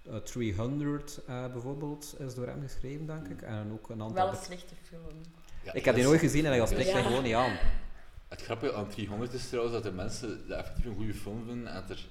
eh, 0.03 0.15
300 0.15 1.19
eh, 1.27 1.51
bijvoorbeeld, 1.51 2.15
is 2.19 2.35
door 2.35 2.47
hem 2.47 2.61
geschreven, 2.61 3.05
denk 3.05 3.27
ik. 3.27 3.41
En 3.41 3.71
ook 3.73 3.89
een 3.89 4.01
aantal... 4.01 4.15
Wel 4.25 4.29
een 4.29 4.43
slechte 4.43 4.75
film. 4.83 5.01
Ja, 5.63 5.73
Ik 5.73 5.85
heb 5.85 5.95
die 5.95 6.03
nooit 6.03 6.19
gezien 6.19 6.45
en 6.45 6.57
dat 6.57 6.69
spreekt 6.69 6.91
mij 6.93 7.01
Ja. 7.01 7.07
gewoon 7.07 7.23
niet 7.23 7.33
aan. 7.33 7.57
Het 8.27 8.41
grappige 8.41 8.73
aan 8.73 8.87
300 8.89 9.33
is 9.33 9.47
trouwens 9.47 9.73
dat 9.75 9.83
de 9.83 9.91
mensen 9.91 10.47
dat 10.47 10.57
effectief 10.57 10.85
een 10.85 10.95
goede 10.95 11.13
film 11.13 11.43
vinden 11.45 11.67
en 11.73 11.81
dat 11.81 11.89
er 11.89 12.07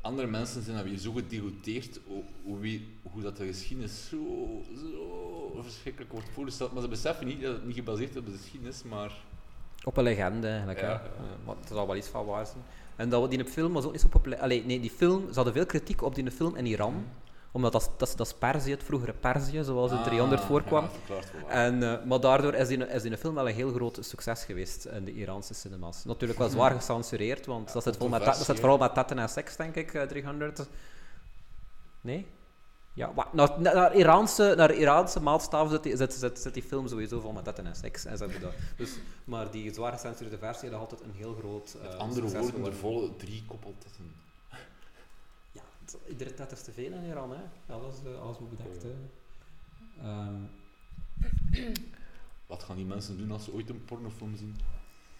andere 0.00 0.28
mensen 0.28 0.62
zijn 0.62 0.76
dat 0.76 0.84
weer 0.84 0.98
zo 0.98 1.12
gedegoteerd 1.12 2.00
hoe, 2.42 2.80
hoe, 3.02 3.22
dat 3.22 3.36
de 3.36 3.46
geschiedenis 3.46 4.08
zo, 4.08 4.16
zo 4.76 5.62
verschrikkelijk 5.62 6.12
wordt 6.12 6.28
voorgesteld. 6.32 6.72
Maar 6.72 6.82
ze 6.82 6.88
beseffen 6.88 7.26
niet 7.26 7.42
dat 7.42 7.52
het 7.52 7.66
niet 7.66 7.74
gebaseerd 7.74 8.10
is 8.10 8.16
op 8.16 8.26
de 8.26 8.32
geschiedenis, 8.32 8.82
maar 8.82 9.12
Op 9.84 9.96
een 9.96 10.04
legende 10.04 10.48
eigenlijk, 10.48 10.80
Ja, 10.80 10.88
ja. 10.88 11.02
Maar 11.44 11.56
er 11.56 11.68
zal 11.68 11.86
wel 11.86 11.96
iets 11.96 12.08
van 12.08 12.26
waar 12.26 12.46
zijn. 12.46 12.62
En 12.96 13.08
dat, 13.08 13.30
die 13.30 13.44
film 13.44 13.72
was 13.72 13.84
ook 13.84 13.92
niet 13.92 14.00
zo 14.00 14.08
populair. 14.08 14.42
Allee, 14.42 14.64
nee, 14.64 14.80
die 14.80 14.90
film, 14.90 15.26
ze 15.28 15.34
hadden 15.34 15.52
veel 15.52 15.66
kritiek 15.66 16.02
op 16.02 16.14
die 16.14 16.30
film 16.30 16.56
in 16.56 16.66
Iran. 16.66 17.04
Omdat 17.52 17.72
dat, 17.72 17.90
dat, 17.96 18.12
dat 18.16 18.26
is 18.26 18.34
Perzië, 18.34 18.70
het 18.70 18.82
vroegere 18.82 19.12
Perzië, 19.12 19.64
zoals 19.64 19.90
in 19.92 20.02
300 20.02 20.40
Ah, 20.40 20.46
voorkwam. 20.46 20.88
Ja. 21.08 21.48
En, 21.48 21.82
eh, 21.82 22.04
maar 22.04 22.20
daardoor 22.20 22.54
is 22.54 22.68
die, 22.68 22.86
is 22.86 23.02
die 23.02 23.16
film 23.16 23.34
wel 23.34 23.48
een 23.48 23.54
heel 23.54 23.72
groot 23.72 23.98
succes 24.00 24.44
geweest 24.44 24.84
in 24.84 25.04
de 25.04 25.14
Iraanse 25.14 25.54
cinemas. 25.54 26.04
Natuurlijk 26.04 26.38
wel 26.38 26.48
zwaar 26.48 26.70
gecensureerd, 26.70 27.46
want 27.46 27.66
Ja, 27.66 27.72
dat, 27.72 27.82
zit 27.82 27.96
vol 27.96 28.08
met, 28.08 28.24
dat 28.24 28.36
zit 28.36 28.60
vooral 28.60 28.78
met 28.78 28.94
tetten 28.94 29.18
en 29.18 29.28
seks, 29.28 29.56
denk 29.56 29.74
ik, 29.74 29.94
eh, 29.94 30.02
300. 30.02 30.66
Nee? 32.00 32.26
Ja, 32.92 33.12
maar 33.14 33.26
naar, 33.32 33.60
naar, 33.60 33.74
naar 33.74 33.94
Iraanse, 33.94 34.54
naar 34.56 34.74
Iraanse 34.74 35.20
maatstaven 35.20 35.70
zit 35.70 35.82
die, 35.82 35.96
zit, 35.96 36.12
zit, 36.12 36.38
zit 36.38 36.54
die 36.54 36.62
film 36.62 36.88
sowieso 36.88 37.20
vol 37.20 37.32
met 37.32 37.44
tetten 37.44 37.66
en 37.66 37.76
seks. 37.76 38.04
En 38.04 38.18
dat. 38.18 38.30
Dus, 38.76 38.98
maar 39.24 39.50
die 39.50 39.74
zwaar 39.74 39.92
gecensureerde 39.92 40.38
versie 40.38 40.70
had 40.70 40.80
altijd 40.80 41.00
een 41.00 41.12
heel 41.14 41.34
groot 41.34 41.76
eh, 41.82 41.88
Met 41.88 41.98
andere 41.98 42.40
woorden, 42.40 42.74
volle 42.74 43.16
drie 43.16 43.44
koppeltetten. 43.46 44.12
Ja, 45.92 45.98
het- 45.98 46.08
iedere 46.10 46.34
tet 46.34 46.52
is 46.52 46.62
te 46.62 46.72
veel 46.72 46.92
in 46.92 47.04
Iran, 47.04 47.30
hè. 47.30 47.72
Alles, 47.74 47.94
eh, 48.04 48.20
alles 48.20 48.38
moet 48.38 48.50
bedekt, 48.56 48.82
hè. 48.82 48.94
Ehm, 50.02 50.42
Wat 52.46 52.62
gaan 52.62 52.76
die 52.76 52.84
mensen 52.86 53.18
doen 53.18 53.30
als 53.30 53.44
ze 53.44 53.52
ooit 53.52 53.68
een 53.70 53.84
pornofilm 53.84 54.36
zien? 54.36 54.56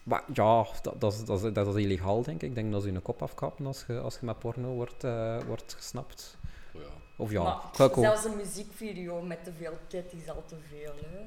Maar 0.03 0.23
ja, 0.33 0.65
dat, 0.81 1.01
dat, 1.01 1.13
is, 1.13 1.25
dat, 1.25 1.43
is, 1.43 1.53
dat 1.53 1.75
is 1.75 1.83
illegaal, 1.83 2.23
denk 2.23 2.41
ik. 2.41 2.49
Ik 2.49 2.55
denk 2.55 2.71
dat 2.71 2.81
ze 2.83 2.91
je 2.91 2.99
kop 2.99 3.21
afkappen 3.21 3.65
als 3.65 3.83
je, 3.87 3.99
als 3.99 4.19
je 4.19 4.25
met 4.25 4.39
porno 4.39 4.73
wordt, 4.73 5.03
eh, 5.03 5.41
wordt 5.47 5.73
gesnapt. 5.73 6.37
Oh 6.75 6.81
ja. 6.81 6.87
Of 7.21 7.31
ja, 7.31 7.43
Maar 7.77 7.89
zelfs 7.95 8.25
een 8.25 8.35
muziekvideo 8.35 9.21
met 9.21 9.43
te 9.43 9.51
veel 9.57 9.73
tit 9.87 10.13
is 10.13 10.29
al 10.29 10.43
te 10.45 10.55
veel. 10.69 10.93
Hè. 11.05 11.17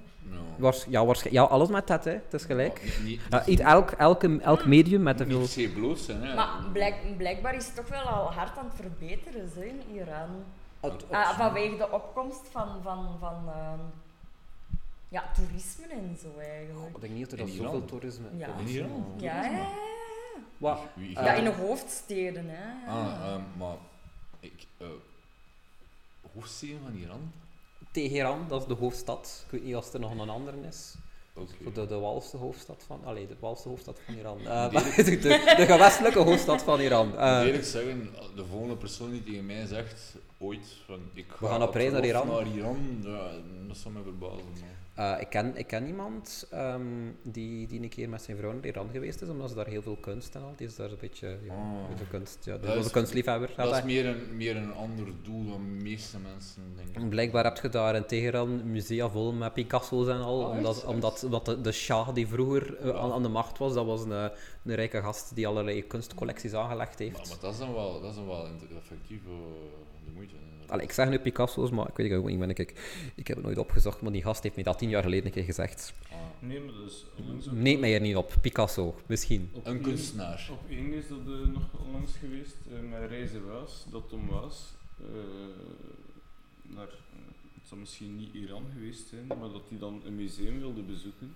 Ja. 0.58 0.72
ja, 1.30 1.42
alles 1.42 1.68
met 1.68 1.86
dat, 1.86 2.04
hè. 2.04 2.10
Het 2.10 2.32
is 2.34 2.44
gelijk. 2.44 2.78
Ja, 2.78 2.84
niet, 3.02 3.04
niet, 3.08 3.20
Ja, 3.30 3.42
niet 3.46 3.60
elk, 3.60 3.90
elke, 3.90 4.38
elk 4.42 4.64
medium 4.66 5.02
met 5.02 5.16
te 5.16 5.26
veel... 5.26 5.70
bloot 5.72 5.98
zijn, 5.98 6.22
hè. 6.22 6.34
Maar 6.34 6.48
blijk, 6.72 7.16
blijkbaar 7.16 7.54
is 7.54 7.66
het 7.66 7.74
toch 7.76 7.88
wel 7.88 8.02
al 8.02 8.32
hard 8.32 8.58
aan 8.58 8.64
het 8.64 8.74
verbeteren 8.74 9.50
zo, 9.54 9.60
in 9.60 9.80
Iran. 9.94 10.44
Het- 10.80 11.04
Ah, 11.10 11.38
vanwege 11.38 11.76
de 11.76 11.90
opkomst 11.90 12.48
van, 12.50 12.68
van, 12.82 13.16
van 13.20 13.48
ehm, 13.48 13.80
ja, 15.08 15.24
toerisme 15.34 15.86
en 15.90 16.18
zo 16.22 16.38
eigenlijk. 16.38 16.94
Ik 16.94 17.00
denk 17.00 17.12
niet 17.12 17.30
dat 17.30 17.32
er 17.32 17.38
In 17.38 17.46
dat 17.46 17.54
Iran? 17.54 17.70
zoveel 17.72 17.86
toerisme 17.86 18.26
Ja. 18.36 18.48
Iran? 18.66 19.04
Ja, 19.16 19.42
ja, 19.44 19.50
ja. 19.50 19.66
Wat? 20.58 20.78
Wie- 20.94 21.16
Eh, 21.16 21.24
ja, 21.24 21.32
in 21.32 21.44
de 21.44 21.52
hoofdsteden. 21.52 22.44
Hè. 22.48 22.90
Ah, 22.90 23.06
ehm, 23.32 23.40
maar 23.58 23.76
ik, 24.40 24.66
eh 24.78 24.86
hoofdsteden 26.34 26.78
van 26.84 26.94
Iran? 26.94 27.32
Teheran, 27.90 28.44
dat 28.48 28.60
is 28.60 28.66
de 28.66 28.74
hoofdstad. 28.74 29.42
Ik 29.44 29.50
weet 29.50 29.64
niet 29.64 29.76
of 29.76 29.92
er 29.92 30.00
nog 30.00 30.10
een 30.18 30.28
andere 30.30 30.56
is. 30.68 30.94
De, 31.74 31.86
de 31.86 31.94
Walse 31.98 32.36
hoofdstad 32.36 32.84
van... 32.86 33.00
Allee, 33.04 33.26
de 33.26 33.34
Walse 33.40 33.68
hoofdstad 33.68 33.98
van 34.04 34.14
Iran. 34.14 34.42
Maar 34.72 34.92
de, 34.96 35.04
de, 35.04 35.54
de 35.56 35.66
gewestelijke 35.66 36.18
hoofdstad 36.18 36.62
van 36.62 36.80
Iran. 36.80 37.08
Ik 37.08 37.14
Eh, 37.14 37.36
moet 37.36 37.46
eerlijk 37.46 37.64
zeggen, 37.64 38.10
de 38.36 38.44
volgende 38.44 38.76
persoon 38.76 39.10
die 39.10 39.22
tegen 39.24 39.46
mij 39.46 39.66
zegt, 39.66 40.14
ooit, 40.38 40.66
van 40.86 41.00
ik 41.14 41.26
ga 41.28 41.48
gaan 41.48 41.62
op 41.62 41.74
reis 41.74 41.92
naar 41.92 42.04
Iran. 42.04 42.26
naar 42.28 42.46
Iran, 42.46 43.00
ja, 43.02 43.30
dat 43.68 43.76
zou 43.76 43.94
mij 43.94 44.02
verbazen. 44.02 44.44
Maar. 44.60 44.80
Eh, 44.94 45.14
ik, 45.20 45.28
ken, 45.28 45.56
ik 45.56 45.66
ken 45.66 45.86
iemand 45.86 46.46
ehm, 46.50 46.82
die, 47.22 47.66
die 47.66 47.82
een 47.82 47.88
keer 47.88 48.08
met 48.08 48.22
zijn 48.22 48.36
vrouw 48.36 48.52
naar 48.52 48.66
Iran 48.66 48.88
geweest 48.92 49.22
is, 49.22 49.28
omdat 49.28 49.48
ze 49.48 49.54
daar 49.54 49.66
heel 49.66 49.82
veel 49.82 49.96
kunst 49.96 50.34
en 50.34 50.42
al. 50.42 50.52
Die 50.56 50.66
is 50.66 50.76
daar 50.76 50.90
een 50.90 50.96
beetje, 51.00 51.38
ja, 51.44 51.54
Oh. 51.54 51.80
een 51.82 51.88
beetje 51.88 52.06
kunst. 52.10 52.44
Ja, 52.44 52.56
Dat 52.58 52.76
is- 52.76 52.84
een 52.84 52.90
kunstliefhebber. 52.90 53.50
Dat 53.56 53.76
is 53.76 53.82
meer 53.82 54.06
een, 54.06 54.36
meer 54.36 54.56
een 54.56 54.72
ander 54.74 55.06
doel 55.22 55.46
dan 55.50 55.62
de 55.78 55.82
meeste 55.84 56.18
mensen 56.18 56.62
denken. 56.76 57.08
Blijkbaar 57.08 57.44
heb 57.44 57.56
je 57.62 57.68
daar 57.68 57.94
in 57.96 58.06
Teheran 58.06 58.70
musea 58.70 59.08
vol 59.10 59.32
met 59.32 59.52
Picasso's 59.52 60.08
en 60.08 60.20
al. 60.20 60.40
Oh, 60.40 60.50
omdat 60.56 60.76
echt? 60.76 60.84
omdat, 60.86 61.24
omdat 61.24 61.44
de, 61.44 61.60
de 61.60 61.72
Shah 61.72 62.14
die 62.14 62.26
vroeger 62.26 62.76
eh, 62.78 62.86
Ja. 62.86 62.92
aan, 62.92 63.12
aan 63.12 63.22
de 63.22 63.28
macht 63.28 63.58
was, 63.58 63.74
dat 63.74 63.86
was 63.86 64.02
een, 64.02 64.10
een 64.10 64.30
rijke 64.74 65.00
gast 65.00 65.34
die 65.34 65.46
allerlei 65.46 65.86
kunstcollecties 65.86 66.52
aangelegd 66.54 66.98
heeft. 66.98 67.16
Maar, 67.18 67.28
maar 67.28 67.38
dat 67.40 67.52
is 67.52 67.58
dan 67.58 67.72
wel, 67.74 68.00
dat 68.00 68.10
is 68.10 68.16
dan 68.16 68.26
wel 68.26 68.46
effectief 68.78 69.20
eh, 69.26 69.32
de 70.04 70.10
moeite. 70.14 70.34
Allee, 70.72 70.84
ik 70.84 70.92
zeg 70.92 71.08
nu 71.08 71.18
Picasso's, 71.18 71.70
maar 71.70 71.88
ik 71.88 71.96
weet 71.96 72.10
het 72.10 72.18
ook 72.18 72.26
niet. 72.26 72.38
Ben 72.38 72.50
ik, 72.50 72.58
ik, 72.58 72.70
ik 73.14 73.26
heb 73.26 73.36
het 73.36 73.46
nooit 73.46 73.58
opgezocht, 73.58 74.00
maar 74.00 74.12
die 74.12 74.22
gast 74.22 74.42
heeft 74.42 74.54
mij 74.54 74.64
dat 74.64 74.78
tien 74.78 74.88
jaar 74.88 75.02
geleden 75.02 75.26
een 75.26 75.32
keer 75.32 75.44
gezegd. 75.44 75.94
Ah. 76.10 76.16
Nee, 76.38 76.60
maar 76.60 76.74
dat 76.74 76.90
is 76.90 77.04
onlangs 77.18 77.48
ook 77.48 77.54
Neem 77.54 77.80
mij 77.80 77.94
er 77.94 78.00
niet 78.00 78.16
op. 78.16 78.34
Picasso, 78.40 78.94
misschien. 79.06 79.50
op 79.52 79.66
Een 79.66 79.80
kunstenaar. 79.80 80.48
Op 80.50 80.70
één 80.70 80.92
is 80.92 81.08
dat 81.08 81.18
eh, 81.18 81.52
nog 81.52 81.62
onlangs 81.84 82.12
geweest, 82.12 82.56
eh, 82.70 82.90
met 82.90 83.08
Reizen 83.08 83.46
Waas, 83.46 83.86
dat 83.90 84.08
Tom 84.08 84.28
Waas 84.28 84.74
eh, 84.98 85.06
naar, 86.62 86.88
het 87.54 87.68
zal 87.68 87.78
misschien 87.78 88.16
niet 88.16 88.34
Iran 88.34 88.64
geweest 88.72 89.08
zijn, 89.08 89.26
maar 89.26 89.50
dat 89.52 89.68
hij 89.68 89.78
dan 89.78 90.02
een 90.04 90.14
museum 90.14 90.58
wilde 90.58 90.82
bezoeken. 90.82 91.34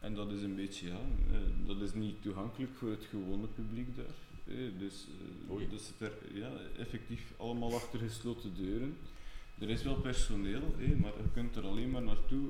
En 0.00 0.14
dat 0.14 0.30
is 0.32 0.42
een 0.42 0.56
beetje, 0.56 0.88
ja, 0.88 1.00
dat 1.66 1.80
is 1.80 1.92
niet 1.94 2.22
toegankelijk 2.22 2.72
voor 2.74 2.90
het 2.90 3.04
gewone 3.10 3.46
publiek 3.46 3.96
daar. 3.96 4.14
Eh, 4.46 4.54
dus 4.78 5.06
eh, 5.60 5.70
dat 5.70 5.80
zit 5.80 6.00
er 6.00 6.12
ja, 6.34 6.50
effectief 6.78 7.32
allemaal 7.36 7.74
achter 7.74 7.98
gesloten 7.98 8.54
deuren. 8.54 8.96
Er 9.60 9.68
is 9.70 9.82
wel 9.82 9.94
personeel, 10.00 10.62
eh, 10.78 10.88
maar 11.00 11.12
je 11.16 11.30
kunt 11.34 11.56
er 11.56 11.64
alleen 11.64 11.90
maar 11.90 12.02
naartoe 12.02 12.48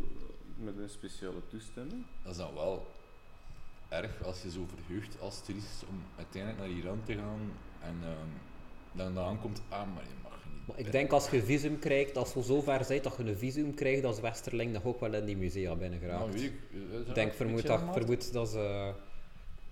met 0.56 0.78
een 0.78 0.88
speciale 0.90 1.40
toestemming. 1.48 2.04
Dat 2.22 2.32
is 2.32 2.38
dan 2.38 2.54
wel 2.54 2.86
erg 3.88 4.22
als 4.24 4.42
je 4.42 4.50
zo 4.50 4.66
verheugt 4.74 5.20
als 5.20 5.44
toerist 5.44 5.84
om 5.88 6.02
uiteindelijk 6.16 6.62
naar 6.62 6.70
Iran 6.78 7.00
te 7.04 7.14
gaan 7.14 7.52
en 7.82 7.96
ehm, 8.02 8.28
dan, 9.14 9.18
aankomt, 9.24 9.62
ah, 9.68 9.94
maar 9.94 10.02
je 10.02 10.14
mag 10.22 10.44
niet. 10.52 10.66
Maar 10.66 10.78
ik 10.78 10.92
denk 10.92 11.10
als 11.12 11.30
je 11.30 11.42
visum 11.42 11.78
krijgt, 11.78 12.16
als 12.16 12.32
je 12.32 12.42
zo 12.42 12.60
ver 12.60 12.84
bent 12.88 13.04
dat 13.04 13.16
je 13.16 13.24
een 13.24 13.36
visum 13.36 13.74
krijgt 13.74 14.04
als 14.04 14.20
Westerling, 14.20 14.72
dan 14.72 14.82
ook 14.84 15.00
wel 15.00 15.14
in 15.14 15.24
die 15.24 15.36
musea 15.36 15.74
binnen 15.76 16.00
Nou, 16.00 16.12
geraakt. 16.12 16.34
weet 16.34 16.42
ik. 16.42 16.60
eh, 16.92 16.98
ik 17.08 17.14
denk, 17.14 17.32
vermoed 17.32 17.66
dat, 17.66 17.82
vermoed 17.92 18.32
dat 18.32 18.48
ze, 18.48 18.92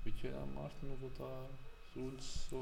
Weet 0.03 0.21
je 0.21 0.31
dat, 0.31 0.55
Maarten, 0.55 0.89
of 0.91 0.99
dat 1.19 1.27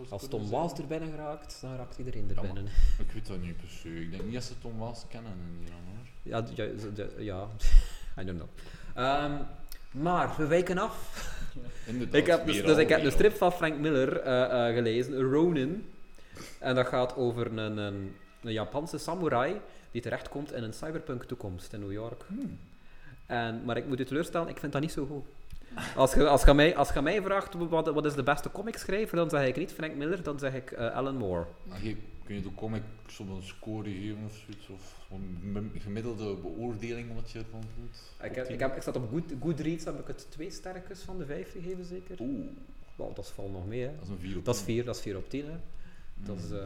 als 0.08 0.28
Tom? 0.28 0.50
Waas 0.50 0.78
er 0.78 0.86
binnen 0.86 1.10
geraakt, 1.10 1.58
dan 1.60 1.76
raakt 1.76 1.98
iedereen 1.98 2.28
er 2.28 2.34
Ja, 2.34 2.40
binnen. 2.40 2.64
Ik 2.98 3.12
weet 3.12 3.26
dat 3.26 3.40
niet 3.40 3.56
per 3.56 3.68
se. 3.68 4.00
Ik 4.00 4.10
denk 4.10 4.24
niet 4.24 4.34
dat 4.34 4.42
ze 4.42 4.58
Tom 4.60 4.78
Waas 4.78 5.04
kennen 5.08 5.32
in 5.32 5.66
Iran 5.66 5.80
hoor. 5.86 6.06
Ja, 6.22 6.44
ja, 6.54 7.06
ja. 7.18 7.48
I 8.22 8.24
don't 8.24 8.38
know. 8.38 8.48
Ehm, 8.94 9.42
maar, 9.90 10.34
we 10.36 10.46
wijken 10.46 10.78
af. 10.78 11.34
Inderdaad, 11.86 12.14
Ik 12.14 12.26
heb 12.26 12.46
dus, 12.46 12.62
dus 12.62 12.76
ik 12.76 12.88
heb 12.88 13.04
al. 13.04 13.10
strip 13.10 13.36
van 13.36 13.52
Frank 13.52 13.78
Miller 13.78 14.20
eh, 14.20 14.68
eh, 14.68 14.74
gelezen, 14.74 15.20
Ronin. 15.20 15.86
En 16.58 16.74
dat 16.74 16.86
gaat 16.86 17.16
over 17.16 17.46
een, 17.46 17.76
een, 17.78 18.14
een 18.42 18.52
Japanse 18.52 18.98
samurai 18.98 19.60
die 19.90 20.02
terechtkomt 20.02 20.52
in 20.52 20.62
een 20.62 20.72
cyberpunk 20.72 21.24
toekomst 21.24 21.72
in 21.72 21.80
New 21.80 21.92
York. 21.92 22.24
Hmm. 22.26 22.58
En, 23.26 23.64
maar 23.64 23.76
ik 23.76 23.86
moet 23.86 23.98
je 23.98 24.04
teleurstellen, 24.04 24.48
ik 24.48 24.58
vind 24.58 24.72
dat 24.72 24.80
niet 24.80 24.92
zo 24.92 25.06
goed. 25.06 25.24
Als 25.96 26.14
je, 26.14 26.28
als 26.28 26.42
je, 26.44 26.54
mij, 26.54 26.76
als 26.76 26.92
je 26.92 27.00
mij 27.00 27.22
vraagt 27.22 27.54
wat, 27.54 27.86
wat 27.92 28.04
is 28.04 28.14
de 28.14 28.22
beste 28.22 28.50
comicschrijver, 28.50 29.16
dan 29.16 29.30
zeg 29.30 29.46
ik 29.46 29.56
niet 29.56 29.72
Frank 29.72 29.94
Miller, 29.94 30.22
dan 30.22 30.38
zeg 30.38 30.54
ik 30.54 30.70
eh, 30.70 30.94
Alan 30.94 31.16
Moore. 31.16 31.46
Maar 31.62 31.84
je- 31.84 31.96
kun 32.24 32.34
je 32.34 32.42
de 32.42 32.54
comic 32.54 32.82
soms 33.06 33.30
een 33.30 33.42
score 33.42 33.90
geven 33.90 34.18
of 34.26 34.36
zoiets? 34.46 34.68
Of 34.68 35.06
een 35.44 35.72
gemiddelde 35.78 36.34
beoordeling 36.34 37.14
wat 37.14 37.30
je 37.30 37.38
ervan 37.38 37.62
voelt? 37.76 38.30
Ik, 38.30 38.34
heb, 38.36 38.48
ik, 38.48 38.60
heb, 38.60 38.76
ik 38.76 38.82
zat 38.82 38.96
op 38.96 39.08
Good, 39.10 39.32
Goodreads, 39.42 39.84
heb 39.84 39.98
ik 40.00 40.06
het 40.06 40.26
twee 40.30 40.50
sterretjes 40.50 41.00
van 41.00 41.18
de 41.18 41.26
vijf 41.26 41.50
gegeven 41.52 41.84
zeker. 41.84 42.16
Oeh, 42.20 42.46
Wow, 42.96 43.16
dat 43.16 43.30
valt 43.30 43.52
nog 43.52 43.66
mee 43.66 43.80
hè. 43.80 43.90
dat 43.94 44.02
is 44.02 44.08
een 44.08 44.18
4 44.18 44.36
op 44.36 44.44
Dat 44.44 44.54
is 44.54 44.64
10. 44.64 44.74
4, 44.74 44.84
dat 44.84 44.96
is 44.96 45.02
4 45.02 45.16
op 45.16 45.30
10 45.30 45.44
hè. 45.44 45.56
Dat 46.14 46.36
is, 46.38 46.50
eh, 46.50 46.58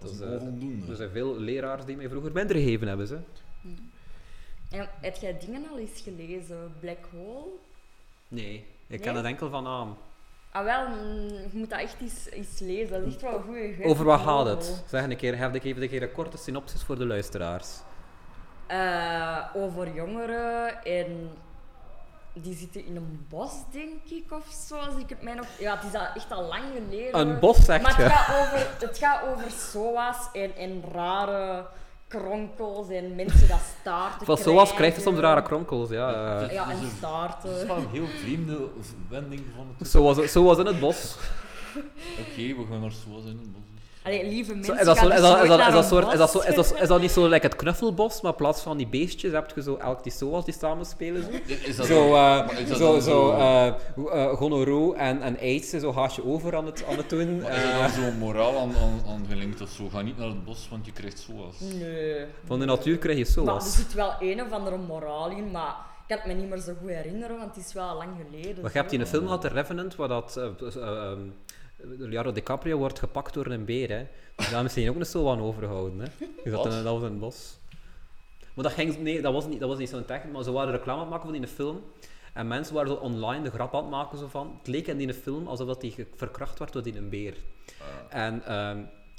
dat 0.00 0.10
is 0.10 0.18
dat 0.18 0.28
een 0.28 0.34
is, 0.34 0.40
eh, 0.40 0.46
onvoldoende. 0.46 0.90
er 0.90 0.96
zijn 0.96 1.10
veel 1.10 1.38
leraars 1.38 1.84
die 1.84 1.96
mij 1.96 2.08
vroeger 2.08 2.32
minder 2.32 2.56
gegeven 2.56 2.88
hebben 2.88 3.06
ze. 3.06 3.18
En 4.70 4.88
heb 5.00 5.16
jij 5.16 5.38
dingen 5.38 5.68
al 5.70 5.78
eens 5.78 6.00
gelezen? 6.00 6.72
Black 6.80 6.98
Hole? 7.12 7.46
Nee, 8.30 8.54
ik 8.54 8.64
Nee? 8.86 8.98
ken 9.00 9.14
het 9.14 9.24
enkel 9.24 9.50
van 9.50 9.62
naam. 9.62 9.96
Ah 10.52 10.64
wel, 10.64 10.80
je 10.90 11.48
moet 11.52 11.70
dat 11.70 11.78
echt 11.80 11.96
eens, 12.00 12.30
eens 12.30 12.58
lezen. 12.58 12.90
Dat 12.90 13.06
is 13.06 13.12
echt 13.12 13.22
wel 13.22 13.34
een 13.34 13.42
goede 13.42 13.84
Over 13.84 14.04
wat 14.04 14.20
gaat 14.20 14.46
het? 14.46 14.82
Zeg 14.86 15.04
een 15.04 15.16
keer, 15.16 15.38
heb 15.38 15.54
ik 15.54 15.64
even 15.64 15.82
een, 15.82 15.88
keer 15.88 16.02
een 16.02 16.12
korte 16.12 16.36
synopsis 16.36 16.82
voor 16.82 16.98
de 16.98 17.06
luisteraars. 17.06 17.68
Eh, 18.66 19.38
over 19.54 19.94
jongeren 19.94 20.84
en 20.84 21.30
die 22.32 22.54
zitten 22.56 22.86
in 22.86 22.96
een 22.96 23.26
bos, 23.28 23.52
denk 23.70 24.04
ik, 24.10 24.32
of 24.32 24.46
zo. 24.68 24.76
Als 24.76 24.96
ik 24.96 25.08
het 25.08 25.22
mij 25.22 25.34
nog... 25.34 25.46
Ja, 25.58 25.74
het 25.78 25.92
is 25.92 25.98
al, 25.98 26.06
echt 26.14 26.32
al 26.32 26.42
lang 26.42 26.62
geleden. 26.74 27.20
Een 27.20 27.38
bos, 27.38 27.64
zegt 27.64 27.82
Maar 27.82 27.96
het 27.96 28.06
je. 28.06 28.10
gaat 28.16 28.40
over, 28.40 28.86
het 28.88 28.98
gaat 28.98 29.22
over 29.26 29.50
SOA's 29.50 30.28
en, 30.32 30.56
en 30.56 30.82
rare 30.92 31.66
kronkels 32.10 32.88
en 32.88 33.14
mensen 33.14 33.48
dat 33.48 33.60
staarten 33.80 34.26
Van 34.26 34.36
zoals 34.38 34.74
krijg 34.74 34.94
je 34.94 35.00
soms 35.00 35.18
rare 35.18 35.42
kronkels, 35.42 35.90
ja. 35.90 36.40
eh. 36.40 36.52
Ja, 36.52 36.70
en 36.70 36.76
Dat 36.76 36.82
is 36.90 36.96
staarten. 36.96 37.66
wel 37.66 37.76
een 37.76 37.88
heel 37.92 38.06
vreemde 38.06 38.68
wending 39.08 39.42
van 39.56 39.66
het. 39.78 39.88
Zo 39.88 40.02
was, 40.02 40.16
het- 40.16 40.30
zo 40.30 40.44
was 40.44 40.58
in 40.58 40.66
het 40.66 40.80
bos. 40.80 41.16
Oké, 42.20 42.36
we 42.56 42.64
gaan 42.70 42.80
naar 42.80 42.90
zoals 43.06 43.24
in 43.24 43.38
het 43.38 43.52
bos. 43.52 43.62
Allee, 44.02 44.28
lieve 44.28 44.50
Zo, 44.50 44.56
mensen, 44.56 44.78
is, 46.80 46.88
dat 46.88 47.00
niet 47.00 47.10
zo 47.10 47.26
like 47.26 47.46
het 47.46 47.56
knuffelbos, 47.56 48.20
maar 48.20 48.30
in 48.30 48.36
plaats 48.36 48.62
van 48.62 48.76
die 48.76 48.86
beestjes 48.86 49.32
heb 49.32 49.52
je 49.54 49.62
zo 49.62 49.76
elk 49.76 50.02
die 50.02 50.12
zoals 50.12 50.44
die 50.44 50.54
samen 50.54 50.86
spelen? 50.86 51.22
Zo, 51.22 51.30
Is 51.64 51.76
dat 51.76 51.86
zo, 51.86 52.14
eh, 52.14 52.48
dat 52.68 52.76
zo, 52.76 53.00
zo 53.00 53.30
eh, 53.30 53.66
eh, 53.66 53.74
gonorrhoe 54.36 54.96
en, 54.96 55.22
en 55.22 55.38
aids, 55.38 55.70
zo 55.70 55.92
haasje 55.92 56.24
over 56.24 56.56
aan 56.56 56.66
het, 56.66 56.84
aan 56.90 56.96
het 56.96 57.08
doen. 57.08 57.40
Maar 57.40 57.56
is 57.56 57.62
er 57.62 57.78
dan 57.78 57.90
zo'n 57.90 58.18
moraal 58.18 58.58
aan, 58.58 58.72
aan, 58.76 59.00
aan 59.08 59.26
gelinkt 59.28 59.60
of 59.60 59.68
zo? 59.68 59.88
Ga 59.88 60.00
niet 60.00 60.18
naar 60.18 60.28
het 60.28 60.44
bos, 60.44 60.68
want 60.70 60.86
je 60.86 60.92
krijgt 60.92 61.18
zoals. 61.18 61.60
Nee. 61.60 62.24
van 62.44 62.58
de 62.58 62.64
natuur 62.64 62.98
krijg 62.98 63.18
je 63.18 63.42
Maar 63.42 63.54
er 63.54 63.60
zoals. 63.60 63.76
zit 63.76 63.92
wel 63.94 64.12
een 64.20 64.42
of 64.42 64.50
andere 64.52 64.76
moraal 64.76 65.30
in, 65.30 65.50
maar 65.50 65.74
ik 66.06 66.16
kan 66.16 66.16
het 66.16 66.26
me 66.26 66.32
niet 66.42 66.50
meer 66.50 66.58
zo 66.58 66.72
goed 66.80 66.88
herinneren, 66.88 67.38
want 67.38 67.54
het 67.54 67.64
is 67.66 67.72
wel 67.72 67.96
lang 67.96 68.10
geleden. 68.30 68.62
Maar 68.62 68.70
je 68.72 68.78
hebt 68.78 68.90
die 68.90 68.98
zo. 68.98 69.04
een 69.04 69.10
film 69.10 69.24
gehad, 69.24 69.40
The 69.40 69.48
Revenant, 69.48 69.96
waar 69.96 70.08
dat, 70.08 70.36
eh, 70.36 70.44
eh, 70.44 70.76
ehm, 70.76 71.20
Leonardo 71.82 72.32
DiCaprio 72.32 72.78
wordt 72.78 72.98
gepakt 72.98 73.34
door 73.34 73.46
een 73.46 73.64
beer. 73.64 73.88
Hè. 73.88 74.06
Dus 74.36 74.46
daar 74.46 74.54
hebben 74.54 74.70
ze 74.70 74.90
ook 74.90 74.96
een 74.96 75.06
zo 75.06 75.30
aan 75.30 75.40
overgehouden. 75.40 76.00
Hè. 76.00 76.50
Wat? 76.50 76.66
in, 76.66 76.70
dat 76.70 76.84
was 76.84 77.02
het 77.02 77.18
bos. 77.18 77.58
Maar 78.54 78.64
dat, 78.64 78.72
ging, 78.72 78.98
nee, 78.98 79.22
dat 79.22 79.32
was 79.32 79.46
niet, 79.46 79.60
dat 79.60 79.68
was 79.68 79.78
niet 79.78 79.88
zo'n 79.88 80.04
techniek, 80.04 80.32
maar 80.32 80.42
ze 80.42 80.52
waren 80.52 80.72
reclame 80.72 80.98
aan 80.98 81.04
het 81.04 81.10
maken 81.10 81.30
van 81.30 81.38
die 81.38 81.48
film. 81.48 81.82
En 82.32 82.48
mensen 82.48 82.74
waren 82.74 82.90
zo 82.90 82.96
online 82.96 83.42
de 83.42 83.50
grap 83.50 83.74
aan 83.74 83.80
het 83.80 83.90
maken 83.90 84.18
zo 84.18 84.26
van. 84.26 84.54
Het 84.58 84.66
leek 84.66 84.86
in 84.86 84.96
die 84.96 85.14
film 85.14 85.46
alsof 85.46 85.66
dat 85.66 85.80
die 85.80 86.06
verkracht 86.14 86.58
werd 86.58 86.72
door 86.72 86.82
die 86.82 86.96
een 86.96 87.08
beer. 87.08 87.34
En, 88.08 88.44
ehm, 88.44 88.78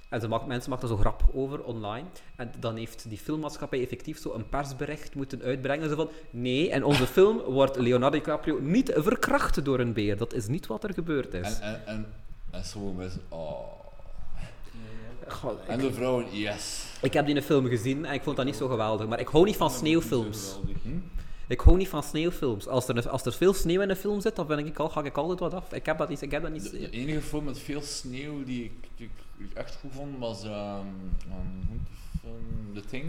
en 0.10 0.22
ze 0.22 0.28
maakt, 0.28 0.46
mensen 0.46 0.80
er 0.82 0.88
zo 0.88 0.98
grap 0.98 1.24
over 1.34 1.64
online. 1.64 2.08
En 2.36 2.52
dan 2.60 2.76
heeft 2.76 3.10
die 3.10 3.18
filmmaatschappij 3.18 3.82
effectief 3.82 4.20
zo 4.20 4.34
een 4.34 4.50
persbericht 4.50 5.16
moeten 5.16 5.42
uitbrengen. 5.42 5.90
Zo 5.90 5.96
van, 5.96 6.10
nee, 6.30 6.68
in 6.68 6.84
onze 6.84 7.08
film 7.08 7.38
wordt 7.38 7.78
Leonardo 7.78 8.18
DiCaprio 8.18 8.60
niet 8.60 8.92
verkracht 8.96 9.66
door 9.66 9.80
een 9.80 9.94
beer. 9.94 10.18
Dat 10.18 10.34
is 10.34 10.48
niet 10.48 10.68
wat 10.68 10.84
er 10.84 10.94
gebeurd 10.94 11.34
is. 11.34 11.60
En, 11.60 11.86
en, 11.86 11.86
en, 11.86 12.06
en 12.52 12.64
sommige 12.66 12.94
mensen, 12.98 13.22
oh. 13.30 13.60
Goh, 15.28 15.52
En 15.68 15.80
de 15.80 15.94
vrouwen, 15.94 16.26
yes. 16.32 16.84
Ik 17.02 17.14
heb 17.14 17.26
die 17.26 17.36
in 17.36 17.42
film 17.42 17.66
gezien 17.68 18.06
en 18.06 18.14
ik 18.14 18.24
vond 18.24 18.36
dat 18.38 18.46
niet 18.46 18.56
zo 18.56 18.68
geweldig. 18.68 19.08
Maar 19.08 19.20
ik 19.20 19.28
hou 19.28 19.46
niet 19.46 19.56
van 19.58 19.70
sneeuwfilms. 19.70 20.60
Hm? 20.84 20.90
Ik 21.48 21.60
hou 21.60 21.78
niet 21.78 21.88
van 21.88 22.04
sneeuwfilms. 22.04 22.68
Als 22.68 22.88
er, 22.88 23.10
als 23.10 23.26
er 23.26 23.34
veel 23.34 23.54
sneeuw 23.54 23.82
in 23.82 23.90
een 23.90 23.96
film 23.96 24.22
zit, 24.22 24.36
dan 24.36 24.48
ben 24.48 24.66
ik 24.66 24.80
al, 24.80 24.90
ga 24.90 25.04
ik 25.04 25.18
altijd 25.18 25.40
wat 25.40 25.54
af. 25.54 25.74
Ik 25.74 25.86
heb 25.86 25.98
dat 25.98 26.10
niet. 26.10 26.22
Ik 26.22 26.32
heb 26.32 26.42
dat 26.42 26.52
niet. 26.52 26.72
De, 26.72 26.80
de 26.80 26.90
enige 26.90 27.22
film 27.22 27.44
met 27.44 27.60
veel 27.60 27.82
sneeuw 27.82 28.44
die 28.44 28.64
ik, 28.64 28.72
die 28.98 29.10
echt 29.54 29.76
goed 29.82 29.92
vond 29.94 30.18
was 30.20 30.42
film? 30.42 30.86
The 32.74 32.82
Thing. 32.90 33.06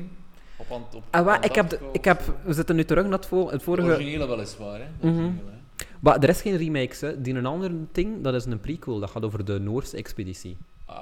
Op, 0.56 0.70
Ant- 0.70 0.94
op 0.94 1.02
Ah, 1.10 1.24
wa- 1.24 1.42
ik 1.42 1.54
heb, 1.54 1.68
de- 1.68 1.78
ik 1.92 2.04
heb, 2.04 2.22
we 2.44 2.52
zitten 2.52 2.76
nu 2.76 2.84
terug 2.84 3.04
naar 3.04 3.12
het, 3.12 3.26
vo- 3.26 3.50
het 3.50 3.62
vorige. 3.62 3.88
originele 3.88 4.26
weliswaar, 4.28 4.78
hè. 4.80 4.86
De 5.00 5.06
originele, 5.06 5.50
hè. 5.50 5.56
Maar 6.02 6.18
er 6.18 6.28
is 6.28 6.40
geen 6.40 6.56
remakes, 6.56 7.00
hè. 7.00 7.20
Die 7.20 7.34
een 7.34 7.46
ander 7.46 7.70
ding, 7.92 8.22
dat 8.22 8.34
is 8.34 8.44
een 8.44 8.60
prequel. 8.60 8.98
Dat 8.98 9.10
gaat 9.10 9.22
over 9.24 9.44
de 9.44 9.58
Noorse 9.58 9.96
expeditie. 9.96 10.56
Ah. 10.84 10.96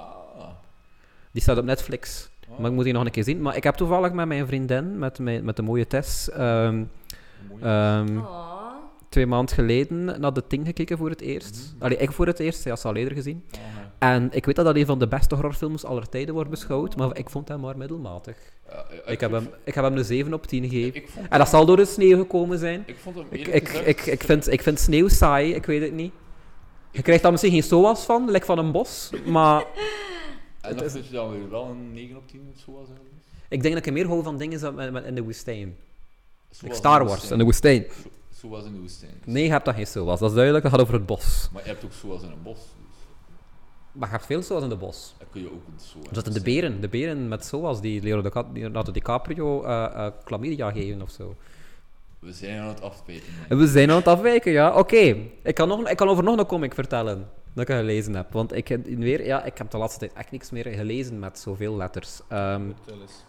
Die 1.31 1.41
staat 1.41 1.57
op 1.57 1.65
Netflix. 1.65 2.29
Ah. 2.49 2.59
Maar 2.59 2.69
ik 2.69 2.75
moet 2.75 2.83
die 2.83 2.93
nog 2.93 3.05
een 3.05 3.11
keer 3.11 3.23
zien. 3.23 3.41
Maar 3.41 3.55
ik 3.55 3.63
heb 3.63 3.75
toevallig 3.75 4.11
met 4.11 4.27
mijn 4.27 4.47
vriendin, 4.47 4.99
met, 4.99 5.19
mijn, 5.19 5.43
met 5.45 5.55
de 5.55 5.61
mooie 5.61 5.87
Tess, 5.87 6.29
ehm, 6.29 6.83
ehm, 7.61 8.19
twee 9.09 9.25
maanden 9.25 9.55
geleden 9.55 10.19
naar 10.19 10.33
de 10.33 10.47
Ting 10.47 10.65
gekeken 10.65 10.97
voor 10.97 11.09
het 11.09 11.21
eerst. 11.21 11.73
Mhm. 11.75 11.83
Allee, 11.83 11.97
ik 11.97 12.11
voor 12.11 12.27
het 12.27 12.39
eerst, 12.39 12.61
zij 12.61 12.71
had 12.71 12.79
ze 12.79 12.87
al 12.87 12.95
eerder 12.95 13.13
gezien. 13.13 13.43
Ah. 13.51 13.59
En 14.01 14.29
ik 14.31 14.45
weet 14.45 14.55
dat 14.55 14.65
dat 14.65 14.75
een 14.75 14.85
van 14.85 14.99
de 14.99 15.07
beste 15.07 15.35
horrorfilms 15.35 15.83
aller 15.85 16.09
tijden 16.09 16.33
wordt 16.33 16.49
beschouwd, 16.49 16.95
maar 16.95 17.17
ik 17.17 17.29
vond 17.29 17.47
hem 17.47 17.59
maar 17.59 17.77
middelmatig. 17.77 18.37
Ja, 18.69 18.85
Ik 19.05 19.19
heb 19.19 19.31
hem, 19.31 19.49
ik 19.63 19.73
heb 19.73 19.83
hem 19.83 19.97
een 19.97 20.05
7 20.05 20.33
op 20.33 20.45
10 20.47 20.69
gegeven. 20.69 21.03
En 21.29 21.37
dat 21.39 21.49
zal 21.49 21.65
door 21.65 21.77
de 21.77 21.85
sneeuw 21.85 22.17
gekomen 22.17 22.59
zijn. 22.59 22.83
Ik 22.85 22.97
vond 22.97 23.15
hem 23.15 23.25
Ik, 23.29 23.47
ik, 23.47 23.69
ik, 23.69 24.05
ik, 24.05 24.23
vind, 24.23 24.51
ik 24.51 24.61
vind 24.61 24.79
sneeuw 24.79 25.07
saai, 25.07 25.53
ik 25.53 25.65
weet 25.65 25.81
het 25.81 25.93
niet. 25.93 26.13
Je 26.91 27.01
krijgt 27.01 27.21
daar 27.21 27.31
misschien 27.31 27.51
geen 27.51 27.63
soas 27.63 28.03
van, 28.05 28.31
like 28.31 28.45
van 28.45 28.57
een 28.57 28.71
bos, 28.71 29.09
maar 29.25 29.65
En 30.61 30.75
dan 30.75 30.85
is- 30.85 30.91
vind 30.91 31.05
je 31.07 31.13
dan 31.13 31.31
weer 31.31 31.49
wel 31.49 31.65
een 31.65 31.93
9 31.93 32.17
op 32.17 32.27
10 32.27 32.53
zo 32.65 32.71
was 32.71 32.85
eigenlijk. 32.87 33.15
ik 33.49 33.61
denk 33.61 33.73
dat 33.75 33.85
ik 33.85 33.93
meer 33.93 34.07
hou 34.07 34.23
van 34.23 34.37
dingen 34.37 34.75
met- 34.75 34.91
met 34.91 35.05
in 35.05 35.15
de 35.15 35.23
woestijn. 35.23 35.75
Like 36.61 36.75
Star 36.75 37.05
Wars 37.05 37.31
in 37.31 37.37
de 37.37 37.43
woestijn. 37.43 37.85
Was 38.41 38.65
in 38.65 38.73
de 38.73 38.79
woestijn. 38.79 39.21
Nee, 39.25 39.43
je 39.43 39.49
hebt 39.51 39.65
dat 39.65 39.75
geen 39.75 39.87
soas, 39.87 40.19
dat 40.19 40.29
is 40.29 40.35
duidelijk, 40.35 40.63
dat 40.63 40.73
gaat 40.73 40.81
over 40.81 40.93
het 40.93 41.05
bos. 41.05 41.49
Maar 41.53 41.61
je 41.63 41.69
hebt 41.69 41.83
ook 41.85 41.91
zoals 41.93 42.21
in 42.23 42.31
een 42.31 42.41
bos. 42.43 42.59
Maar 43.91 44.07
je 44.07 44.13
hebt 44.15 44.25
veel 44.25 44.41
soas 44.41 44.63
in 44.63 44.69
het 44.69 44.79
bos. 44.79 45.13
dan 45.17 45.27
kun 45.31 45.41
je 45.41 45.47
ook 45.47 45.67
een 45.67 45.79
zo. 45.79 45.97
Er 46.09 46.15
zitten 46.15 46.33
de 46.33 46.41
beren, 46.41 46.81
de 46.81 46.87
beren 46.89 47.27
met 47.27 47.45
soas 47.45 47.81
die 47.81 48.01
Leonardo 48.01 48.29
Dica- 48.29 48.49
Leonardo 48.53 48.91
DiCaprio 48.91 49.63
eh 49.63 49.83
eh 49.95 50.11
chlamydia 50.25 50.71
geven 50.71 51.01
of 51.01 51.09
zo. 51.09 51.35
We 52.19 52.31
zijn 52.33 52.59
aan 52.59 52.67
het 52.67 52.81
afpeten. 52.81 53.27
En 53.49 53.57
we 53.57 53.67
zijn 53.67 53.89
aan 53.89 53.95
het 53.95 54.07
afwijken, 54.07 54.51
ja. 54.51 54.77
Oké, 54.77 55.15
ik, 55.43 55.55
kan 55.55 55.67
nog- 55.67 55.89
ik 55.89 55.97
kan 55.97 56.07
over 56.09 56.23
nog 56.23 56.37
een 56.39 56.45
comic 56.45 56.73
vertellen 56.73 57.29
dat 57.53 57.69
ik 57.69 57.75
gelezen 57.75 58.15
heb. 58.15 58.31
Want 58.33 58.55
ik 58.55 58.67
heb, 58.67 58.85
weer, 58.85 59.25
ja, 59.25 59.43
ik 59.43 59.57
heb 59.57 59.71
de 59.71 59.77
laatste 59.77 59.99
tijd 59.99 60.13
echt 60.13 60.31
niks 60.31 60.51
meer 60.51 60.65
gelezen 60.67 61.19
met 61.19 61.39
zoveel 61.39 61.75
letters. 61.77 62.19
Ehm, 62.27 62.65
Vertel 62.75 63.01
eens. 63.01 63.25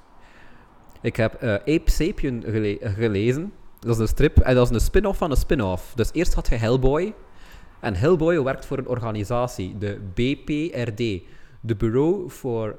ik 1.00 1.16
heb 1.16 1.34
eh, 1.34 1.52
Ape 1.54 1.90
Sapien 1.90 2.42
gele- 2.46 2.78
gelezen. 2.82 3.52
Dat 3.78 3.94
is 3.94 4.00
een 4.00 4.08
strip 4.08 4.38
en 4.38 4.54
dat 4.54 4.70
is 4.70 4.74
een 4.74 4.80
spin-off 4.80 5.18
van 5.18 5.30
een 5.30 5.36
spin-off. 5.36 5.92
Dus 5.94 6.10
eerst 6.12 6.34
had 6.34 6.48
je 6.48 6.54
Hellboy. 6.54 7.14
En 7.82 7.94
Hellboy 7.94 8.42
werkt 8.42 8.66
voor 8.66 8.78
een 8.78 8.88
organisatie, 8.88 9.78
de 9.78 10.00
BPRD. 10.14 11.22
De 11.60 11.76
Bureau 11.76 12.30
for 12.30 12.78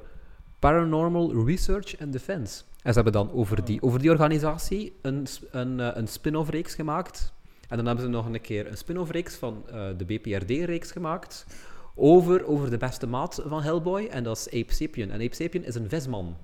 Paranormal 0.58 1.44
Research 1.46 2.00
and 2.00 2.12
Defense. 2.12 2.62
En 2.82 2.92
ze 2.92 2.94
hebben 2.94 3.12
dan 3.12 3.32
over 3.32 3.64
die, 3.64 3.82
over 3.82 4.00
die 4.00 4.10
organisatie 4.10 4.96
een, 5.02 5.26
een, 5.50 5.80
eh, 5.80 5.90
een 5.94 6.08
spin-off 6.08 6.50
reeks 6.50 6.74
gemaakt. 6.74 7.32
En 7.68 7.76
dan 7.76 7.86
hebben 7.86 8.04
ze 8.04 8.10
nog 8.10 8.26
een 8.26 8.40
keer 8.40 8.66
een 8.66 8.76
spin-off 8.76 9.10
reeks 9.10 9.34
van 9.34 9.64
eh, 9.66 9.86
de 9.96 10.04
BPRD-reeks 10.04 10.90
gemaakt. 10.90 11.46
Over, 11.94 12.46
over 12.46 12.70
de 12.70 12.76
beste 12.76 13.06
maat 13.06 13.42
van 13.46 13.62
Hellboy. 13.62 14.06
En 14.06 14.24
dat 14.24 14.36
is 14.36 14.60
Ape 14.60 14.74
Sapien. 14.74 15.10
En 15.10 15.20
Ape 15.20 15.34
Sapien 15.34 15.64
is 15.64 15.74
een 15.74 15.88
visman. 15.88 16.36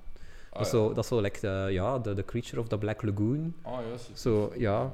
Ah, 0.49 0.57
dat, 0.57 0.65
is 0.65 0.71
ja. 0.71 0.77
zo, 0.77 0.87
dat 0.93 1.03
is 1.03 1.07
zo 1.07 1.21
like 1.21 1.39
de, 1.39 1.67
ja, 1.71 1.99
de, 1.99 2.13
de 2.13 2.25
creature 2.25 2.59
of 2.59 2.67
the 2.67 2.77
Black 2.77 3.01
Lagoon. 3.01 3.53
Ah, 3.61 3.79
juist. 3.87 4.09
Zo, 4.13 4.53
ja. 4.57 4.93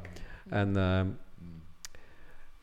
En, 0.49 0.77
ehm. 0.77 1.07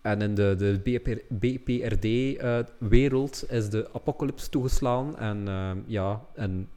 En 0.04 0.22
in 0.22 0.34
de, 0.34 0.54
de 0.58 0.80
BPRD-wereld 1.28 3.50
is 3.50 3.70
de 3.70 3.88
apocalypse 3.92 4.48
toegeslaan. 4.48 5.18
En 5.18 5.48
ehm, 5.48 5.78
ja, 5.86 6.24
en 6.34 6.68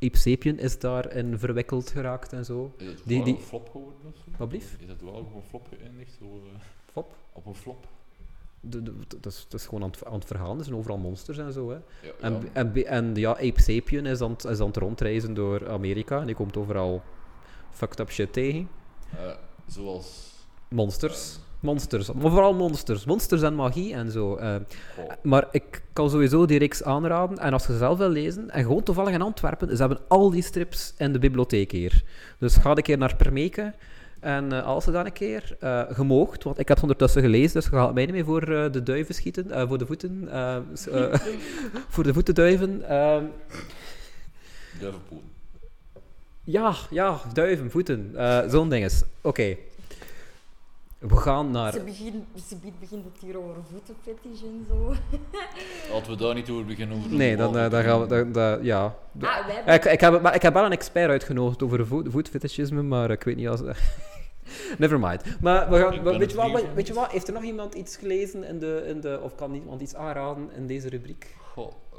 Ape 0.00 0.18
Sapien 0.18 0.58
is 0.58 0.78
daarin 0.78 1.38
verwikkeld 1.38 1.90
geraakt 1.90 2.32
en 2.32 2.44
zo. 2.44 2.74
Is 2.76 2.86
het 2.86 3.00
Die- 3.04 3.24
die- 3.24 3.34
een 3.34 3.40
flop 3.40 3.68
geworden 3.70 3.98
of 4.06 4.14
zo? 4.16 4.22
Wat? 4.38 4.52
Is 4.52 4.64
het 4.86 5.02
wel 5.02 5.12
op 5.12 5.34
een 5.34 5.42
flop 5.48 5.68
geëindigd? 5.68 6.12
Zo, 6.18 6.24
eh, 6.24 6.60
Fop. 6.92 7.14
op 7.32 7.46
een 7.46 7.54
flop? 7.54 7.86
De- 8.60 8.82
de- 8.82 8.94
Dat 9.20 9.32
is, 9.32 9.46
dat 9.48 9.60
is 9.60 9.66
gewoon 9.66 9.82
aan 9.82 9.90
het, 9.90 10.04
aan 10.04 10.14
het 10.14 10.24
vergaan. 10.24 10.58
Er 10.58 10.64
zijn 10.64 10.76
overal 10.76 10.98
monsters 10.98 11.38
en 11.38 11.52
zo. 11.52 11.70
Hè. 11.70 11.76
Ja, 11.76 11.82
En, 12.20 12.32
ja. 12.32 12.40
en, 12.52 12.86
en 12.86 13.14
ja, 13.14 13.30
Ape 13.30 13.60
Sapien 13.62 14.06
is 14.06 14.20
aan, 14.20 14.30
het, 14.30 14.44
is 14.44 14.60
aan 14.60 14.66
het 14.66 14.76
rondreizen 14.76 15.34
door 15.34 15.68
Amerika. 15.70 16.20
En 16.20 16.26
die 16.26 16.34
komt 16.34 16.56
overal 16.56 17.02
fucked 17.70 18.00
up 18.00 18.10
shit 18.10 18.32
tegen. 18.32 18.68
Eh, 19.10 19.30
zoals... 19.66 20.30
Monsters. 20.68 21.38
Monsters. 21.62 22.12
Maar 22.12 22.30
vooral 22.30 22.54
monsters. 22.54 23.04
Monsters 23.04 23.42
en 23.42 23.54
magie 23.54 23.94
en 23.94 24.10
zo. 24.10 24.36
eh. 24.36 24.54
maar 25.22 25.48
ik 25.50 25.82
kan 25.92 26.10
sowieso 26.10 26.46
die 26.46 26.58
reeks 26.58 26.82
aanraden. 26.82 27.38
En 27.38 27.52
als 27.52 27.66
je 27.66 27.72
ze 27.72 27.78
zelf 27.78 27.98
wil 27.98 28.08
lezen, 28.08 28.50
en 28.50 28.62
gewoon 28.62 28.82
toevallig 28.82 29.14
in 29.14 29.22
Antwerpen, 29.22 29.68
ze 29.76 29.76
hebben 29.82 30.00
al 30.08 30.30
die 30.30 30.42
strips 30.42 30.94
in 30.98 31.12
de 31.12 31.18
bibliotheek 31.18 31.72
hier. 31.72 32.02
Dus 32.38 32.56
ga 32.56 32.70
een 32.70 32.82
keer 32.82 32.98
naar 32.98 33.16
Permeke. 33.16 33.72
En 34.20 34.52
eh, 34.52 34.64
als 34.66 34.84
ze 34.84 34.90
dan 34.90 35.04
een 35.06 35.12
keer 35.12 35.56
uh, 35.60 35.82
gemoogd, 35.90 36.42
want 36.44 36.58
ik 36.58 36.68
het 36.68 36.82
ondertussen 36.82 37.22
gelezen, 37.22 37.52
dus 37.60 37.64
je 37.64 37.70
gaat 37.70 37.94
mij 37.94 38.04
niet 38.04 38.14
meer 38.14 38.24
voor 38.24 38.46
de 38.46 38.82
duiven 38.82 39.14
schieten, 39.14 39.68
voor 39.68 39.78
de 39.78 39.86
voeten, 39.86 40.28
voor 41.94 42.04
de 42.04 42.12
voeten 42.12 42.34
duiven. 42.34 42.88
ehm, 42.88 43.24
duivenpoel. 44.80 45.22
ja, 46.44 46.74
ja, 46.90 47.20
duiven, 47.32 47.70
voeten, 47.70 48.14
zo'n 48.50 48.68
dinges. 48.68 49.02
Oké. 49.20 49.56
We 51.08 51.16
gaan 51.16 51.50
naar... 51.50 51.72
Ze, 51.72 51.80
begin, 51.80 52.24
ze 52.48 52.56
be- 52.56 52.72
begint 52.80 53.04
het 53.04 53.18
hier 53.20 53.38
over 53.38 53.54
voetenfetish 53.70 54.42
en 54.42 54.66
zo. 54.68 54.94
Laten 55.92 56.10
we 56.10 56.16
daar 56.16 56.34
niet 56.34 56.50
over 56.50 56.64
beginnen. 56.64 56.96
Over 56.98 57.10
Nee, 57.12 57.36
dan, 57.36 57.58
eh, 57.58 57.70
dan 57.70 57.82
gaan 57.82 58.00
we... 58.00 58.06
dan- 58.06 58.32
dan- 58.32 58.64
ja. 58.64 58.94
Ah, 59.20 59.46
wij 59.64 59.74
Ik, 59.74 59.84
ik, 59.84 60.00
heb, 60.00 60.22
maar 60.22 60.34
ik 60.34 60.42
heb 60.42 60.54
wel 60.54 60.64
een 60.64 60.72
expert 60.72 61.10
uitgenodigd 61.10 61.62
over 61.62 61.86
voet, 61.86 62.08
voetfetischisme, 62.10 62.82
maar 62.82 63.10
ik 63.10 63.22
weet 63.22 63.36
niet 63.36 63.48
als... 63.48 63.60
Never 64.78 64.98
mind. 65.00 65.22
Maar 65.40 65.70
we 65.70 65.78
gaan, 65.78 65.90
weet, 66.18 66.30
je 66.30 66.36
wat, 66.36 66.64
weet 66.74 66.86
je 66.86 66.92
wat? 66.94 67.10
Heeft 67.12 67.26
er 67.28 67.34
nog 67.34 67.42
iemand 67.42 67.74
iets 67.74 67.96
gelezen 67.96 68.44
in 68.44 68.58
de, 68.58 68.84
in 68.86 69.00
de, 69.00 69.20
of 69.22 69.34
kan 69.34 69.54
iemand 69.54 69.80
iets 69.80 69.94
aanraden 69.94 70.50
in 70.56 70.66
deze 70.66 70.88
rubriek? 70.88 71.34
Goh, 71.52 71.72
eh, 71.92 71.98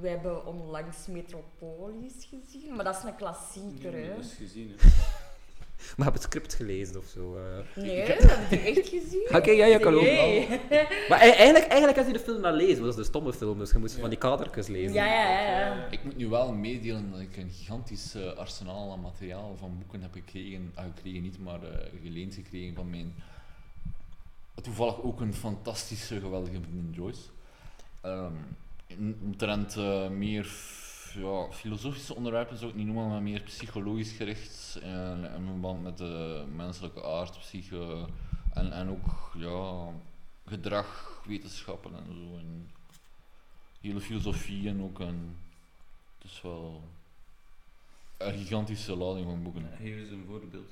We 0.00 0.08
hebben 0.08 0.46
onlangs 0.46 1.06
Metropolis 1.06 2.28
gezien, 2.30 2.74
maar 2.76 2.84
dat 2.84 2.96
is 2.96 3.02
een 3.04 3.16
klassieker, 3.16 3.92
hè. 3.92 4.08
Dat 4.16 4.24
is 4.24 4.34
gezien, 4.38 4.74
hè. 4.76 4.88
Maar 5.96 6.04
heb 6.06 6.14
het 6.14 6.22
script 6.22 6.54
gelezen 6.54 6.96
of 6.96 7.04
zo. 7.06 7.36
eh. 7.36 7.82
Nee, 7.82 8.06
we 8.06 8.12
hebben 8.12 8.48
die 8.48 8.58
echt 8.58 8.88
gezien. 8.88 9.28
Oké, 9.32 9.50
ja, 9.50 9.66
ja, 9.66 9.78
kan 9.78 9.94
ook. 9.94 10.00
Nee. 10.02 10.48
Maar 11.08 11.18
eigenlijk, 11.18 11.64
eigenlijk 11.64 11.96
had 11.98 12.06
je 12.06 12.12
de 12.12 12.18
film 12.18 12.40
wel 12.42 12.52
lezen, 12.52 12.74
want 12.74 12.84
dat 12.84 12.98
is 12.98 13.04
de 13.04 13.04
stomme 13.04 13.32
film, 13.32 13.58
dus 13.58 13.70
je 13.70 13.78
moest 13.78 13.94
van 13.94 14.08
die 14.08 14.18
kadertjes 14.18 14.66
lezen. 14.66 14.92
Ja, 14.94 15.06
ja, 15.06 15.30
ja. 15.42 15.58
ja. 15.60 15.86
Ik 15.90 16.04
moet 16.04 16.16
nu 16.16 16.28
wel 16.28 16.52
meedelen 16.52 17.10
dat 17.10 17.20
ik 17.20 17.36
een 17.36 17.50
gigantisch 17.50 18.14
eh, 18.14 18.32
arsenaal 18.32 18.92
aan 18.92 19.00
materiaal 19.00 19.56
van 19.58 19.78
boeken 19.78 20.02
heb 20.02 20.12
gekregen. 20.12 20.72
Ah, 20.74 20.84
gekregen 20.94 21.22
niet, 21.22 21.38
maar 21.38 21.62
eh, 21.62 21.86
geleend 22.02 22.34
gekregen 22.34 22.74
van 22.74 22.90
mijn... 22.90 23.14
Toevallig 24.62 25.02
ook 25.02 25.20
een 25.20 25.34
fantastische, 25.34 26.20
geweldige 26.20 26.60
vriendin 26.62 26.92
Joyce. 26.96 27.20
Ehm 28.00 28.32
in- 28.86 29.18
omtrent 29.24 29.76
meer 30.10 30.44
ja, 31.14 31.52
filosofische 31.52 32.14
onderwerpen 32.14 32.56
zou 32.56 32.70
ik 32.70 32.76
niet 32.76 32.86
noemen, 32.86 33.08
maar 33.08 33.22
meer 33.22 33.40
psychologisch 33.42 34.12
gericht. 34.12 34.78
En 34.82 35.30
in 35.36 35.44
verband 35.46 35.82
met 35.82 35.98
de 35.98 36.44
menselijke 36.54 37.04
aard, 37.04 37.38
psyche 37.38 38.06
en, 38.54 38.72
en 38.72 38.88
ook 38.88 39.30
ja, 39.36 39.88
gedrag, 40.46 41.20
wetenschappen 41.26 41.92
en 41.94 42.14
zo. 42.14 42.38
En 42.38 42.70
hele 43.80 44.00
filosofie 44.00 44.68
en 44.68 44.82
ook 44.82 44.98
een. 44.98 45.36
Het 46.18 46.30
is 46.30 46.42
wel 46.42 46.82
een 48.16 48.32
gigantische 48.32 48.96
lading 48.96 49.26
van 49.26 49.42
boeken. 49.42 49.68
Geef 49.76 49.96
eens 49.96 50.10
een 50.10 50.24
voorbeeld. 50.28 50.70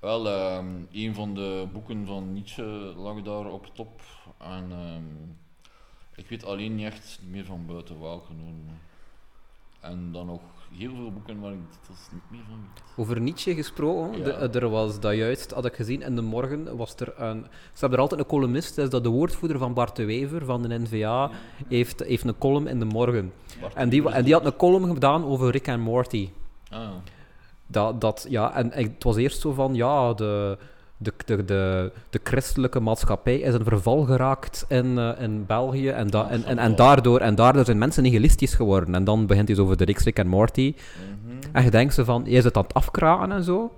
Wel, 0.00 0.28
ehm, 0.28 0.82
een 0.92 1.14
van 1.14 1.34
de 1.34 1.66
boeken 1.72 2.06
van 2.06 2.32
Nietzsche 2.32 2.62
lag 2.96 3.22
daar 3.22 3.46
op 3.46 3.74
top. 3.74 4.00
En 4.38 4.72
ehm, 4.72 5.04
ik 6.14 6.28
weet 6.28 6.44
alleen 6.44 6.74
niet 6.74 6.86
echt 6.86 7.20
meer 7.28 7.44
van 7.44 7.66
buiten 7.66 8.00
welke. 8.00 8.32
hoor. 8.32 8.90
En 9.82 10.12
dan 10.12 10.26
nog 10.26 10.40
heel 10.72 10.94
veel 10.94 11.12
boeken 11.12 11.40
waar 11.40 11.52
ik 11.52 11.58
details 11.70 12.08
niet 12.12 12.22
meer 12.30 12.40
van 12.48 12.56
weet. 12.74 12.82
Over 12.96 13.20
Nietzsche 13.20 13.54
gesproken, 13.54 14.18
Ja. 14.18 14.46
de- 14.48 14.58
er 14.58 14.68
was 14.68 15.00
dat 15.00 15.14
juist, 15.14 15.50
had 15.50 15.64
ik 15.64 15.74
gezien, 15.74 16.02
in 16.02 16.14
de 16.16 16.22
morgen 16.22 16.76
was 16.76 16.94
er 16.96 17.12
een... 17.20 17.42
Ze 17.72 17.78
hebben 17.80 17.98
er 17.98 18.02
altijd 18.04 18.20
een 18.20 18.26
columnist, 18.26 18.76
dat 18.76 18.84
is 18.84 18.90
dat 18.90 19.02
de 19.02 19.08
woordvoerder 19.08 19.58
van 19.58 19.74
Bart 19.74 19.96
de 19.96 20.04
Wever 20.04 20.44
van 20.44 20.62
de 20.62 20.78
NVA, 20.78 21.30
heeft, 21.68 22.00
heeft 22.04 22.24
een 22.24 22.38
column 22.38 22.66
in 22.66 22.78
de 22.78 22.84
morgen. 22.84 23.32
Bart 23.60 23.74
En 23.74 23.88
die, 23.88 24.08
en 24.10 24.24
die 24.24 24.32
had 24.32 24.44
een 24.44 24.56
column 24.56 24.92
gedaan 24.94 25.24
over 25.24 25.50
Rick 25.50 25.66
en 25.66 25.80
Morty. 25.80 26.30
Ah, 26.70 26.88
Dat, 27.66 28.00
dat, 28.00 28.26
ja, 28.28 28.54
en 28.54 28.70
het 28.72 29.04
was 29.04 29.16
eerst 29.16 29.40
zo 29.40 29.52
van, 29.52 29.74
ja, 29.74 30.12
de, 30.14 30.58
de, 31.02 31.12
de, 31.24 31.44
de, 31.44 31.92
de 32.10 32.20
christelijke 32.22 32.80
maatschappij 32.80 33.36
is 33.38 33.54
een 33.54 33.64
verval 33.64 34.02
geraakt 34.04 34.64
in, 34.68 34.98
eh, 34.98 35.10
in 35.20 35.46
België. 35.46 35.88
En, 35.88 36.06
da, 36.10 36.28
en, 36.30 36.44
en, 36.44 36.58
en, 36.58 36.76
daardoor, 36.76 37.20
en 37.20 37.34
daardoor 37.34 37.64
zijn 37.64 37.78
mensen 37.78 38.02
nihilistisch 38.02 38.54
geworden. 38.54 38.94
En 38.94 39.04
dan 39.04 39.26
begint 39.26 39.46
hij 39.48 39.56
zo 39.56 39.62
over 39.62 39.76
de 39.76 39.84
Rick 39.84 40.18
en 40.18 40.26
Morty. 40.28 40.74
mhm, 40.76 41.36
En 41.52 41.64
je 41.64 41.70
denkt 41.70 41.94
ze 41.94 42.04
van, 42.04 42.22
je 42.26 42.40
zit 42.40 42.56
aan 42.56 42.62
het 42.62 42.74
afkraken 42.74 43.32
en 43.32 43.42
zo. 43.44 43.72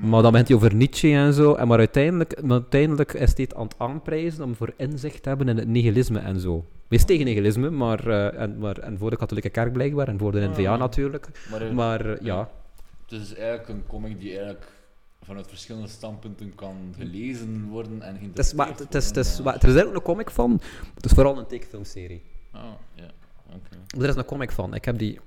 mhm. 0.00 0.08
Maar 0.08 0.22
dan 0.22 0.30
begint 0.30 0.48
hij 0.48 0.56
over 0.56 0.74
Nietzsche 0.74 1.12
en 1.12 1.32
zo. 1.32 1.54
En 1.54 1.68
maar 1.68 1.78
uiteindelijk, 1.78 2.42
maar 2.42 2.50
uiteindelijk 2.52 3.12
is 3.12 3.32
hij 3.36 3.44
het 3.48 3.54
aan 3.54 3.62
het 3.64 3.74
aanprijzen 3.78 4.44
om 4.44 4.54
voor 4.54 4.72
inzicht 4.76 5.22
te 5.22 5.28
hebben 5.28 5.48
in 5.48 5.56
het 5.56 5.68
nihilisme 5.68 6.18
en 6.18 6.40
zo. 6.40 6.64
Wees 6.88 7.04
tegen 7.04 7.24
nihilisme, 7.24 7.70
maar, 7.70 8.06
eh, 8.08 8.40
en, 8.42 8.58
maar 8.58 8.78
en 8.78 8.98
voor 8.98 9.10
de 9.10 9.16
katholieke 9.16 9.48
kerk 9.50 9.72
blijkbaar 9.72 10.08
en 10.08 10.18
voor 10.18 10.32
de 10.32 10.48
NVA 10.48 10.72
Ah. 10.72 10.78
natuurlijk. 10.78 11.28
Maar, 11.50 11.74
Maar 11.74 12.06
eh, 12.06 12.20
ja, 12.26 12.48
het 13.08 13.20
is 13.20 13.34
eigenlijk 13.34 13.68
een 13.68 13.82
comic 13.86 14.20
die 14.20 14.30
eigenlijk 14.30 14.64
vanuit 15.22 15.48
verschillende 15.48 15.88
standpunten 15.88 16.54
kan 16.54 16.94
gelezen 16.98 17.68
worden 17.68 18.02
en 18.02 18.18
het 18.20 18.38
is, 18.38 18.52
maar, 18.54 18.66
geïnterpreteerd 18.66 18.78
het 18.78 18.94
is, 18.94 19.06
het 19.06 19.16
is, 19.16 19.26
worden, 19.26 19.44
maar 19.44 19.70
er 19.70 19.76
is 19.76 19.84
ook 19.84 19.94
een 19.94 20.02
comic 20.02 20.30
van. 20.30 20.60
Het 20.94 21.04
is 21.04 21.12
vooral 21.12 21.38
een 21.38 21.46
tekenfilmserie. 21.46 22.22
ja. 22.52 22.58
Ah, 22.60 22.72
ja, 22.94 23.10
oké. 23.46 24.02
Er 24.02 24.08
is 24.08 24.16
een 24.16 24.24
comic 24.24 24.50
van. 24.50 24.74
Ik 24.74 24.84
heb 24.84 24.98
die... 24.98 25.20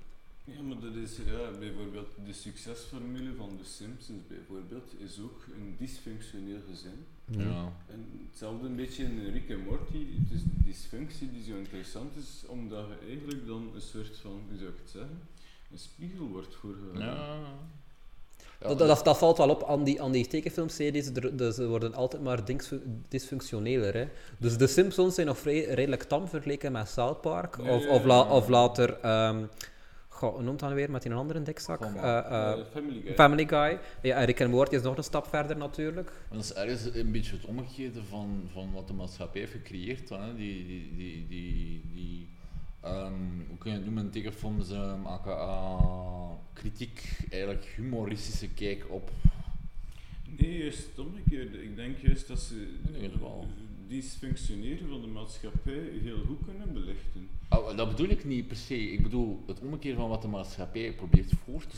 Ja, 0.44 0.62
maar 0.62 0.80
dat 0.80 0.96
is 0.96 1.18
ja, 1.18 1.58
bijvoorbeeld 1.60 2.08
de 2.26 2.34
succesformule 2.34 3.34
van 3.34 3.50
de 3.58 3.64
Simpsons 3.64 4.22
bijvoorbeeld 4.28 4.94
is 4.98 5.20
ook 5.20 5.46
een 5.54 5.76
dysfunctioneel 5.80 6.60
gezin. 6.70 7.06
Ja. 7.26 7.74
En 7.88 8.28
hetzelfde 8.30 8.68
een 8.68 8.76
beetje 8.76 9.04
in 9.04 9.32
Rick 9.32 9.50
en 9.50 9.64
Morty. 9.64 10.06
Het 10.20 10.32
is 10.32 10.44
de 10.44 10.64
dysfunctie 10.66 11.32
die 11.32 11.44
zo 11.44 11.56
interessant 11.58 12.16
is, 12.16 12.44
omdat 12.48 12.86
je 12.88 13.08
eigenlijk 13.08 13.48
dan 13.48 13.72
een 13.76 13.82
soort 13.82 14.18
van, 14.18 14.42
hoe 14.50 14.58
zou 14.58 14.70
ik 14.70 14.78
het 14.82 14.90
zeggen, 14.90 15.20
een 15.72 15.78
spiegel 15.78 16.28
wordt 16.28 16.56
voorgehouden. 16.56 17.06
Ja. 17.06 17.40
Dat, 18.60 18.78
dat, 18.78 19.02
dat 19.06 19.18
valt 19.18 19.38
wel 19.38 19.50
op 19.50 19.64
aan 19.64 19.84
die, 19.84 20.02
aan 20.02 20.12
die 20.12 20.28
tekenfilmseries. 20.28 21.08
Er, 21.14 21.54
ze 21.54 21.68
worden 21.68 21.94
altijd 21.94 22.22
maar 22.24 22.40
dysfunctioneler. 23.10 23.94
Hè. 23.94 24.08
Dus 24.38 24.58
de 24.58 24.68
Simpsons 24.68 25.16
zijn 25.16 25.28
nog 25.28 25.38
vrij, 25.38 25.64
redelijk 25.66 26.04
tam 26.04 26.28
vergeleken 26.28 26.72
met 26.72 26.88
South 26.90 27.22
Park. 27.22 27.58
Nee, 27.58 27.72
of, 27.76 27.88
of, 27.88 28.04
la- 28.04 28.30
of 28.30 28.48
later... 28.48 28.98
ehm 29.02 29.44
goh, 30.10 30.34
hoe 30.34 30.44
noemt 30.44 30.60
dat 30.60 30.70
nou 30.70 30.82
weer 30.82 30.92
met 30.92 31.06
een 31.06 31.14
andere 31.14 31.42
dikzak? 31.42 31.82
Eh, 31.82 31.96
eh, 31.96 32.52
Eh, 32.52 32.60
Family 32.72 33.02
Guy. 33.04 33.14
Family 33.14 33.48
Guy. 33.48 33.80
Ja, 34.02 34.18
en 34.18 34.26
Rick 34.26 34.40
en 34.40 34.50
Morty 34.50 34.76
is 34.76 34.82
nog 34.82 34.98
een 34.98 35.04
stap 35.04 35.28
verder 35.28 35.58
natuurlijk. 35.58 36.12
Dat 36.32 36.44
is 36.44 36.54
ergens 36.54 36.86
een 36.94 37.12
beetje 37.12 37.36
het 37.36 37.46
omgekeerde 37.46 38.04
van, 38.10 38.50
van 38.54 38.72
wat 38.74 38.88
de 38.88 38.94
maatschappij 38.94 39.40
heeft 39.42 39.52
gecreëerd. 39.52 40.08
dan, 40.08 40.22
Hè. 40.22 40.36
Die, 40.36 40.66
die, 40.68 40.94
die, 40.98 41.26
die, 41.28 41.82
die 41.94 42.30
ehm, 42.86 43.48
hoe 43.48 43.58
kun 43.58 43.72
je 43.72 43.78
het 43.78 43.86
noemen, 43.86 44.12
tekenfilms, 44.12 44.70
um, 44.70 45.06
aka 45.06 45.80
kritiek, 46.54 47.20
eigenlijk 47.30 47.74
humoristische 47.76 48.50
kijk 48.50 48.86
op. 48.90 49.12
Nee, 50.38 50.58
juist 50.58 50.86
het 50.90 51.00
omgekeerde. 51.00 51.64
Ik 51.64 51.76
denk 51.76 51.98
juist 51.98 52.28
dat 52.28 52.40
ze 52.40 52.68
Nee, 52.92 53.02
dat 53.02 53.12
is 53.12 53.20
wel. 53.20 53.48
Dysfunctioneren 53.88 54.90
van 54.90 55.02
de 55.02 55.08
maatschappij 55.08 55.90
heel 56.02 56.18
goed 56.28 56.40
kunnen 56.46 56.74
belichten. 56.74 57.30
Oh, 57.50 57.78
dat 57.78 57.90
bedoel 57.90 58.10
ik 58.10 58.26
niet 58.26 58.48
per 58.48 58.56
se. 58.56 58.92
Ik 58.92 59.04
bedoel 59.04 59.44
het 59.48 59.60
omgekeerde 59.60 59.98
van 59.98 60.10
wat 60.10 60.22
de 60.22 60.28
maatschappij 60.28 60.94
probeert 60.94 61.32
voor 61.44 61.66
te 61.66 61.78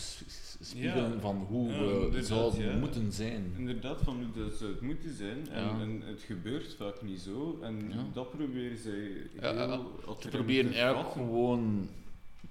spiegelen 0.62 1.14
Ja. 1.14 1.20
van 1.20 1.36
hoe 1.38 1.70
Ja, 1.72 1.80
we 1.80 1.94
inderdaad, 1.94 2.26
zouden 2.26 2.66
ja. 2.66 2.78
moeten 2.78 3.12
zijn. 3.12 3.54
Inderdaad, 3.58 4.02
van 4.02 4.16
hoe 4.16 4.44
dat 4.44 4.54
zou 4.58 4.72
het 4.72 4.82
moeten 4.82 5.14
zijn. 5.16 5.50
En, 5.50 6.02
het 6.06 6.22
gebeurt 6.22 6.74
vaak 6.74 7.02
niet 7.02 7.20
zo. 7.20 7.60
En 7.62 7.92
dat 8.14 8.32
proberen 8.32 8.78
zij 8.78 9.12
heel 9.40 10.16
Ze 10.20 10.28
proberen 10.30 10.74
eigenlijk 10.74 11.12
gewoon 11.12 11.90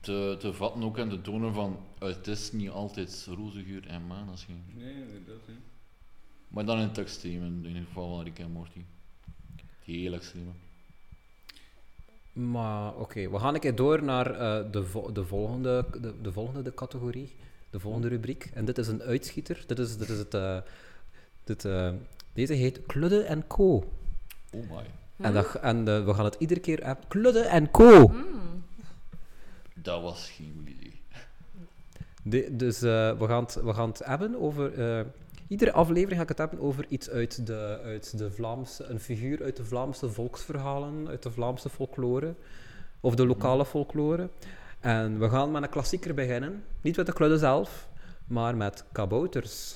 te, 0.01 0.37
te 0.38 0.53
vatten 0.53 0.83
ook 0.83 0.99
en 0.99 1.09
te 1.09 1.21
tonen 1.21 1.55
van 1.55 1.77
het 1.99 2.27
is 2.27 2.53
niet 2.53 2.71
altijd 2.71 3.29
roze 3.37 3.62
geur 3.62 3.87
en 3.87 4.07
maneschijn. 4.07 4.64
Nee, 4.75 4.95
inderdaad. 4.95 5.47
Hè. 5.47 5.53
Maar 6.49 6.64
dan 6.64 6.79
in 6.79 6.88
het 6.88 6.99
extreem, 6.99 7.42
in 7.42 7.64
ieder 7.66 7.83
geval 7.83 8.14
van 8.14 8.25
Rick 8.25 8.38
en 8.38 8.51
Morty. 8.51 8.81
Heel 9.87 10.12
extreem. 10.12 10.53
Maar 12.33 12.94
oké, 12.94 13.31
we 13.31 13.38
gaan 13.38 13.55
een 13.55 13.61
keer 13.61 13.75
door 13.75 14.03
naar 14.03 14.31
eh, 14.40 14.72
de, 14.72 14.85
vo- 14.85 15.12
de, 15.12 15.25
volgende, 15.25 15.85
de, 16.01 16.14
de 16.22 16.33
volgende 16.33 16.62
de 16.62 16.75
categorie, 16.75 17.35
de 17.70 17.81
volgende 17.81 18.09
rubriek. 18.09 18.51
En 18.55 18.64
dit 18.64 18.79
is 18.79 18.88
een 18.88 19.03
uitschieter. 19.03 19.64
Dit 19.66 19.79
is, 19.79 19.96
dit 19.96 20.09
is 20.09 20.18
het, 20.18 20.35
eh, 20.35 20.59
dit, 21.44 21.64
eh, 21.64 21.92
deze 22.33 22.53
heet 22.53 22.87
Kludde 22.87 23.22
en 23.22 23.46
Co. 23.46 23.75
Oh 24.51 24.70
my. 24.70 24.85
En, 25.16 25.33
dat, 25.33 25.55
en 25.55 25.85
we 26.05 26.14
gaan 26.14 26.25
het 26.25 26.37
iedere 26.38 26.61
keer 26.61 26.85
hebben. 26.85 27.05
Kludde 27.09 27.40
en 27.40 27.70
Co. 27.70 28.09
Mm. 28.09 28.64
Dat 29.75 30.03
was 30.03 30.31
geen 30.31 30.66
idee. 30.66 31.01
De- 32.22 32.57
dus 32.57 32.81
we, 32.81 33.16
gaan 33.18 33.42
het, 33.44 33.55
we 33.55 33.75
gaan 33.75 33.88
het 33.88 33.99
hebben 34.05 34.40
over. 34.40 34.72
Eh, 35.46 35.50
iedere 35.50 35.72
aflevering 35.72 36.16
ga 36.16 36.22
ik 36.22 36.28
het 36.28 36.38
hebben 36.38 36.61
over 36.61 36.87
iets 36.88 37.11
uit 37.11 37.46
de, 37.46 37.80
uit 37.85 38.18
de 38.18 38.30
Vlaamse. 38.30 38.85
Een 38.85 39.00
figuur 39.00 39.42
uit 39.42 39.56
de 39.56 39.64
Vlaamse 39.64 40.11
volksverhalen, 40.11 41.09
uit 41.09 41.22
de 41.22 41.30
Vlaamse 41.30 41.68
folklore. 41.68 42.35
Of 43.00 43.14
de 43.14 43.26
lokale 43.26 43.66
folklore. 43.66 44.28
En 44.80 45.18
we 45.18 45.28
gaan 45.28 45.50
met 45.50 45.62
een 45.62 45.68
klassieker 45.68 46.14
beginnen. 46.14 46.64
Niet 46.80 46.96
met 46.96 47.06
de 47.06 47.12
kludde 47.12 47.38
zelf, 47.38 47.88
maar 48.26 48.56
met 48.56 48.85
kabouters. 48.92 49.74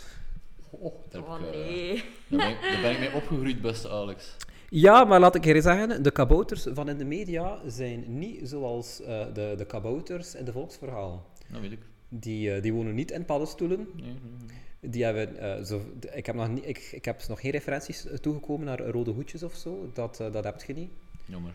Oh, 0.70 0.94
daar, 1.08 1.22
Oh 1.22 1.40
heb 1.40 1.48
ik, 1.48 1.54
eh, 1.54 1.60
nee. 1.60 2.04
daar, 2.28 2.38
ben 2.38 2.50
ik, 2.50 2.60
daar 2.72 2.80
ben 2.80 2.90
ik 2.90 2.98
mee 2.98 3.14
opgegroeid, 3.14 3.60
beste 3.60 3.88
Alex. 3.88 4.36
Ja, 4.68 5.04
maar 5.04 5.20
laat 5.20 5.34
ik 5.34 5.44
hier 5.44 5.54
eens 5.54 5.64
zeggen, 5.64 6.02
de 6.02 6.10
kabouters 6.10 6.66
van 6.72 6.88
in 6.88 6.98
de 6.98 7.04
media 7.04 7.58
zijn 7.66 8.18
niet 8.18 8.48
zoals 8.48 9.00
eh, 9.00 9.24
de, 9.34 9.54
de 9.56 9.64
kabouters 9.66 10.34
in 10.34 10.44
de 10.44 10.52
volksverhalen. 10.52 11.20
Dat 11.48 11.60
weet 11.60 11.72
ik. 11.72 11.80
Die, 12.08 12.54
eh, 12.54 12.62
die 12.62 12.72
wonen 12.72 12.94
niet 12.94 13.10
in 13.10 13.24
paddenstoelen. 13.24 13.88
Nee, 13.94 14.04
nee, 14.04 14.12
nee. 14.46 14.58
Die 14.80 15.04
hebben, 15.04 15.36
eh, 15.38 15.64
zo, 15.64 15.80
ik, 16.12 16.26
heb 16.26 16.34
nog 16.34 16.48
niet, 16.48 16.66
ik, 16.66 16.78
ik 16.92 17.04
heb 17.04 17.28
nog 17.28 17.40
geen 17.40 17.50
referenties 17.50 18.06
eh, 18.06 18.16
toegekomen 18.18 18.66
naar 18.66 18.80
rode 18.80 19.10
hoedjes 19.10 19.42
of 19.42 19.54
zo. 19.54 19.90
Dat, 19.92 20.20
eh, 20.20 20.32
dat 20.32 20.44
heb 20.44 20.62
je 20.62 20.72
niet. 20.72 20.90
Jammer. 21.24 21.52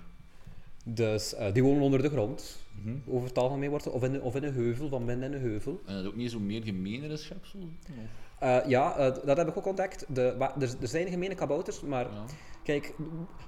Dus 0.84 1.36
die 1.54 1.64
wonen 1.64 1.82
onder 1.82 2.02
de 2.02 2.10
grond. 2.10 2.58
Mhm. 2.82 2.96
Over 3.08 3.28
het 3.28 3.38
algemeen 3.38 3.70
wordt 3.70 3.90
of, 3.90 4.04
in, 4.04 4.22
of 4.22 4.36
in 4.36 4.44
een 4.44 4.54
heuvel, 4.54 4.90
van 4.90 5.06
binnen 5.06 5.32
in 5.32 5.36
een 5.38 5.42
heuvel. 5.42 5.82
En 5.86 5.96
dat 5.96 6.06
ook 6.06 6.16
niet 6.16 6.32
zo 6.32 6.40
meer 6.40 6.64
gemeenere 6.64 7.18
schepsel? 7.18 7.60
Ja, 8.68 9.10
dat 9.26 9.38
heb 9.38 9.48
ik 9.48 9.58
ook 9.58 9.66
ontdekt. 9.66 10.06
De, 10.10 10.22
er, 10.60 10.76
er 10.82 10.88
zijn 10.88 11.08
gemene 11.08 11.36
kabouters, 11.36 11.82
maar 11.82 12.06
Ja. 12.06 12.26
kijk, 12.64 12.94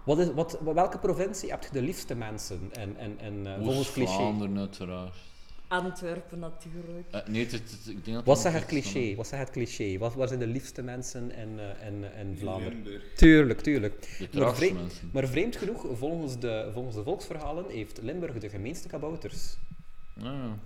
wat 0.06 0.20
is, 0.20 0.32
wat, 0.34 0.60
welke 0.64 1.00
provincie 1.00 1.50
heb 1.50 1.64
je 1.64 1.70
de 1.72 1.82
liefste 1.82 2.16
mensen? 2.16 2.70
En, 2.72 2.98
en, 2.98 3.20
en, 3.20 3.64
volgens 3.64 3.92
cliché. 3.92 4.34
Uiteraard. 4.58 5.16
Antwerpen 5.68 6.40
natuurlijk. 6.40 7.08
Eh, 7.12 7.28
nee, 7.28 7.44
het, 7.44 7.52
het- 7.52 7.62
het- 7.72 7.88
ik 7.88 8.06
denk 8.06 8.18
dat 8.18 8.26
Wat 8.26 8.36
nog 8.36 8.44
het 8.54 8.66
cliché? 8.66 9.16
Wat 9.16 9.28
zegt 9.28 9.42
het 9.42 9.52
cliché? 9.52 9.98
Wat, 9.98 10.14
waar 10.14 10.28
zijn 10.28 10.40
de 10.40 10.48
liefste 10.48 10.82
mensen 10.82 11.32
in, 11.32 11.60
eh, 11.60 11.88
in, 11.88 12.06
Vlaanderen? 12.38 12.74
Limburg. 12.74 13.04
Tuurlijk, 13.16 13.62
tuurlijk. 13.62 14.28
De 14.32 14.40
Maar, 14.40 14.56
vreemd, 14.56 14.80
mensen. 14.80 15.10
maar 15.14 15.28
vreemd 15.28 15.56
genoeg, 15.56 15.86
volgens 15.94 16.40
de, 16.40 16.70
volgens 16.74 16.96
de 16.96 17.04
volksverhalen, 17.04 17.66
heeft 17.70 18.02
Limburg 18.02 18.38
de 18.38 18.50
gemeenste 18.50 18.88
kabouters. 18.88 19.58
Ja, 20.14 20.32
ja. 20.32 20.58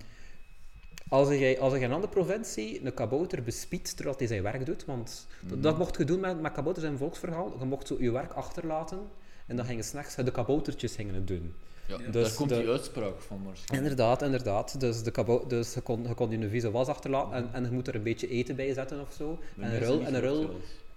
Als 1.08 1.28
je, 1.28 1.56
als 1.60 1.72
je 1.72 1.78
in 1.78 1.84
een 1.84 1.92
andere 1.92 2.12
provincie 2.12 2.84
een 2.84 2.94
kabouter 2.94 3.42
bespiedt 3.42 3.96
terwijl 3.96 4.16
hij 4.18 4.26
zijn 4.26 4.42
werk 4.42 4.66
doet, 4.66 4.84
want 4.84 5.26
dat, 5.40 5.62
dat 5.62 5.78
mocht 5.78 5.96
je 5.96 6.04
doen 6.04 6.20
met, 6.20 6.40
met 6.40 6.52
kabouters 6.52 6.86
in 6.86 6.92
een 6.92 6.98
volksverhaal, 6.98 7.56
je 7.58 7.64
mocht 7.64 7.86
zo 7.86 7.96
je 8.00 8.10
werk 8.12 8.32
achterlaten 8.32 8.98
en 9.46 9.56
dan 9.56 9.64
gingen 9.64 9.84
s'nachts 9.84 10.14
de 10.14 10.30
kaboutertjes 10.30 10.94
gingen 10.94 11.14
het 11.14 11.26
doen. 11.26 11.54
Ja, 11.86 11.98
Ja. 11.98 12.10
Dus 12.10 12.26
daar 12.28 12.36
komt 12.36 12.48
de- 12.48 12.56
die 12.58 12.68
uitspraak 12.68 13.20
van 13.20 13.42
waarschijnlijk. 13.44 13.90
Inderdaad, 13.90 14.22
inderdaad. 14.22 14.80
Dus, 14.80 15.02
de 15.02 15.10
kabou 15.10 15.48
dus 15.48 15.74
je, 15.74 15.80
kon, 15.80 16.02
je 16.08 16.14
kon 16.14 16.30
je 16.40 16.48
vieze 16.48 16.70
was 16.70 16.86
achterlaten 16.88 17.32
en, 17.36 17.48
en 17.52 17.64
je 17.64 17.70
moet 17.70 17.88
er 17.88 17.94
een 17.94 18.02
beetje 18.02 18.28
eten 18.28 18.56
bij 18.56 18.72
zetten 18.72 19.00
of 19.00 19.12
zo. 19.12 19.38
Bij 19.54 19.68
en 19.68 19.90
een 19.90 19.98
niet 19.98 20.06
en 20.08 20.24
een. 20.26 20.48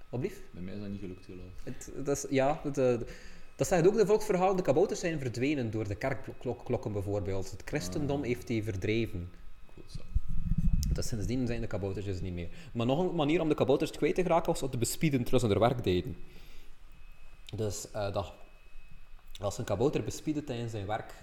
Wat 0.09 0.19
blieft? 0.19 0.39
Bij 0.51 0.61
mij 0.61 0.73
is 0.73 0.79
dat 0.79 0.89
niet 0.89 0.99
gelukt, 0.99 1.25
helaas. 1.25 2.23
Is, 2.23 2.29
ja, 2.29 2.61
eh, 2.63 2.93
dat 3.55 3.67
zegt 3.67 3.87
ook 3.87 3.95
de 3.97 4.05
volksverhaal. 4.05 4.55
De 4.55 4.61
kabouters 4.61 4.99
zijn 4.99 5.19
verdwenen 5.19 5.71
door 5.71 5.87
de 5.87 5.95
kerkklokken 5.95 6.91
bijvoorbeeld. 6.91 7.51
Het 7.51 7.61
christendom 7.65 8.19
Ah. 8.19 8.25
heeft 8.25 8.47
die 8.47 8.63
verdreven. 8.63 9.29
Goed 9.73 9.91
zo. 9.91 9.99
Dus 10.93 11.07
sindsdien 11.07 11.47
zijn 11.47 11.61
de 11.61 11.67
kabouters 11.67 12.05
dus 12.05 12.21
niet 12.21 12.33
meer. 12.33 12.47
Maar 12.73 12.85
nog 12.85 12.99
een 12.99 13.15
manier 13.15 13.41
om 13.41 13.49
de 13.49 13.55
kabouters 13.55 13.91
kwijt 13.91 14.15
te 14.15 14.21
geraken 14.21 14.51
was 14.51 14.63
om 14.63 14.69
te 14.69 14.77
bespieden 14.77 15.21
terwijl 15.21 15.43
ze 15.43 15.49
hun 15.49 15.59
werk 15.59 15.83
deden. 15.83 16.15
Dus 17.55 17.91
eh, 17.91 18.13
dat, 18.13 18.33
als 19.41 19.57
een 19.57 19.63
kabouter 19.65 20.03
bespieden 20.03 20.45
tijdens 20.45 20.71
zijn 20.71 20.85
werk, 20.85 21.13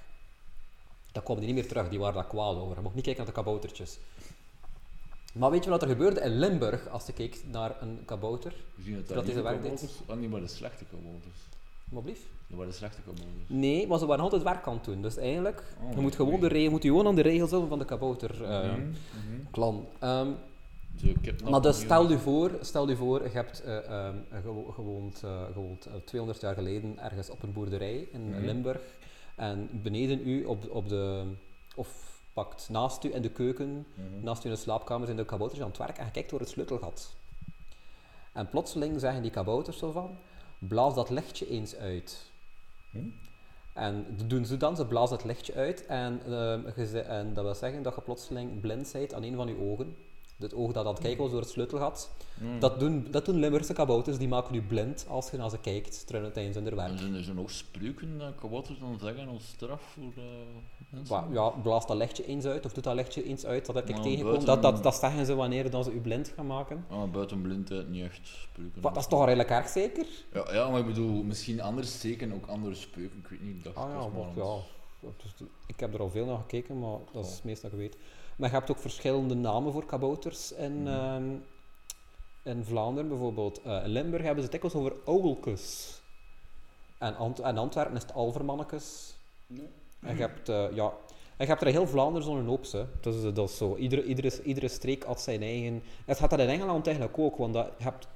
dan 1.13 1.23
komen 1.23 1.43
die 1.43 1.53
niet 1.53 1.61
meer 1.63 1.69
terug. 1.73 1.89
Die 1.89 1.99
waren 1.99 2.15
daar 2.15 2.27
kwaad 2.27 2.57
over. 2.57 2.77
Je 2.77 2.83
mocht 2.83 2.95
niet 2.95 3.05
kijken 3.05 3.25
naar 3.25 3.35
de 3.35 3.41
kaboutertjes. 3.41 3.99
Maar 5.35 5.51
weet 5.51 5.65
je 5.65 5.71
wat 5.71 5.83
er 5.83 5.89
gebeurde 5.89 6.21
in 6.21 6.39
Limburg 6.39 6.89
als 6.89 7.07
je 7.07 7.13
keek 7.13 7.43
naar 7.51 7.83
een 7.83 8.03
kabouter? 8.05 8.55
Zien 8.85 8.97
het 8.97 9.09
Dat 9.09 9.29
een 9.29 9.43
werk 9.43 9.57
kabouters. 9.63 9.93
Ah, 10.07 10.17
niet 10.17 10.31
maar 10.31 10.41
de 10.41 10.47
slechte 10.49 10.85
kabouters. 10.85 11.37
Wat 11.91 12.03
blieft? 12.03 12.23
Dat 12.47 12.57
waren 12.57 12.73
de 12.73 12.79
slechte 12.79 13.01
kabouters. 13.01 13.29
Nee, 13.47 13.87
maar 13.87 13.99
ze 13.99 14.07
waren 14.07 14.23
altijd 14.25 14.43
werk 14.43 14.67
aan 14.67 14.75
het 14.75 14.85
doen. 14.85 15.03
Dus 15.03 15.17
eigenlijk, 15.17 15.63
Oh, 15.83 15.95
je 15.95 16.01
moet 16.01 16.15
gewoon, 16.15 16.33
de 16.41 16.47
oei. 16.47 16.53
re- 16.53 16.59
je 16.59 16.71
moet 16.71 16.83
je 16.83 16.89
gewoon 16.89 17.07
aan 17.07 17.15
de 17.15 17.23
regels 17.23 17.51
van 17.69 17.79
de 17.79 17.85
kabouter 17.85 18.45
eh, 18.45 18.63
Mhm, 18.73 18.81
mhm. 19.55 19.79
Ehm, 19.99 20.29
Zo, 20.97 21.07
ik 21.07 21.25
heb 21.25 21.41
nog 21.41 21.51
maar 21.51 21.61
dus 21.61 21.81
stel 21.81 22.09
je 22.11 22.19
voor, 22.19 22.51
stel 22.61 22.89
je 22.89 22.97
voor, 22.97 23.23
je 23.23 23.29
hebt 23.29 23.61
eh, 23.63 24.09
gewo- 24.43 24.71
gewoond, 24.71 25.23
eh, 25.25 25.45
gewoond 25.53 25.87
eh, 25.87 25.93
200 26.05 26.41
jaar 26.41 26.55
geleden 26.55 26.99
ergens 26.99 27.31
op 27.31 27.43
een 27.43 27.53
boerderij 27.53 28.09
in 28.13 28.29
Mhm. 28.29 28.45
Limburg. 28.45 28.81
En 29.37 29.69
beneden 29.83 30.29
u, 30.29 30.45
op, 30.45 30.71
op 30.71 30.89
de, 30.89 31.25
of 31.77 32.21
pakt 32.33 32.69
naast 32.69 33.05
u 33.05 33.15
in 33.15 33.23
de 33.23 33.31
keuken, 33.31 33.87
Mhm. 33.95 34.25
naast 34.25 34.45
u 34.45 34.49
in 34.49 34.55
de 34.55 34.61
slaapkamer, 34.61 35.05
zijn 35.07 35.17
de 35.19 35.25
kabouters 35.25 35.61
aan 35.61 35.69
het 35.69 35.79
werk 35.79 35.99
en 35.99 36.05
je 36.05 36.11
kijkt 36.11 36.31
door 36.31 36.41
het 36.41 36.49
sleutelgat. 36.49 37.15
En 38.33 38.49
plotseling 38.49 39.01
zeggen 39.01 39.23
die 39.23 39.31
kabouters 39.31 39.79
zo 39.79 39.91
van, 39.91 40.11
blaas 40.59 40.95
dat 40.95 41.11
lichtje 41.11 41.49
eens 41.49 41.77
uit. 41.77 42.31
Hm? 42.91 42.99
En 43.75 44.07
dat 44.17 44.31
doen 44.31 44.45
ze 44.45 44.57
dan, 44.57 44.77
ze 44.77 44.87
blazen 44.87 45.17
het 45.17 45.25
lichtje 45.25 45.55
uit 45.55 45.87
en, 45.87 46.21
ehm, 46.27 46.67
en 47.07 47.35
dat 47.35 47.45
wil 47.45 47.55
zeggen 47.55 47.83
dat 47.83 47.95
je 47.95 48.01
plotseling 48.01 48.61
blind 48.61 48.93
bent 48.93 49.15
aan 49.15 49.23
een 49.23 49.35
van 49.37 49.49
je 49.49 49.61
ogen. 49.61 49.97
Het 50.43 50.55
oog 50.55 50.73
dat 50.73 50.87
aan 50.87 50.93
het 50.93 51.03
kijken 51.03 51.23
was 51.23 51.31
door 51.31 51.41
het 51.41 51.51
sleutelgat. 51.51 52.11
Mhm. 52.35 52.59
Dat, 52.59 52.81
doen, 52.81 53.07
dat 53.11 53.25
doen 53.25 53.37
Limburgse 53.39 53.73
kabouters, 53.73 54.19
die 54.19 54.29
maken 54.29 54.55
u 54.55 54.63
blind 54.63 55.07
als 55.09 55.31
je 55.31 55.37
naar 55.37 55.51
ze 55.51 55.59
kijkt 55.59 56.07
tijdens 56.07 56.57
hun 56.57 56.67
En 56.69 56.77
werk. 56.77 56.99
zijn 56.99 57.15
er 57.15 57.23
zo 57.25 57.33
nog 57.33 57.51
spreuken 57.51 58.19
dat 58.19 58.35
kabouters 58.41 58.79
dan 58.79 58.99
zeggen 59.01 59.29
als 59.29 59.49
straf 59.49 59.83
voor 59.83 60.13
eh, 60.17 60.23
mensen? 60.91 61.25
Ja, 61.33 61.49
blaas 61.49 61.87
dat 61.87 61.97
lichtje 61.97 62.27
eens 62.27 62.45
uit 62.45 62.65
of 62.65 62.73
doet 62.73 62.85
dat 62.85 62.95
lichtje 62.95 63.25
eens 63.25 63.47
uit, 63.47 63.67
dat 63.67 63.75
heb 63.75 63.89
ik 63.89 63.95
tegengekomen. 63.97 64.25
buiten- 64.45 64.47
Dat, 64.63 64.63
dat, 64.75 64.83
dat 64.83 64.95
zeggen 64.95 65.27
ze 65.27 65.35
wanneer 65.35 65.71
dan 65.71 65.85
ze 65.85 65.93
u 65.93 66.01
blind 66.01 66.33
gaan 66.37 66.47
maken. 66.47 66.85
Ah, 66.89 67.11
buiten 67.11 67.43
blindheid 67.43 67.89
niet 67.91 68.05
echt 68.05 68.21
spreuken. 68.27 68.83
Wat, 68.83 68.95
dat 68.95 69.03
is 69.03 69.09
toch 69.09 69.19
al 69.19 69.25
redelijk 69.25 69.51
erg 69.51 69.69
zeker? 69.69 70.07
Ja, 70.33 70.53
ja, 70.53 70.71
maar 70.71 70.81
ik 70.81 70.87
bedoel, 70.87 71.23
misschien 71.23 71.61
andere 71.61 71.87
steken, 71.87 72.33
ook 72.33 72.47
andere 72.47 72.75
spreuken, 72.75 73.19
ik 73.19 73.27
weet 73.27 73.43
niet. 73.43 73.57
Ik 73.57 73.65
dacht, 73.65 73.77
Ah 73.77 73.85
het 73.85 73.93
ja, 73.93 74.09
maar 74.19 74.29
ja. 74.37 74.57
dat 75.01 75.13
is- 75.25 75.47
ik 75.67 75.81
heb 75.81 75.95
er 75.95 76.01
al 76.01 76.11
veel 76.11 76.27
naar 76.27 76.37
gekeken, 76.39 76.79
maar 76.79 76.99
dat 77.13 77.25
is 77.27 77.33
het 77.35 77.45
meeste 77.45 77.63
dat 77.63 77.73
ik 77.73 77.79
weet. 77.79 77.97
Maar 78.37 78.49
je 78.49 78.55
hebt 78.57 78.71
ook 78.71 78.79
verschillende 78.79 79.35
namen 79.35 79.73
voor 79.73 79.85
kabouters 79.87 80.53
in, 80.53 80.83
Mhm. 80.83 80.89
ehm, 80.93 81.25
in 82.43 82.65
Vlaanderen 82.65 83.09
bijvoorbeeld. 83.09 83.63
Eh, 83.63 83.85
in 83.85 83.91
Limburg 83.91 84.23
hebben 84.25 84.45
ze 84.45 84.51
het 84.51 84.61
dikwijls 84.61 84.75
over 84.87 84.97
ouwelkes. 85.05 86.01
En, 86.99 87.17
Ant 87.17 87.39
en 87.41 87.59
Antwerpen 87.59 87.97
is 87.97 88.03
het 88.03 88.15
alvermannekes. 88.15 89.15
En 90.01 90.15
je 90.17 90.21
hebt, 90.21 90.49
eh, 90.49 90.65
ja, 90.75 90.85
en 91.37 91.47
je 91.47 91.47
hebt 91.47 91.61
er 91.61 91.67
heel 91.67 91.87
Vlaanderen 91.87 92.27
zo'n 92.27 92.47
hoop. 92.47 92.71
hè. 92.73 92.85
Dus 93.01 93.35
dat 93.35 93.49
is 93.49 93.57
zo. 93.57 93.77
Iedere, 93.77 94.05
iedere, 94.05 94.43
iedere 94.43 94.69
streek 94.69 95.05
had 95.05 95.21
zijn 95.21 95.43
eigen... 95.43 95.83
Het 96.07 96.19
gaat 96.19 96.31
dat 96.31 96.39
in 96.39 96.49
Engeland 96.49 96.87
eigenlijk 96.87 97.19
ook, 97.19 97.37
want 97.37 97.55
dat, 97.55 97.71
je 97.79 97.85
hebt 97.85 98.09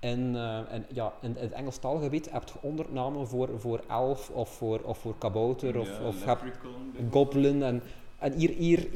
in, 0.00 0.36
eh, 0.36 0.60
in, 0.72 0.84
ja, 0.92 1.12
in, 1.20 1.36
het 1.38 1.52
Engels 1.52 1.78
taalgebied 1.78 2.30
heb 2.30 2.44
je 2.48 2.58
ondernamen 2.60 3.28
voor, 3.28 3.48
voor 3.60 3.80
elf 3.88 4.30
of 4.30 4.48
voor, 4.48 4.80
of 4.80 4.98
voor 4.98 5.14
kabouter 5.18 5.78
of, 5.78 5.88
Ja, 5.98 6.06
of 6.06 6.24
heb 6.24 6.40
goblin. 7.10 7.62
En, 7.62 7.82
en 8.18 8.32
hier, 8.32 8.50
hier, 8.50 8.88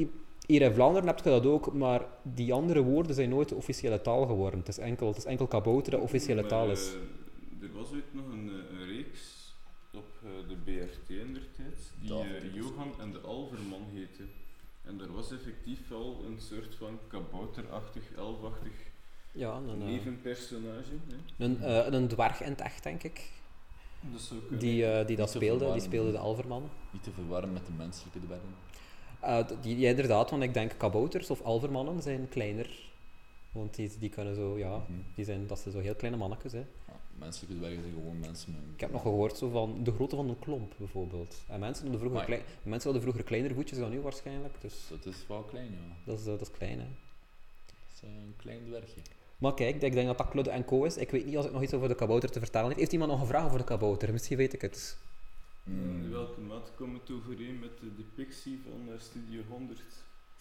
hier 0.51 0.63
in 0.63 0.75
Vlaanderen 0.75 1.07
heb 1.09 1.19
je 1.19 1.31
dat 1.31 1.47
ook, 1.47 1.73
maar 1.73 2.03
die 2.23 2.53
andere 2.53 2.83
woorden 2.83 3.15
zijn 3.15 3.29
nooit 3.29 3.49
de 3.49 3.55
officiële 3.55 4.01
taal 4.01 4.27
geworden. 4.27 4.59
Het 4.59 4.69
is 4.69 4.79
enkel, 4.79 5.07
het 5.07 5.17
is 5.17 5.25
enkel 5.25 5.47
kabouter 5.47 5.93
dat 5.93 6.01
officiële 6.01 6.41
Maar, 6.41 6.51
taal 6.51 6.71
is. 6.71 6.89
eh, 6.95 7.69
er 7.69 7.73
was 7.75 7.91
ooit 7.93 8.15
nog 8.15 8.25
een, 8.33 8.49
eh, 8.49 8.79
een 8.79 8.87
reeks 8.87 9.55
op 9.95 10.09
eh, 10.25 10.49
de 10.49 10.55
BRT 10.65 11.11
in 11.11 11.35
der 11.35 11.47
tijd, 11.57 11.93
die 12.01 12.53
Johan 12.53 12.93
en 13.01 13.13
de 13.13 13.19
Alverman 13.21 13.83
heette. 13.95 14.23
En 14.85 14.99
daar 14.99 15.13
was 15.13 15.33
effectief 15.33 15.89
wel 15.89 16.25
een 16.27 16.41
soort 16.41 16.75
van 16.75 16.99
kabouterachtig, 17.09 18.03
elfachtig 18.17 18.73
Ja, 19.33 19.57
een, 19.69 19.79
nevenpersonage. 19.79 20.93
hè. 21.37 21.45
een, 21.45 21.63
eh, 21.63 21.87
een 21.93 22.09
dwerg 22.09 22.43
in 22.43 22.51
het 22.51 22.61
echt, 22.61 22.83
denk 22.83 23.03
ik. 23.03 23.31
Dat. 24.01 24.61
Die, 24.61 25.05
die 25.05 25.17
dat 25.17 25.31
speelde, 25.31 25.73
die 25.73 25.81
speelde 25.81 26.11
de 26.11 26.19
Alverman. 26.19 26.63
Niet 26.91 27.03
te 27.03 27.11
verwarren 27.11 27.53
met 27.53 27.67
de 27.67 27.73
menselijke 27.77 28.19
dwergen. 28.21 28.55
D- 29.21 29.63
die, 29.63 29.79
ja, 29.79 29.89
inderdaad, 29.89 30.31
want 30.31 30.43
ik 30.43 30.55
denk 30.55 30.73
kabouters 30.77 31.31
of 31.31 31.43
alvermannen 31.43 32.03
zijn 32.03 32.29
kleiner. 32.29 32.89
Want 33.53 33.75
die, 33.75 33.91
die 33.99 34.09
kunnen 34.11 34.35
zo, 34.35 34.59
ja, 34.59 34.77
Mhm. 34.77 34.93
die 35.15 35.25
zijn, 35.25 35.47
dat 35.47 35.59
zijn 35.59 35.75
zo 35.75 35.81
heel 35.81 35.95
kleine 35.95 36.19
mannetjes. 36.19 36.53
Hè. 36.53 36.59
Ja, 36.59 36.65
menselijke 37.19 37.57
dwergen 37.57 37.81
zijn 37.83 37.95
gewoon 37.95 38.19
mensen 38.21 38.53
met... 38.53 38.61
Ik 38.75 38.81
heb 38.81 38.93
nog 38.93 39.03
gehoord 39.03 39.37
zo 39.39 39.49
van 39.49 39.85
de 39.85 39.93
grootte 39.93 40.17
van 40.17 40.29
een 40.29 40.39
klomp 40.39 40.73
bijvoorbeeld. 40.77 41.37
En 41.49 41.61
mensen 41.61 41.83
hadden 41.83 42.01
vroeger, 42.01 42.23
Amai. 42.23 42.39
klei- 42.41 42.55
mensen 42.63 42.83
hadden 42.85 43.03
vroeger 43.03 43.25
kleinere 43.25 43.55
voetjes 43.55 43.79
dan 43.79 43.91
nu 43.91 44.01
waarschijnlijk. 44.01 44.55
Dus 44.61 44.75
Dat 44.91 45.07
is 45.07 45.27
wel 45.29 45.43
klein, 45.43 45.71
ja. 45.71 45.95
dat 46.05 46.19
is, 46.19 46.25
dat 46.25 46.41
is 46.41 46.51
klein. 46.51 46.79
Hè. 46.79 46.87
Dat 47.67 47.95
is 47.95 48.01
een 48.03 48.35
klein 48.37 48.65
dwergje. 48.65 49.01
Maar 49.39 49.55
kijk, 49.55 49.83
ik 49.83 49.93
denk 49.93 50.07
dat 50.07 50.19
dat 50.19 50.29
Claude 50.29 50.51
en 50.51 50.65
Co 50.65 50.85
is. 50.85 50.97
Ik 50.97 51.11
weet 51.11 51.27
niet 51.27 51.37
als 51.37 51.47
ik 51.47 51.53
nog 51.53 51.63
iets 51.63 51.75
over 51.75 51.89
de 51.89 51.95
kabouter 51.95 52.31
te 52.31 52.39
vertellen 52.39 52.69
heb. 52.69 52.79
Heeft 52.79 52.93
iemand 52.93 53.11
nog 53.11 53.21
een 53.21 53.27
vraag 53.27 53.45
over 53.45 53.59
de 53.59 53.65
kabouter? 53.65 54.13
Misschien 54.13 54.37
weet 54.37 54.53
ik 54.53 54.61
het. 54.61 54.99
In 55.71 56.03
Mm. 56.05 56.11
welke 56.11 56.41
mate 56.41 56.71
komt 56.77 57.01
het 57.01 57.11
overeen 57.17 57.59
met 57.59 57.79
de 57.81 57.95
depictie 57.97 58.61
van 58.65 58.93
eh, 58.95 59.01
Studio 59.01 59.41
100? 59.49 59.83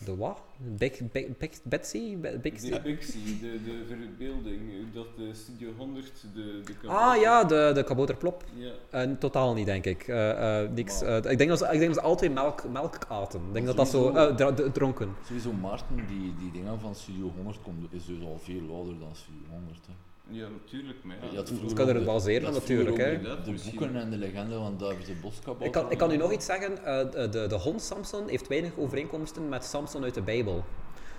De 0.06 0.16
wat? 0.16 0.42
Big, 0.58 1.12
big, 1.12 1.38
big, 1.38 1.52
Betsy? 1.64 2.18
Big, 2.18 2.60
De 2.62 2.70
depictie, 2.70 3.40
de, 3.40 3.64
de 3.64 3.84
verbeelding, 3.88 4.62
dat 4.94 5.08
de 5.18 5.34
Studio 5.34 5.72
100 5.78 6.26
de, 6.34 6.62
de 6.82 6.88
ah 6.88 7.20
ja, 7.22 7.44
de, 7.44 7.72
de 7.74 7.84
kabouterplop. 7.84 8.44
Ja, 8.54 8.72
Eh, 8.90 9.12
totaal 9.12 9.54
niet, 9.54 9.66
denk 9.66 9.86
ik. 9.86 10.08
Eh, 10.08 10.62
eh, 10.64 10.72
niks. 10.72 11.02
Eh, 11.02 11.16
ik, 11.18 11.38
denk 11.38 11.50
dat 11.50 11.58
ze, 11.60 11.66
ik 11.72 11.80
denk 11.80 11.94
dat 11.96 12.10
ze 12.10 12.16
twee 12.16 12.30
melk, 12.30 12.70
melk 12.70 12.98
aten. 13.08 13.42
Ik 13.48 13.54
denk 13.54 13.66
dat 13.66 13.76
dat 13.78 13.88
zo... 13.90 14.02
Sowieso. 14.02 14.28
eh, 14.30 14.36
dra- 14.36 14.54
d- 14.54 14.74
dronken. 14.74 15.16
Sowieso 15.26 15.54
Maarten, 15.54 16.08
die, 16.08 16.34
die 16.40 16.52
dingen 16.52 16.80
van 16.80 16.96
Studio 16.96 17.32
100 17.36 17.62
komt, 17.62 17.94
is 17.94 18.06
dus 18.06 18.22
al 18.24 18.40
veel 18.40 18.76
ouder 18.76 19.00
dan 19.00 19.16
Studio 19.16 19.42
100. 19.50 19.86
Hè. 19.88 19.94
Ja 20.32 20.48
natuurlijk. 20.50 21.04
Maar 21.04 21.16
ja, 21.22 21.30
Je 21.32 21.36
had 21.38 21.48
Dus 21.48 21.58
vroeger 21.58 21.78
kan 21.78 21.88
er 21.88 21.96
het 21.96 22.04
de- 22.06 22.12
baseren 22.12 22.54
natuurlijk, 22.54 22.98
hè. 22.98 23.22
De, 23.22 23.42
de 23.44 23.62
boeken 23.64 23.96
en 23.96 24.10
de 24.10 24.18
legende 24.18 24.56
van 24.56 24.78
David 24.78 25.06
de 25.06 25.14
Boskabouter. 25.22 25.66
Ik 25.66 25.72
kan, 25.72 25.92
ik 25.92 25.98
kan 25.98 26.12
u 26.12 26.18
nog 26.18 26.32
iets 26.32 26.46
zeggen. 26.46 26.86
eh, 26.86 27.12
de, 27.12 27.30
de, 27.30 27.48
de 27.48 27.56
hond 27.56 27.82
Samson 27.82 28.28
heeft 28.30 28.48
weinig 28.48 28.72
overeenkomsten 28.78 29.50
met 29.50 29.64
Samson 29.66 30.04
uit 30.04 30.14
de 30.14 30.22
Bijbel. 30.22 30.64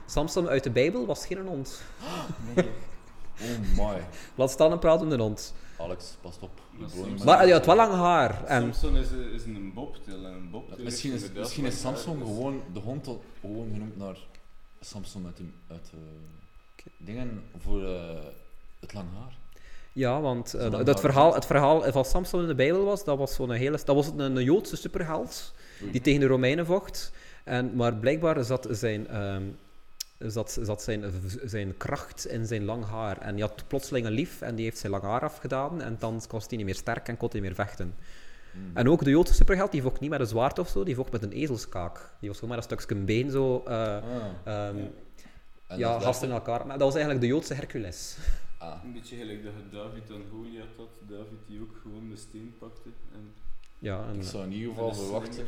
Samson 0.06 0.48
uit 0.48 0.64
de 0.64 0.70
Bijbel 0.70 1.06
was 1.06 1.26
geen 1.26 1.46
hond. 1.46 1.82
Nee. 2.54 2.68
Oh 3.42 3.88
my. 3.92 4.00
Laat 4.34 4.50
staan 4.50 4.72
een 4.72 4.78
pratende 4.78 5.16
hond. 5.16 5.54
Alex, 5.78 6.16
pas 6.20 6.36
op. 6.40 6.50
Maar 7.24 7.38
hij 7.38 7.50
had 7.50 7.66
wel 7.66 7.76
lang 7.76 7.92
haar. 7.92 8.44
En, 8.44 8.62
Samson 8.62 8.96
is, 8.96 9.10
een- 9.10 9.32
is 9.32 9.44
een 9.44 9.72
bobtail 9.74 10.24
en 10.24 10.32
een 10.32 10.50
bobtail 10.50 10.82
Misschien 10.84 11.12
is, 11.12 11.32
misschien 11.32 11.64
is 11.64 11.80
Samson 11.80 12.18
gewoon 12.18 12.62
de 12.72 12.78
hond 12.80 13.06
al 13.06 13.22
gewoon 13.40 13.68
genoemd 13.72 13.96
naar 13.96 14.16
Samson 14.80 15.26
uit, 15.26 15.40
uit 15.68 15.90
eh, 15.94 16.84
dingen 16.96 17.42
voor 17.58 17.84
eh, 17.84 18.18
het 18.80 18.92
lang 18.92 19.08
haar. 19.14 19.38
ja, 19.92 20.20
want 20.20 20.54
eh, 20.54 20.84
dat, 20.84 21.00
verhaal, 21.00 21.34
het 21.34 21.46
verhaal 21.46 21.92
van 21.92 22.04
Samson 22.04 22.40
in 22.40 22.46
de 22.46 22.54
Bijbel 22.54 22.84
was, 22.84 23.04
dat 23.04 23.18
was 23.18 23.34
zo'n 23.34 23.50
hele... 23.50 23.78
Dat 23.84 23.96
was 23.96 24.06
een, 24.06 24.20
een 24.20 24.44
Joodse 24.44 24.76
superheld 24.76 25.54
die 25.92 26.00
tegen 26.00 26.20
de 26.20 26.26
Romeinen 26.26 26.66
vocht. 26.66 27.12
En, 27.44 27.76
maar 27.76 27.94
blijkbaar 27.94 28.44
zat 28.44 28.66
zijn, 28.70 29.08
ehm, 29.08 29.42
zat, 30.18 30.58
zat 30.62 30.82
zijn, 30.82 31.04
zijn 31.44 31.76
kracht 31.76 32.26
in 32.26 32.46
zijn 32.46 32.64
lang 32.64 32.84
haar. 32.84 33.18
En 33.18 33.34
die 33.34 33.44
had 33.44 33.64
plotseling 33.66 34.06
een 34.06 34.12
lief 34.12 34.40
en 34.40 34.54
die 34.54 34.64
heeft 34.64 34.78
zijn 34.78 34.92
lang 34.92 35.04
haar 35.04 35.22
afgedaan. 35.22 35.82
En 35.82 35.96
dan 35.98 36.22
was 36.28 36.46
hij 36.48 36.56
niet 36.56 36.66
meer 36.66 36.74
sterk 36.74 37.08
en 37.08 37.16
kon 37.16 37.28
hij 37.30 37.40
niet 37.40 37.48
meer 37.48 37.66
vechten. 37.66 37.94
Hmm. 38.52 38.70
En 38.74 38.88
ook 38.88 39.04
de 39.04 39.10
Joodse 39.10 39.34
superheld, 39.34 39.72
die 39.72 39.82
vocht 39.82 40.00
niet 40.00 40.10
met 40.10 40.20
een 40.20 40.26
zwaard 40.26 40.58
of 40.58 40.68
zo, 40.68 40.84
die 40.84 40.94
vocht 40.94 41.12
met 41.12 41.22
een 41.22 41.32
ezelskaak. 41.32 41.98
Die 42.20 42.28
was 42.28 42.38
gewoon 42.38 42.56
met 42.56 42.70
een 42.70 42.78
stukje 42.78 43.04
been 43.04 43.30
zo... 43.30 43.56
Ah, 43.56 44.04
en 44.44 44.92
ja, 45.78 46.00
gasten 46.00 46.28
in 46.28 46.34
elkaar. 46.34 46.66
Maar 46.66 46.78
dat 46.78 46.86
was 46.86 46.94
eigenlijk 46.94 47.20
de 47.20 47.26
Joodse 47.26 47.54
Hercules. 47.54 48.16
Ah, 48.60 48.84
Een 48.84 48.92
beetje 48.92 49.16
gelijk 49.16 49.44
dat 49.44 49.52
je 49.52 49.76
David 49.76 50.10
en 50.10 50.24
Goliath 50.30 50.76
had. 50.76 50.88
David 51.08 51.38
die 51.46 51.60
ook 51.60 51.76
gewoon 51.82 52.08
de 52.08 52.16
steen 52.16 52.54
pakte. 52.58 52.88
En 53.12 53.32
Ja, 53.78 54.06
en, 54.08 54.16
ik 54.16 54.22
zou 54.22 54.44
in 54.44 54.52
ieder 54.52 54.68
geval 54.68 54.88
En 54.90 54.94
de 54.96 55.00
verwachten... 55.02 55.46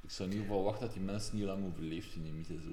Ik 0.00 0.10
zou 0.10 0.28
in 0.28 0.34
ieder 0.34 0.48
geval 0.48 0.64
wachten 0.64 0.86
dat 0.86 0.94
die 0.94 1.02
mensen 1.02 1.36
niet 1.36 1.44
lang 1.44 1.66
overleeft 1.66 2.14
in 2.14 2.22
die 2.22 2.32
mythe 2.32 2.60
zo. 2.62 2.70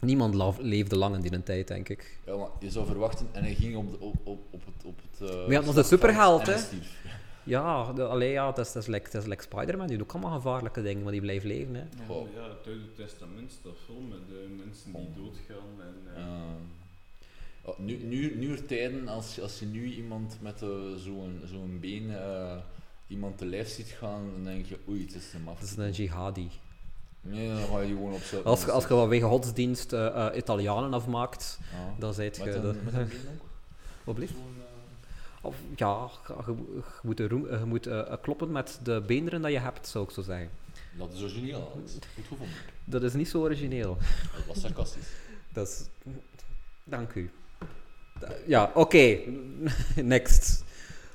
Niemand 0.00 0.58
leefde 0.58 0.96
lang 0.96 1.14
in 1.14 1.20
die 1.20 1.42
tijd, 1.42 1.68
denk 1.68 1.88
ik. 1.88 2.18
Ja, 2.26 2.36
maar 2.36 2.48
je 2.60 2.70
zou 2.70 2.86
verwachten, 2.86 3.28
en 3.32 3.42
hij 3.42 3.54
ging 3.54 3.76
op, 3.76 3.90
de, 3.90 4.00
op, 4.00 4.26
op, 4.26 4.40
op 4.50 4.64
het... 4.64 4.84
Op 4.84 5.00
het 5.10 5.30
uh, 5.30 5.36
Maar 5.36 5.50
ja, 5.50 5.60
dat 5.60 5.68
is 5.68 5.76
een 5.76 5.84
superheld, 5.84 6.46
hè? 6.46 6.56
Ja, 7.44 7.92
de, 7.92 8.04
allee, 8.04 8.30
ja, 8.30 8.52
dat 8.52 8.66
is, 8.66 8.72
dat 8.72 8.82
is 8.82 8.88
like, 8.88 9.18
is 9.18 9.26
like 9.26 9.42
Spider-Man. 9.42 9.86
Die 9.86 9.96
doet 9.96 10.06
ook 10.06 10.12
allemaal 10.12 10.34
gevaarlijke 10.34 10.82
dingen, 10.82 11.02
maar 11.02 11.12
die 11.12 11.20
blijft 11.20 11.44
leven. 11.44 11.74
Hè. 11.74 11.84
Goh. 12.06 12.34
Ja, 12.34 12.42
het 12.42 12.66
Oude 12.66 12.92
Testament 12.96 13.52
staat 13.52 13.78
vol 13.86 14.00
met 14.00 14.18
eh, 14.28 14.58
mensen 14.64 14.92
die 14.92 15.10
doodgaan. 15.16 15.80
En, 15.80 16.14
eh, 16.14 16.22
Ja. 16.22 16.28
Ja, 16.28 16.79
nu, 17.78 17.96
nu, 18.04 18.36
nu 18.36 18.52
er 18.52 18.66
tijden, 18.66 19.08
als, 19.08 19.34
je- 19.34 19.42
als 19.42 19.58
je 19.58 19.66
nu 19.66 19.84
iemand 19.94 20.36
met 20.40 20.62
eh, 20.62 20.68
zo'n 20.96 21.40
zo'n 21.44 21.78
been 21.80 22.16
eh, 22.16 22.56
iemand 23.06 23.38
te 23.38 23.46
lijf 23.46 23.68
ziet 23.68 23.86
gaan, 23.98 24.30
dan 24.34 24.44
denk 24.44 24.66
je, 24.66 24.78
oei, 24.88 25.02
het 25.04 25.14
is 25.14 25.32
hem 25.32 25.48
af. 25.48 25.60
Dat 25.60 25.68
is 25.68 25.76
een 25.76 25.90
jihadi. 25.90 26.50
Nee, 27.22 27.48
dan 27.48 27.58
ga 27.58 27.80
je 27.80 27.86
gewoon 27.86 28.12
op. 28.12 28.22
Als, 28.44 28.64
je- 28.64 28.70
als 28.70 28.86
je 28.86 28.94
wat 28.94 29.08
wegen 29.08 29.28
godsdienst 29.28 29.92
eh, 29.92 30.26
Italianen 30.36 30.92
afmaakt, 30.94 31.58
Ja. 31.72 31.94
dan 31.98 32.14
zijt 32.14 32.36
je... 32.36 32.44
Met 32.44 32.54
een, 32.54 32.62
dat- 32.62 32.82
met 32.82 32.94
een 32.94 33.08
been 33.08 33.28
ook? 33.40 33.44
Wat 34.04 34.14
blieft? 34.14 34.32
Zo'n, 34.32 34.54
Of, 35.42 35.56
ja, 35.76 36.08
je, 36.46 36.54
moet, 37.66 37.84
je 37.84 38.18
kloppen 38.22 38.52
met 38.52 38.80
de 38.82 39.02
beenderen 39.06 39.42
dat 39.42 39.50
je 39.52 39.58
hebt, 39.58 39.88
zou 39.88 40.04
ik 40.04 40.10
zo 40.10 40.22
zeggen. 40.22 40.50
Dat 40.98 41.12
is 41.12 41.20
origineel, 41.22 41.72
Alex. 41.74 41.92
Goed 42.14 42.24
gevonden. 42.28 42.56
Dat 42.84 43.02
is 43.02 43.12
niet 43.12 43.28
zo 43.28 43.40
origineel. 43.40 43.96
Dat 44.36 44.46
was 44.46 44.60
sarcastisch. 44.60 45.08
Dat 45.52 45.68
is... 45.68 46.12
Dank 46.84 47.14
u. 47.14 47.30
Ja, 48.46 48.70
oké. 48.74 49.18
Next. 50.02 50.64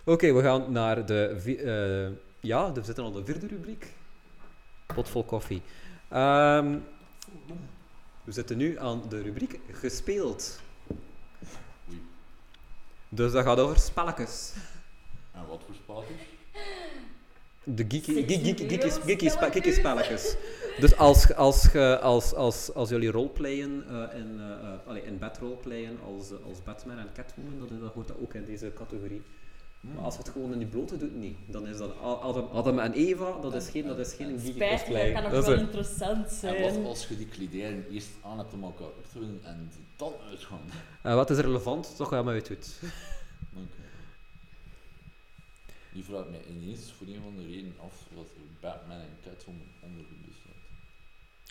Oké, 0.03 0.33
we 0.33 0.41
gaan 0.41 0.71
naar 0.71 1.05
de... 1.05 1.27
eh, 1.45 2.17
ja, 2.39 2.71
we 2.73 2.83
zitten 2.83 3.03
al 3.03 3.11
de 3.11 3.25
vierde 3.25 3.47
rubriek. 3.47 3.87
Pot 4.85 5.09
vol 5.09 5.23
koffie. 5.23 5.61
Ehm, 6.09 6.77
we 8.23 8.31
zitten 8.31 8.57
nu 8.57 8.79
aan 8.79 9.03
de 9.09 9.21
rubriek 9.21 9.59
gespeeld. 9.71 10.59
Oei. 11.89 12.01
Dus 13.09 13.31
dat 13.31 13.43
gaat 13.43 13.59
over 13.59 13.79
spelletjes. 13.79 14.53
En 15.31 15.41
wat 15.47 15.61
voor 15.65 15.75
spelletjes? 15.75 16.17
De 17.63 17.85
geeky, 17.87 18.13
geeky, 18.13 18.33
geeky, 18.33 18.43
geeky, 18.45 18.67
videospelletjes. 18.67 19.03
geeky, 19.05 19.29
spe- 19.29 19.51
geeky 19.51 19.71
spelletjes. 19.71 20.35
Dus 20.79 20.97
als, 20.97 21.33
als, 21.33 21.65
ge- 21.67 21.99
als, 21.99 22.33
als, 22.33 22.73
als 22.73 22.89
jullie 22.89 23.11
roleplayen 23.11 23.83
eh 23.89 24.19
in, 24.19 24.39
allee, 24.85 25.03
in 25.03 25.17
bed 25.17 25.37
roleplayen 25.37 25.97
als, 26.05 26.31
eh, 26.31 26.37
als 26.47 26.63
Batman 26.63 26.97
en 26.97 27.09
Catwoman, 27.13 27.67
dat, 27.81 27.91
hoort 27.93 28.07
dat 28.07 28.17
ook 28.21 28.33
in 28.33 28.45
deze 28.45 28.71
categorie. 28.75 29.21
Maar 29.79 30.03
als 30.03 30.13
je 30.15 30.19
het 30.19 30.29
gewoon 30.29 30.51
in 30.51 30.57
die 30.57 30.67
blote 30.67 30.97
doet, 30.97 31.15
niet. 31.15 31.37
Dan 31.45 31.67
is 31.67 31.77
dat 31.77 31.91
Adam, 32.01 32.47
Adam 32.53 32.79
en 32.79 32.93
Eva, 32.93 33.39
dat 33.41 33.53
is 33.55 33.69
geen, 33.69 33.87
dat 33.87 33.99
is 33.99 34.13
geen 34.13 34.35
cosplay. 34.59 35.13
dat 35.13 35.21
kan 35.23 35.31
ook 35.31 35.45
wel 35.45 35.59
interessant 35.59 36.25
En 36.27 36.33
zijn. 36.35 36.61
wat 36.75 36.85
als 36.85 37.07
je 37.07 37.17
die 37.17 37.27
klederen 37.27 37.85
eerst 37.91 38.07
aan 38.23 38.37
hebt 38.37 38.53
om 38.53 38.63
elkaar 38.63 38.85
uit 38.97 39.11
te 39.11 39.19
doen 39.19 39.39
en 39.43 39.69
die 39.75 39.83
dan 39.95 40.13
uitgaan? 40.29 40.59
Eh, 41.01 41.13
wat 41.15 41.29
is 41.29 41.37
relevant? 41.37 41.95
Toch 41.95 42.09
wat 42.09 42.23
je 42.23 42.29
uit 42.29 42.47
doet. 42.47 42.79
Oké. 43.53 43.83
Die 45.93 46.03
vraagt 46.03 46.29
mij 46.29 46.41
ineens 46.49 46.93
voor 46.97 47.07
een 47.07 47.21
van 47.23 47.33
de 47.35 47.43
redenen 47.45 47.75
af 47.83 47.93
wat 48.15 48.27
Batman 48.61 48.97
en 48.99 49.17
Catwoman 49.23 49.67
ondergoed 49.83 50.25
bestaat. 50.25 50.34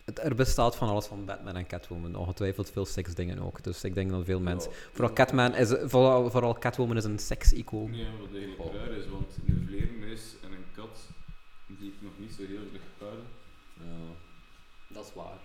Het, 0.04 0.18
er 0.18 0.34
bestaat 0.34 0.76
van 0.76 0.88
alles 0.88 1.06
van 1.06 1.24
Batman 1.24 1.56
en 1.56 1.66
Catwoman. 1.66 2.14
Ongetwijfeld 2.16 2.70
veel 2.70 2.84
seksdingen 2.86 3.38
ook. 3.38 3.62
Dus 3.62 3.84
ik 3.84 3.94
denk 3.94 4.10
dat 4.10 4.24
veel 4.24 4.40
mensen... 4.40 4.70
Ja. 4.70 4.76
Vooral, 4.92 5.14
Catman 5.14 5.54
is, 5.54 5.68
vooral, 5.68 6.30
vooral 6.30 6.58
Catwoman 6.58 6.96
is 6.96 7.04
een 7.04 7.18
seks-icoon. 7.18 7.94
Ja, 7.94 8.10
wat 8.20 8.28
eigenlijk 8.32 8.60
Oh. 8.60 8.74
raar 8.74 8.90
is, 8.90 9.08
want 9.08 9.36
een 9.46 9.64
vleermuis 9.66 10.34
en 10.42 10.52
een 10.52 10.64
kat 10.74 10.98
zie 11.78 11.88
ik 11.88 11.94
nog 12.00 12.12
niet 12.16 12.32
zo 12.32 12.42
heel 12.46 12.58
erg 12.72 12.82
paren. 12.98 13.26
Ja. 13.78 14.14
Dat 14.88 15.04
is 15.06 15.14
waar. 15.14 15.38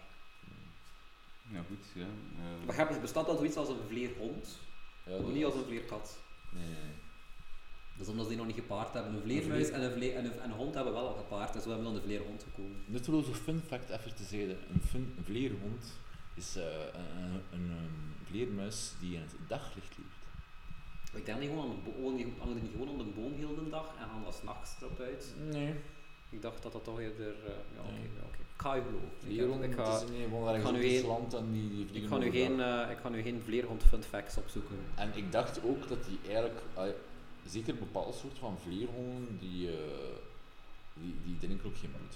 Ja, 1.52 1.62
goed, 1.68 1.86
ja. 1.94 2.02
eh, 2.02 2.66
Maar 2.66 2.76
bestaat 3.02 3.28
al 3.28 3.36
zoiets 3.36 3.56
als 3.58 3.70
een 3.70 3.88
vleerhond, 3.88 4.60
Ja, 5.06 5.12
dat 5.12 5.34
niet 5.34 5.46
als 5.46 5.54
een 5.56 5.66
vleerkat. 5.66 6.18
Nee, 6.52 6.64
nee, 6.64 6.94
is 8.00 8.08
omdat 8.08 8.28
die 8.28 8.38
nog 8.38 8.46
niet 8.46 8.56
gepaard 8.56 8.94
hebben. 8.94 9.14
Een 9.14 9.22
vleermuis 9.22 9.68
vleer- 9.68 9.74
en 9.80 9.84
een, 9.84 9.92
vle- 9.92 10.12
en, 10.12 10.26
een, 10.26 10.40
en 10.40 10.50
een 10.52 10.58
hond 10.58 10.74
hebben 10.76 10.94
wel 10.94 11.08
al 11.08 11.14
gepaard, 11.16 11.54
dus 11.54 11.64
we 11.64 11.70
hebben 11.70 11.88
dan 11.88 11.96
de 11.96 12.02
vleerhond 12.02 12.44
gekomen. 12.44 12.78
Nutteloze 12.86 13.34
fun 13.34 13.62
fact 13.68 13.90
even 13.90 14.16
te 14.16 14.24
zeggen. 14.24 14.50
Een, 14.74 14.82
fun, 14.90 15.14
een 15.18 15.24
vleerhond 15.24 15.94
is 16.34 16.56
eh, 16.56 16.64
een, 16.94 17.42
een, 17.60 17.70
een, 17.70 18.14
vleermuis 18.24 18.94
die 19.00 19.16
in 19.16 19.22
het 19.22 19.36
daglicht 19.48 19.98
leeft. 19.98 20.18
Ik 21.14 21.26
denk 21.26 21.40
niet 21.40 21.50
gewoon 21.50 21.64
aan 21.70 21.76
de 21.84 21.92
boom, 21.92 22.34
hangen 22.40 22.56
niet 22.62 22.72
gewoon 22.72 22.90
aan 22.90 22.98
de 22.98 23.04
boom 23.04 23.34
heel 23.34 23.56
de 23.56 23.70
dag 23.70 23.88
en 24.00 24.06
gaan 24.10 24.24
dat 24.24 24.36
s'nachts 24.36 24.76
erop 24.82 25.00
uit. 25.00 25.34
Nee. 25.52 25.74
Ik 26.30 26.42
dacht 26.42 26.64
dat 26.64 26.72
dat 26.72 26.84
toch 26.84 27.00
eerder... 27.00 27.28
eh, 27.46 27.52
ja, 27.76 27.82
oké, 27.82 27.92
Nee. 27.92 28.10
oké. 28.26 28.38
Ik 28.56 28.66
ga 28.66 28.74
je 28.76 28.82
geloven. 28.82 29.64
Ik, 29.64 29.74
ga, 29.76 29.96
is 30.04 30.10
nee, 30.10 30.62
ga 30.62 30.72
nu 30.72 30.82
geen- 30.82 31.06
land 31.06 31.34
en 31.34 31.52
die, 31.52 31.86
die 31.92 32.02
ik, 32.02 32.08
ga 32.08 32.18
nu 32.18 32.32
geen, 32.32 32.62
eh, 32.62 32.92
ik 32.92 32.98
ga 32.98 33.10
nu 33.10 33.22
geen 33.22 33.42
vleerhond 33.46 33.84
fun 33.84 34.04
facts 34.04 34.38
opzoeken. 34.38 34.76
En 34.96 35.12
ik 35.16 35.32
dacht 35.32 35.64
ook 35.64 35.88
dat 35.88 36.06
die 36.06 36.20
eigenlijk, 36.28 36.60
zeker 37.50 37.70
een 37.74 37.80
bepaald 37.80 38.16
soort 38.16 38.38
van 38.40 38.58
vleerhonden, 38.64 39.38
die, 39.40 39.68
eh, 39.68 39.74
die, 40.94 41.16
die 41.26 41.38
drinken 41.40 41.70
ook 41.70 41.78
geen 41.78 41.92
bloed. 41.92 42.16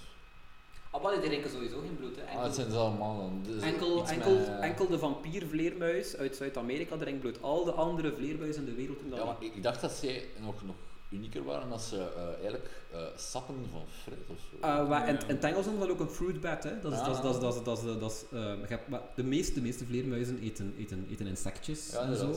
Ah, 0.90 1.02
maar 1.02 1.12
die 1.12 1.20
drinken 1.28 1.50
sowieso 1.50 1.80
geen 1.80 1.96
bloed, 1.96 2.16
hè. 2.16 2.36
Ah, 2.38 2.42
het 2.44 2.54
zijn 2.54 2.70
ze 2.70 2.76
allemaal 2.76 3.16
dan. 3.18 3.40
Dus 3.54 3.62
Enkel, 3.62 4.06
enkel, 4.06 4.34
met- 4.38 4.60
enkel 4.60 4.86
de 4.88 4.98
vampiervleermuis 4.98 6.16
uit 6.16 6.36
Zuid-Amerika 6.36 6.96
drinkt 6.96 7.20
bloed. 7.20 7.42
Al 7.42 7.64
de 7.64 7.72
andere 7.72 8.12
vleermuizen 8.12 8.62
in 8.62 8.68
de 8.68 8.74
wereld 8.74 9.00
doen 9.00 9.10
dat 9.10 9.18
Ja, 9.18 9.24
maar 9.24 9.36
ik 9.40 9.62
dacht 9.62 9.80
dat 9.80 9.92
zij 9.92 10.24
nog, 10.40 10.64
nog 10.64 10.74
unieker 11.14 11.44
waren 11.44 11.72
als 11.72 11.88
ze 11.88 11.96
eh, 12.16 12.26
eigenlijk 12.34 12.70
eh, 12.92 13.00
sappen 13.16 13.54
van 13.72 13.82
fruit 14.02 14.28
of 14.30 14.36
zo. 14.50 14.56
Uh, 14.66 14.88
waar, 14.88 15.08
in, 15.08 15.14
Ja. 15.14 15.20
in 15.20 15.34
het 15.34 15.44
Engels 15.44 15.64
noemen 15.66 15.82
we 15.82 15.88
dat 15.88 16.00
ook 16.00 16.08
een 16.08 16.14
fruit 16.14 16.40
bat. 16.40 16.62
Hè. 16.62 16.80
Dat 16.80 16.92
is, 16.92 16.98
dat 16.98 17.08
is, 17.16 17.20
dat 17.22 17.34
is, 17.34 17.40
dat 17.40 17.78
is, 17.78 17.84
dat 17.84 18.12
is, 18.12 18.24
dat 18.30 18.40
eh, 18.40 18.78
maar 18.88 19.00
de, 19.14 19.22
meeste, 19.24 19.54
de 19.54 19.60
meeste 19.60 19.84
vleermuizen 19.86 20.38
eten, 20.38 20.74
eten, 20.78 21.06
eten 21.10 21.26
insectjes 21.26 21.90
ja, 21.92 22.00
en 22.02 22.16
zo. 22.16 22.34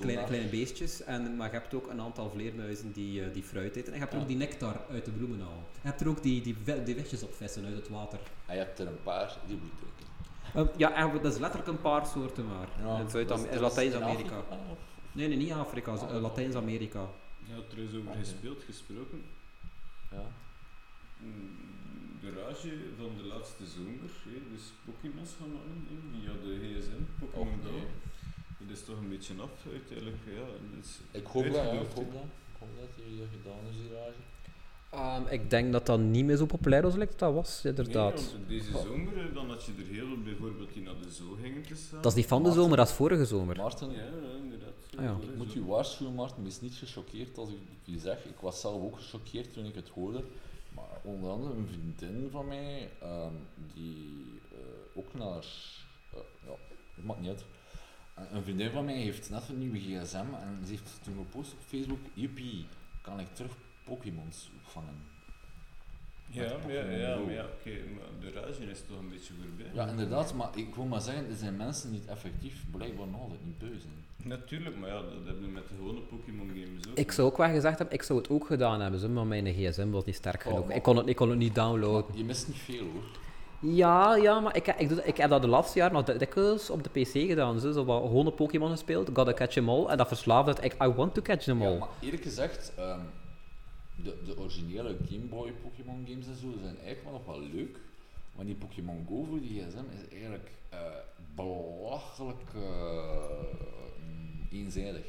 Kleine, 0.00 0.24
kleine 0.24 0.48
beestjes. 0.48 1.02
En, 1.04 1.36
maar 1.36 1.46
je 1.52 1.58
hebt 1.58 1.74
ook 1.74 1.90
een 1.90 2.00
aantal 2.00 2.30
vleermuizen 2.30 2.92
die, 2.92 3.22
eh, 3.24 3.32
die 3.32 3.42
fruit 3.42 3.76
eten. 3.76 3.86
En 3.92 3.94
je 3.94 4.00
hebt 4.04 4.12
Ja. 4.12 4.18
ook 4.20 4.26
die 4.26 4.36
nectar 4.36 4.80
uit 4.90 5.04
de 5.04 5.10
bloemen 5.10 5.40
al. 5.42 5.62
Je 5.82 5.88
hebt 5.88 6.00
er 6.00 6.08
ook 6.08 6.22
die, 6.22 6.42
die, 6.42 6.56
die 6.84 6.94
visjes 6.94 7.22
op 7.22 7.34
vissen 7.34 7.64
uit 7.64 7.76
het 7.76 7.88
water. 7.88 8.18
En 8.46 8.54
je 8.56 8.60
hebt 8.60 8.78
er 8.78 8.86
een 8.86 9.02
paar 9.02 9.36
die 9.46 9.56
bloed 9.56 9.70
drinken. 9.78 9.92
Eh, 10.72 10.78
ja, 10.78 10.94
en 10.94 11.22
dat 11.22 11.32
is 11.32 11.38
letterlijk 11.38 11.70
een 11.70 11.80
paar 11.80 12.06
soorten 12.06 12.46
maar. 12.46 12.68
dat 12.98 13.14
is- 13.14 13.20
in 13.20 13.26
dat 13.26 13.46
is 13.50 13.60
Latijns-Amerika. 13.60 14.42
Nee, 15.12 15.28
nee, 15.28 15.36
niet 15.36 15.52
Afrika, 15.52 15.92
eh, 15.92 16.20
Latijns-Amerika. 16.20 17.06
Ja, 17.48 17.56
er 17.70 17.78
is 17.78 17.94
over 17.98 18.14
gespeeld, 18.14 18.62
gesproken. 18.62 19.22
Ja. 20.10 20.26
Mm, 21.18 21.56
De 22.20 22.30
rage 22.40 22.72
van 22.98 23.10
de 23.16 23.24
laatste 23.32 23.66
zomer, 23.66 24.10
hè, 24.28 24.38
dus 24.52 24.64
Pokémon's 24.84 25.34
gaan 25.38 25.52
maken 25.52 25.86
via 26.12 26.32
de 26.44 26.52
gsm, 26.62 27.02
Pokémon 27.18 27.60
Go. 27.64 27.76
Dat 28.58 28.76
is 28.76 28.84
toch 28.84 28.98
een 28.98 29.08
beetje 29.08 29.34
af 29.42 29.50
uiteindelijk, 29.72 30.16
ja. 30.38 30.46
Ik 31.10 31.26
hoop 31.26 31.44
dat, 31.44 31.54
ja, 31.54 31.70
ik 31.88 31.94
hoop 31.98 32.12
dat. 32.12 32.28
Ik 32.52 32.56
hoop 32.58 32.68
dat 32.78 32.90
dat 32.96 33.28
gedaan 33.36 33.62
is, 33.70 33.76
die 33.76 33.92
rage. 33.96 34.22
Ehm, 34.94 35.22
ik 35.28 35.50
denk 35.50 35.72
dat 35.72 35.86
dat 35.86 36.00
niet 36.00 36.24
meer 36.24 36.36
zo 36.36 36.46
populair 36.46 36.82
was, 36.82 36.94
dat 37.16 37.34
was, 37.34 37.64
inderdaad. 37.64 38.14
Nee, 38.14 38.32
want 38.32 38.48
deze 38.48 38.70
zomer, 38.70 39.34
dan 39.34 39.48
had 39.48 39.64
je 39.64 39.72
er 39.78 39.86
heel 39.86 40.06
veel 40.06 40.22
bijvoorbeeld 40.22 40.72
die 40.72 40.82
naar 40.82 40.94
de 41.02 41.10
zoo 41.10 41.36
gingen 41.42 41.62
te 41.62 41.74
staan. 41.74 42.02
dat 42.02 42.12
is 42.12 42.18
niet 42.18 42.26
van 42.26 42.42
de 42.42 42.52
zomer, 42.52 42.76
dat 42.76 42.88
is 42.88 42.94
vorige 42.94 43.24
zomer. 43.24 43.56
Maarten, 43.56 43.90
Ja, 43.90 44.02
inderdaad. 44.42 44.72
Ah, 44.96 45.04
ja. 45.04 45.16
ik 45.20 45.36
moet 45.36 45.54
u 45.54 45.64
waarschuwen, 45.64 46.14
Maarten, 46.14 46.42
wees 46.42 46.60
niet 46.60 46.74
gechoqueerd 46.74 47.38
als 47.38 47.48
ik 47.48 47.56
het 47.84 47.94
u 47.94 47.98
zeg. 47.98 48.24
Ik 48.24 48.40
was 48.40 48.60
zelf 48.60 48.82
ook 48.82 48.96
gechoqueerd 48.96 49.52
toen 49.52 49.64
ik 49.64 49.74
het 49.74 49.88
hoorde. 49.88 50.24
Maar 50.74 51.00
onder 51.02 51.30
andere 51.30 51.54
een 51.54 51.68
vriendin 51.68 52.28
van 52.30 52.46
mij, 52.46 52.90
ehm, 53.00 53.32
die 53.74 54.40
eh, 54.50 54.98
ook 54.98 55.14
naar... 55.14 55.44
eh, 56.12 56.18
ja, 56.46 56.54
het 56.94 57.04
maakt 57.04 57.20
niet 57.20 57.28
uit. 57.28 57.44
Eh, 58.14 58.24
een 58.32 58.42
vriendin 58.42 58.70
van 58.70 58.84
mij 58.84 58.98
heeft 58.98 59.30
net 59.30 59.48
een 59.48 59.58
nieuwe 59.58 59.78
gsm 59.78 60.16
en 60.16 60.60
ze 60.64 60.70
heeft 60.70 61.00
toen 61.02 61.16
gepost 61.16 61.52
op 61.52 61.58
Facebook, 61.66 61.98
Jippie, 62.14 62.66
kan 63.02 63.20
ik 63.20 63.26
terug 63.34 63.52
Pokémons 63.84 64.50
vangen? 64.62 65.12
Ja, 66.30 66.42
ja, 66.42 66.80
ja, 66.80 67.16
maar 67.16 67.32
ja, 67.32 67.44
oké, 67.44 67.70
maar 67.94 68.06
de 68.20 68.40
rage 68.40 68.64
is 68.70 68.80
toch 68.88 68.98
een 68.98 69.08
beetje 69.08 69.32
voorbij. 69.42 69.70
Ja, 69.74 69.86
inderdaad, 69.90 70.34
maar 70.34 70.48
ik 70.54 70.74
wil 70.74 70.84
maar 70.84 71.00
zeggen, 71.00 71.28
er 71.30 71.36
zijn 71.36 71.56
mensen 71.56 71.90
die 71.90 72.00
het 72.00 72.08
effectief 72.08 72.64
blijkbaar 72.70 73.06
nog 73.06 73.20
altijd 73.20 73.44
niet 73.44 73.58
beu 73.58 73.78
zijn. 73.80 74.04
Natuurlijk, 74.16 74.76
maar 74.76 74.88
ja, 74.88 74.94
dat 75.00 75.24
hebben 75.24 75.40
we 75.42 75.48
met 75.48 75.68
de 75.68 75.74
gewone 75.74 76.00
Pokémon 76.00 76.48
games 76.48 76.88
ook. 76.90 76.96
Ik 76.98 77.12
zou 77.12 77.28
ook 77.28 77.36
wel 77.36 77.48
gezegd 77.48 77.78
hebben, 77.78 77.96
ik 77.96 78.02
zou 78.02 78.18
het 78.18 78.28
ook 78.30 78.46
gedaan 78.46 78.80
hebben, 78.80 79.00
zo, 79.00 79.08
maar 79.08 79.26
mijn 79.26 79.46
gsm 79.54 79.90
was 79.90 80.04
niet 80.04 80.14
sterk 80.14 80.40
Oh, 80.46 80.52
genoeg. 80.52 80.66
maar- 80.66 80.76
Ik 80.76 80.82
kon 80.82 80.96
het, 80.96 81.06
ik 81.06 81.16
kon 81.16 81.28
het 81.30 81.38
niet 81.38 81.54
downloaden. 81.54 82.16
Je 82.16 82.24
mist 82.24 82.46
niet 82.48 82.56
veel 82.56 82.84
hoor. 82.92 83.02
Ja, 83.72 84.16
ja, 84.16 84.40
maar 84.40 84.56
ik, 84.56 84.66
ik, 84.66 84.88
doe, 84.88 84.96
dat- 84.96 85.06
ik 85.06 85.16
heb 85.16 85.30
dat 85.30 85.42
de 85.42 85.48
laatste 85.48 85.78
jaar 85.78 85.92
nog 85.92 86.04
dik- 86.04 86.18
dikwijls 86.18 86.70
op 86.70 86.82
de 86.84 86.90
PC 87.00 87.10
gedaan. 87.28 87.60
Zo, 87.60 87.72
zo 87.72 87.84
wat 87.84 88.02
gewone 88.02 88.30
Pokémon 88.32 88.70
gespeeld, 88.70 89.10
Gotta 89.14 89.32
Catch 89.32 89.56
'em 89.56 89.68
All, 89.68 89.86
en 89.86 89.96
dat 89.96 90.08
verslaafde 90.08 90.50
het. 90.50 90.64
Ik, 90.64 90.72
I 90.82 90.86
want 90.88 91.14
to 91.14 91.22
catch 91.22 91.44
them 91.44 91.62
all. 91.62 91.72
Ja, 91.72 91.78
maar 91.78 91.88
eerlijk 92.00 92.22
gezegd, 92.22 92.72
ehm, 92.76 93.00
de, 94.02 94.16
de 94.24 94.38
originele 94.38 94.96
Game 95.08 95.26
Boy 95.28 95.52
Pokémon 95.62 96.04
games 96.08 96.26
en 96.26 96.36
zo 96.36 96.52
zijn 96.62 96.76
eigenlijk 96.84 97.04
wel 97.04 97.12
nog 97.12 97.26
wel 97.26 97.40
leuk. 97.40 97.76
Maar 98.36 98.44
die 98.44 98.54
Pokémon 98.54 99.06
Go 99.08 99.26
voor 99.28 99.40
die 99.40 99.60
gsm 99.60 99.84
is 99.92 100.18
eigenlijk 100.18 100.50
eh, 100.68 100.78
belachelijk 101.34 102.42
eh, 102.54 104.58
eenzijdig. 104.58 105.04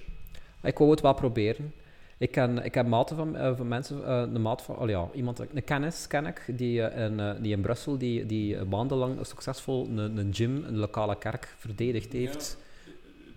Ik 0.64 0.78
wou 0.78 0.92
het 0.92 1.02
wel 1.02 1.14
proberen. 1.14 1.74
Ik 2.18 2.32
ken, 2.32 2.66
ik 2.66 2.74
heb 2.74 2.88
maten 2.88 3.16
van, 3.16 3.36
eh, 3.36 3.56
van 3.56 3.68
mensen, 3.68 4.12
een 4.12 4.42
maat 4.42 4.62
van, 4.62 4.78
oh 4.78 4.90
ja, 4.90 5.08
iemand, 5.14 5.40
een 5.40 5.64
kennis 5.64 6.08
ken 6.08 6.26
ik, 6.26 6.44
die, 6.48 6.82
in, 6.82 7.38
die 7.42 7.52
in 7.52 7.62
Brussel, 7.62 7.98
die, 7.98 8.26
die 8.26 8.64
maandenlang 8.64 9.26
succesvol 9.26 9.88
een, 9.88 10.18
een 10.18 10.34
gym, 10.34 10.64
een 10.64 10.78
lokale 10.78 11.18
kerk, 11.18 11.56
verdedigd 11.58 12.14
heeft. 12.14 12.58
Ja, 12.60 12.65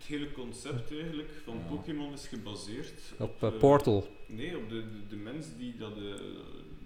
hele 0.08 0.32
concept 0.32 0.92
eigenlijk 0.92 1.28
van 1.44 1.54
Ja. 1.54 1.74
Pokémon 1.74 2.12
is 2.12 2.26
gebaseerd 2.26 2.92
Op 3.18 3.42
eh, 3.42 3.48
eh, 3.48 3.58
Portal. 3.58 4.08
Nee, 4.26 4.56
op 4.56 4.68
de, 4.68 4.74
de, 4.80 5.06
de 5.08 5.16
mens 5.16 5.46
die 5.58 5.76
dat, 5.76 5.92
eh, 5.96 6.02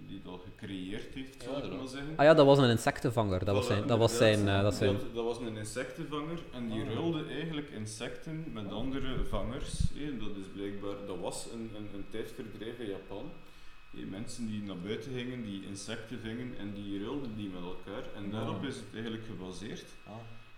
die 0.08 0.20
dat 0.24 0.40
gecreëerd 0.44 1.14
heeft, 1.14 1.42
zal 1.42 1.52
Ja, 1.56 1.62
ik 1.62 1.68
maar 1.68 1.78
wel. 1.78 1.86
zeggen. 1.86 2.12
Ah 2.16 2.24
ja, 2.24 2.34
dat 2.34 2.46
was 2.46 2.58
een 2.58 2.70
insectenvanger. 2.70 3.44
Dat 3.44 3.54
was 3.54 3.66
zijn, 3.66 3.86
dat 3.86 3.98
was 3.98 4.16
zijn, 4.16 4.46
dat 4.46 4.74
zijn 4.74 4.92
Dat, 4.92 5.14
dat 5.14 5.24
was 5.24 5.38
een 5.38 5.56
insectenvanger 5.56 6.38
en 6.52 6.68
die 6.70 6.82
Ah. 6.82 6.92
ruilde 6.92 7.24
eigenlijk 7.24 7.70
insecten 7.70 8.44
met 8.52 8.72
andere 8.72 9.24
vangers. 9.28 9.78
hè. 9.94 10.16
Dat 10.16 10.36
is 10.36 10.44
blijkbaar, 10.54 10.96
dat 11.06 11.18
was 11.20 11.46
een, 11.52 11.70
een, 11.76 11.88
een 11.94 12.04
tijdverdrijf 12.10 12.78
in 12.78 12.88
Japan. 12.88 13.30
hè. 13.96 14.04
Mensen 14.04 14.46
die 14.46 14.62
naar 14.62 14.78
buiten 14.78 15.12
gingen, 15.12 15.44
die 15.44 15.62
insecten 15.68 16.18
vingen 16.20 16.54
en 16.58 16.72
die 16.74 17.00
ruilden 17.04 17.36
die 17.36 17.48
met 17.48 17.62
elkaar. 17.62 18.04
En 18.16 18.24
Ah. 18.24 18.32
daarop 18.32 18.64
is 18.64 18.74
het 18.76 18.84
eigenlijk 18.92 19.24
gebaseerd. 19.26 19.84
Ah. 20.06 20.12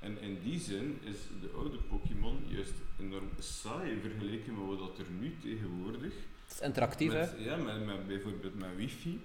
En 0.05 0.20
in 0.20 0.38
die 0.42 0.61
zin 0.61 0.98
is 1.02 1.16
de 1.40 1.50
oude 1.57 1.76
Pokémon 1.76 2.38
juist 2.46 2.74
enorm 3.00 3.30
saai 3.38 4.00
vergeleken 4.00 4.55
met 4.55 4.78
wat 4.78 4.98
er 4.98 5.11
nu 5.20 5.36
tegenwoordig. 5.42 6.14
Het 6.44 6.52
is 6.52 6.61
interactief, 6.61 7.12
hè? 7.12 7.26
Ja, 7.36 7.57
met, 7.57 7.86
met 7.86 8.07
bijvoorbeeld 8.07 8.55
met 8.55 8.76
wifi. 8.76 9.20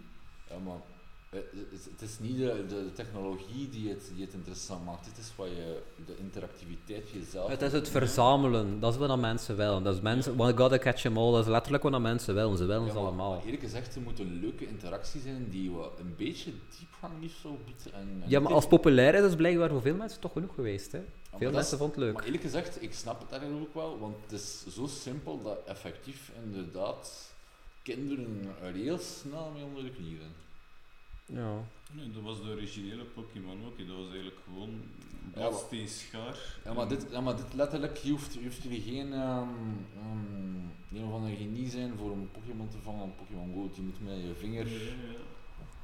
Ja, 0.49 0.57
maar 0.57 0.81
het, 1.29 1.45
het 1.91 2.01
is 2.01 2.19
niet 2.19 2.37
de, 2.37 2.65
de 2.67 2.91
technologie 2.93 3.69
die 3.69 3.89
het, 3.89 4.11
die 4.15 4.25
het 4.25 4.33
interessant 4.33 4.85
maakt. 4.85 5.05
Het 5.05 5.17
is 5.17 5.31
wat 5.35 5.47
je, 5.47 5.81
de 6.05 6.17
interactiviteit 6.17 7.09
jezelf. 7.09 7.49
Het 7.49 7.61
is 7.61 7.71
het 7.71 7.89
verzamelen, 7.89 8.79
dat 8.79 8.93
is 8.93 8.99
wat 8.99 9.19
mensen 9.19 9.55
willen. 9.55 9.83
Dat 9.83 9.95
is 9.95 10.01
mensen, 10.01 10.37
we 10.37 10.57
gotta 10.57 10.77
catch 10.77 11.01
them 11.01 11.17
all, 11.17 11.31
dat 11.31 11.41
is 11.45 11.51
letterlijk 11.51 11.83
wat 11.83 12.01
mensen 12.01 12.35
willen. 12.35 12.57
Ze 12.57 12.65
willen 12.65 12.85
Ja, 12.85 12.91
ze 12.91 12.97
allemaal. 12.97 13.29
maar 13.35 13.43
Eerlijk 13.43 13.63
gezegd, 13.63 13.95
er 13.95 14.01
moet 14.01 14.19
een 14.19 14.39
leuke 14.39 14.67
interactie 14.67 15.21
zijn 15.21 15.49
die 15.49 15.71
wat 15.71 15.99
een 15.99 16.13
beetje 16.17 16.51
diepgang 16.79 17.13
liefst 17.21 17.41
zou 17.41 17.53
bieden. 17.65 17.93
En, 17.93 17.99
en 18.23 18.29
Ja, 18.29 18.39
maar 18.39 18.47
niet 18.47 18.55
als 18.55 18.67
populair 18.67 19.13
is, 19.13 19.23
is 19.23 19.35
blijkbaar 19.35 19.69
voor 19.69 19.81
veel 19.81 19.95
mensen 19.95 20.19
toch 20.19 20.31
genoeg 20.31 20.53
geweest. 20.55 20.91
Hè? 20.91 20.97
Ja, 21.31 21.37
Veel 21.37 21.51
mensen 21.51 21.77
vonden 21.77 21.95
het 21.95 22.05
leuk. 22.05 22.13
Maar 22.13 22.23
eerlijk 22.25 22.43
gezegd, 22.43 22.81
ik 22.81 22.93
snap 22.93 23.19
het 23.21 23.31
eigenlijk 23.31 23.61
ook 23.61 23.73
wel, 23.73 23.99
want 23.99 24.15
het 24.23 24.31
is 24.31 24.63
zo 24.73 24.87
simpel 24.87 25.41
dat 25.43 25.57
effectief 25.65 26.31
inderdaad 26.43 27.33
kinderen 27.83 28.55
er 28.61 28.73
heel 28.73 28.97
snel 28.99 29.51
mee 29.55 29.63
onder 29.63 29.83
de 29.83 29.89
knie 29.89 30.17
zijn. 30.17 30.31
Ja. 31.33 31.53
Nee, 31.91 32.11
dat 32.11 32.23
was 32.23 32.41
de 32.43 32.49
originele 32.49 33.03
Pokémon 33.03 33.57
ook. 33.65 33.77
Dat 33.77 33.95
was 33.97 34.05
eigenlijk 34.07 34.37
gewoon 34.45 34.81
Ja, 35.35 35.49
badsteen 35.49 35.87
schaar. 35.87 36.37
Ja, 36.65 36.73
maar 36.73 36.87
dit, 36.87 37.05
ja, 37.11 37.21
maar 37.21 37.35
dit 37.35 37.53
letterlijk, 37.53 37.97
je 37.97 38.11
hoeft, 38.11 38.33
je 38.33 38.43
hoeft 38.43 38.63
jullie 38.63 38.81
geen 38.81 39.13
ehm, 39.13 39.47
ehm, 39.99 40.95
een 40.97 41.03
of 41.07 41.13
andere 41.13 41.35
genie 41.35 41.69
zijn 41.69 41.93
voor 41.97 42.11
een 42.11 42.29
Pokémon 42.31 42.67
te 42.69 42.77
vangen 42.83 43.01
aan 43.01 43.15
Pokémon 43.15 43.53
Go. 43.53 43.69
Je 43.75 43.81
moet 43.81 44.01
met 44.03 44.13
je 44.27 44.33
vinger. 44.37 44.67
Ja, 44.67 44.77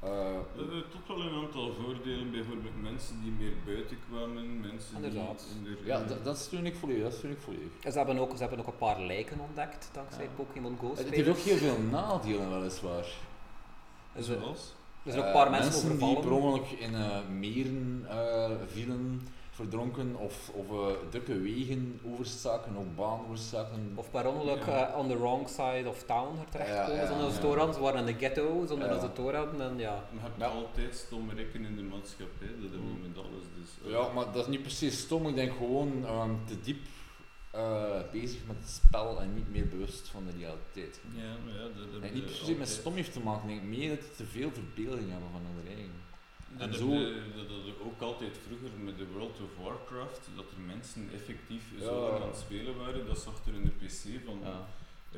ja. 0.02 0.08
eh, 0.08 0.38
Dat 0.56 0.68
heeft 0.70 0.90
toch 0.90 1.06
wel 1.16 1.26
een 1.26 1.44
aantal 1.44 1.72
voordelen, 1.72 2.30
bijvoorbeeld 2.30 2.82
mensen 2.82 3.22
die 3.22 3.32
meer 3.32 3.52
buiten 3.64 3.96
kwamen, 4.08 4.60
mensen 4.60 4.94
Inderdaad. 4.94 5.46
die... 5.62 5.70
in 5.70 5.76
de- 5.76 5.86
ja, 5.86 6.04
dat, 6.04 6.24
dat 6.24 6.38
steun 6.38 6.66
ik 6.66 6.74
volledig. 6.76 7.02
Dat 7.02 7.14
steun 7.14 7.30
ik 7.30 7.38
volledig. 7.40 7.72
Ze, 7.82 7.90
hebben 7.98 8.18
ook, 8.18 8.30
ze 8.30 8.40
hebben 8.40 8.58
ook 8.58 8.66
een 8.66 8.76
paar 8.76 9.00
lijken 9.00 9.40
ontdekt 9.40 9.90
dankzij 9.92 10.24
Ja. 10.24 10.30
Pokémon 10.36 10.76
Go. 10.80 10.94
Het 10.96 11.10
heeft 11.10 11.28
ook 11.28 11.36
heel 11.36 11.56
veel 11.56 11.78
nadelen, 11.90 12.50
weliswaar. 12.58 13.06
Dus, 14.14 14.26
er 15.06 15.12
zijn 15.12 15.18
ook 15.24 15.34
een 15.34 15.34
Eh, 15.34 15.42
paar 15.42 15.50
mensen, 15.50 15.88
die 15.88 15.98
per 15.98 16.06
overvallen. 16.16 16.42
ongeluk 16.44 16.70
in 16.78 16.94
eh, 16.94 17.18
meren 17.38 18.06
eh, 18.08 18.50
vielen, 18.66 19.28
verdronken 19.50 20.16
of, 20.16 20.50
of 20.54 20.70
eh, 20.70 20.94
drukke 21.10 21.40
wegen 21.40 22.00
overstaken, 22.14 22.76
op 22.76 22.96
baan 22.96 23.20
overstaken. 23.26 23.92
Of 23.94 24.10
per 24.10 24.26
ongeluk 24.28 24.64
Ja. 24.66 24.94
on 24.96 25.08
the 25.08 25.18
wrong 25.18 25.48
side 25.48 25.84
of 25.88 26.02
town 26.02 26.28
terechtkomen, 26.50 26.94
Ja, 26.94 27.00
ja, 27.02 27.06
zonder 27.06 27.24
dat 27.26 27.34
ze 27.34 27.46
het. 27.66 27.74
Ze 27.74 27.80
waren 27.80 28.00
in 28.00 28.06
de 28.06 28.14
ghetto, 28.14 28.64
zonder 28.68 28.86
Ja. 28.88 28.92
dat 28.92 29.00
ze 29.02 29.06
het 29.22 29.34
hadden. 29.34 29.60
En 29.60 29.78
ja. 29.78 30.04
Je 30.12 30.18
hebt 30.20 30.34
Ja. 30.38 30.46
altijd 30.46 30.94
stomme 30.96 31.34
rikken 31.34 31.64
in 31.64 31.76
de 31.76 31.82
maatschappij, 31.82 32.48
dat 32.60 32.70
hebben 32.70 32.88
we 33.02 33.08
met 33.08 33.18
alles. 33.24 33.44
Dus, 33.58 33.92
Ja, 33.92 34.12
maar 34.14 34.24
dat 34.32 34.42
is 34.42 34.46
niet 34.46 34.62
precies 34.62 34.98
stom. 34.98 35.26
Ik 35.28 35.34
denk 35.34 35.52
gewoon 35.56 35.92
ehm, 36.06 36.30
te 36.44 36.60
diep 36.60 36.78
eh, 37.56 38.00
bezig 38.12 38.38
met 38.46 38.56
het 38.60 38.68
spel 38.70 39.20
en 39.20 39.34
niet 39.34 39.50
meer 39.52 39.68
bewust 39.68 40.08
van 40.08 40.24
de 40.26 40.32
realiteit. 40.38 41.00
Ja, 41.14 41.32
maar 41.44 41.54
ja, 41.54 41.62
dat 41.92 42.02
En 42.02 42.14
niet 42.14 42.30
se 42.30 42.54
met 42.54 42.68
stom 42.68 42.94
heeft 42.94 43.12
te 43.12 43.20
maken, 43.20 43.48
ik 43.48 43.62
meer 43.62 43.88
dat 43.88 44.00
die 44.00 44.14
te 44.16 44.24
veel 44.24 44.50
verbeelding 44.50 45.10
hebben 45.10 45.28
van 45.32 45.40
hun 45.54 45.66
eigen. 45.76 46.04
Dat 46.58 46.74
zo- 46.74 47.12
dat 47.36 47.74
ook 47.86 48.00
altijd 48.00 48.38
vroeger 48.46 48.70
met 48.84 48.98
de 48.98 49.06
World 49.12 49.40
of 49.40 49.64
Warcraft, 49.64 50.20
dat 50.36 50.44
er 50.50 50.60
mensen 50.66 51.08
effectief 51.14 51.62
Ja. 51.78 51.84
zo 51.84 52.00
lang 52.00 52.22
aan 52.22 52.28
het 52.28 52.36
spelen 52.38 52.76
waren, 52.78 53.06
dat 53.06 53.18
zag 53.18 53.34
er 53.46 53.54
in 53.54 53.62
de 53.64 53.86
pc 53.86 54.24
van 54.24 54.38
Ja. 54.42 54.66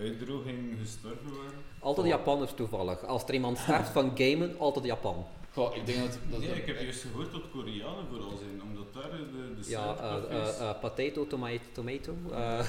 uitdroging 0.03 0.77
gestorven 0.81 1.31
waren. 1.37 1.59
Altijd 1.79 2.07
de 2.07 2.13
Japanners 2.13 2.55
toevallig. 2.55 3.05
Als 3.05 3.25
er 3.25 3.35
iemand 3.35 3.59
sterft 3.65 3.91
van 3.91 4.11
gamen, 4.15 4.59
altijd 4.59 4.85
Japan. 4.85 5.27
Goh, 5.59 5.77
ik 5.77 5.87
denk 5.87 5.99
dat, 5.99 6.19
dat 6.31 6.41
Nee, 6.41 6.49
ik 6.51 6.67
heb 6.67 6.81
juist 6.81 7.01
gehoord 7.03 7.33
dat 7.33 7.43
Koreanen 7.53 8.05
vooral 8.11 8.37
zijn, 8.37 8.63
omdat 8.63 8.95
daar 8.95 9.11
de, 9.11 9.55
de 9.63 9.71
Ja, 9.71 9.97
eh, 9.97 10.39
eh, 10.39 10.61
eh, 10.71 10.81
potato, 10.81 11.27
tomato, 11.27 11.59
tomato. 11.73 12.15
eh, 12.33 12.61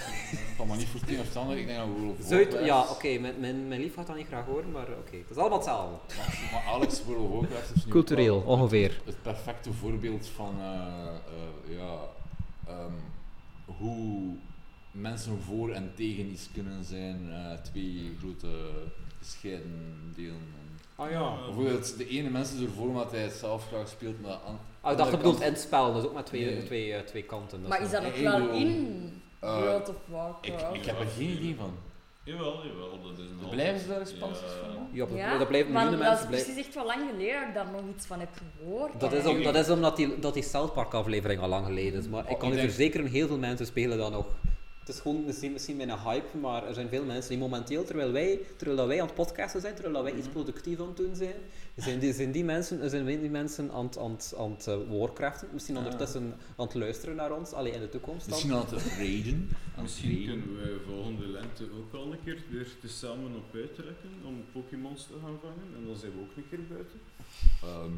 kan 0.58 0.68
maar 0.68 0.78
niet 0.78 0.88
voor 0.88 1.00
het 1.00 1.10
een 1.10 1.20
of 1.20 1.28
het 1.28 1.36
ander. 1.36 1.58
Ik 1.58 1.66
denk 1.68 1.78
dat 1.80 1.88
World 1.88 2.20
of 2.20 2.26
Zuid, 2.28 2.54
Warcraft- 2.54 2.66
ja, 2.66 2.90
oké, 2.96 3.20
mijn, 3.20 3.40
mijn, 3.40 3.68
mijn 3.68 3.82
lief 3.82 3.94
gaat 3.94 4.08
dat 4.08 4.16
niet 4.16 4.28
graag 4.28 4.46
horen, 4.46 4.72
maar 4.72 4.88
oké. 4.90 5.16
Het 5.18 5.30
is 5.30 5.36
allemaal 5.38 5.58
hetzelfde. 5.58 6.16
Maar, 6.18 6.50
maar 6.52 6.64
Alex 6.74 7.04
World 7.06 7.30
of 7.32 7.40
Warcraft 7.40 7.76
is 7.76 7.86
nu 7.86 7.92
Cultureel, 7.92 8.36
ook 8.36 8.46
ongeveer. 8.48 9.02
Het 9.06 9.22
perfecte 9.22 9.74
voorbeeld 9.74 10.28
van 10.28 10.56
eh, 10.60 10.66
eh, 10.68 11.78
ja, 11.78 11.98
ehm, 12.68 12.94
hoe 13.66 14.36
mensen 14.92 15.40
voor 15.42 15.72
en 15.72 15.92
tegen 15.96 16.26
iets 16.32 16.50
kunnen 16.54 16.84
zijn. 16.84 17.30
eh, 17.32 17.54
twee 17.62 18.16
grote 18.20 18.70
gescheiden 19.20 20.12
delen. 20.16 20.58
Ah 21.00 21.12
ja. 21.12 21.36
Bijvoorbeeld, 21.46 21.98
de 21.98 22.08
ene 22.08 22.30
mens 22.30 22.54
is 22.54 22.62
ervoor 22.62 22.88
omdat 22.88 23.12
hij 23.12 23.22
het 23.22 23.34
zelf 23.34 23.68
graag 23.68 23.88
speelt, 23.88 24.22
maar 24.22 24.32
aan 24.48 24.60
Ah, 24.82 24.92
ik 24.92 24.98
dacht, 24.98 25.10
dat 25.12 25.20
bedoelt 25.20 25.42
in 25.42 25.52
het 25.52 25.60
spel, 25.60 25.94
dus 25.94 26.04
ook 26.04 26.14
met 26.14 26.26
twee, 26.26 26.46
Nee. 26.46 26.64
twee, 26.64 26.94
eh, 26.94 27.02
twee 27.02 27.24
kanten. 27.24 27.62
Maar 27.68 27.82
is 27.82 27.90
dat 27.92 28.02
nog 28.04 28.12
Ik 28.14 28.24
wel 28.24 28.50
in 28.50 29.22
eh, 29.40 29.58
World 29.60 29.90
of 29.90 29.96
ik, 29.96 30.02
Warcraft? 30.06 30.76
ik 30.76 30.86
heb 30.86 31.00
er 31.00 31.06
geen 31.18 31.30
idee 31.30 31.56
van. 31.60 31.72
Jawel, 32.24 32.66
jawel, 32.66 32.90
dat 33.04 33.18
is 33.20 33.26
nog 33.42 33.50
Blijven 33.50 33.80
ze 33.80 33.88
daar 33.88 34.00
expansies 34.00 34.42
ja. 34.42 34.74
van? 34.74 34.88
Ja, 34.94 35.06
dat, 35.06 35.18
Ja, 35.18 35.38
dat 35.38 35.48
blijven 35.48 35.74
want 35.74 35.86
miljoenen 35.86 36.10
dat 36.12 36.20
mensen 36.20 36.24
is 36.24 36.28
blijven. 36.30 36.54
precies 36.54 36.66
echt 36.66 36.76
wel 36.76 36.86
lang 36.86 37.10
geleden 37.12 37.40
dat 37.40 37.48
ik 37.48 37.54
daar 37.54 37.82
nog 37.82 37.96
iets 37.96 38.06
van 38.06 38.20
heb 38.20 38.30
gehoord. 38.60 39.00
Dat 39.00 39.14
is, 39.14 39.26
om, 39.26 39.44
dat 39.44 39.56
is 39.56 39.70
omdat 39.70 39.96
die, 39.96 40.20
dat 40.20 40.34
die 40.34 40.44
South 40.44 40.74
Park 40.74 40.94
aflevering 40.94 41.42
al 41.42 41.48
lang 41.48 41.66
geleden 41.66 42.00
is, 42.00 42.08
maar 42.08 42.24
ik 42.24 42.32
Oh, 42.32 42.40
kan 42.40 42.48
ik 42.48 42.54
u 42.54 42.58
denk- 42.58 42.70
verzekeren, 42.70 43.06
heel 43.08 43.28
veel 43.28 43.38
mensen 43.38 43.66
spelen 43.66 43.98
dat 43.98 44.12
nog. 44.12 44.26
Het 44.90 44.98
is 44.98 45.04
gewoon 45.04 45.26
misschien, 45.26 45.52
misschien 45.52 45.76
mijn 45.78 46.00
hype, 46.00 46.38
maar 46.38 46.68
er 46.68 46.74
zijn 46.74 46.90
veel 46.90 47.04
mensen 47.04 47.30
die 47.30 47.38
momenteel, 47.40 47.84
terwijl 47.84 48.12
wij, 48.12 48.40
terwijl 48.58 48.78
dat 48.78 48.88
wij 48.88 49.02
aan 49.02 49.06
het 49.06 49.16
podcasten 49.16 49.62
zijn, 49.62 49.74
terwijl 49.74 49.94
dat 49.94 50.04
wij 50.04 50.14
iets 50.14 50.24
Mhm. 50.26 50.32
productief 50.34 50.80
aan 50.80 50.88
het 50.88 50.98
doen 50.98 51.16
zijn, 51.16 51.34
zijn 51.76 52.00
die, 52.00 52.14
zijn 52.14 52.32
die 52.32 52.44
mensen, 52.44 52.90
zijn 52.90 53.06
die 53.06 53.30
mensen 53.30 53.72
aan 53.72 53.86
het, 53.86 53.98
aan 53.98 54.12
het, 54.12 54.34
aan 54.38 54.52
het 54.52 54.68
eh, 54.68 54.78
Warcraften, 54.90 55.48
misschien 55.52 55.78
ondertussen 55.78 56.36
aan 56.56 56.66
het 56.66 56.76
luisteren 56.76 57.16
naar 57.16 57.32
ons, 57.32 57.52
alleen 57.54 57.74
in 57.74 57.80
de 57.80 57.90
toekomst 57.90 58.22
dan. 58.22 58.30
Misschien 58.30 58.54
aan 58.54 58.60
het 58.60 58.70
het 58.72 59.82
Misschien 59.82 60.26
kunnen 60.26 60.56
we 60.62 60.80
volgende 60.88 61.28
lente 61.28 61.64
ook 61.80 61.94
al 61.94 62.12
een 62.12 62.24
keer 62.24 62.44
weer 62.50 62.68
tezamen 62.82 63.36
op 63.36 63.56
uittrekken 63.56 64.10
om 64.26 64.44
Pokémons 64.54 65.04
te 65.08 65.14
gaan 65.24 65.38
vangen. 65.42 65.68
En 65.78 65.86
dan 65.86 65.96
zijn 65.98 66.12
we 66.12 66.20
ook 66.20 66.36
een 66.38 66.50
keer 66.50 66.68
buiten. 66.70 67.00
Ehm, 67.64 67.92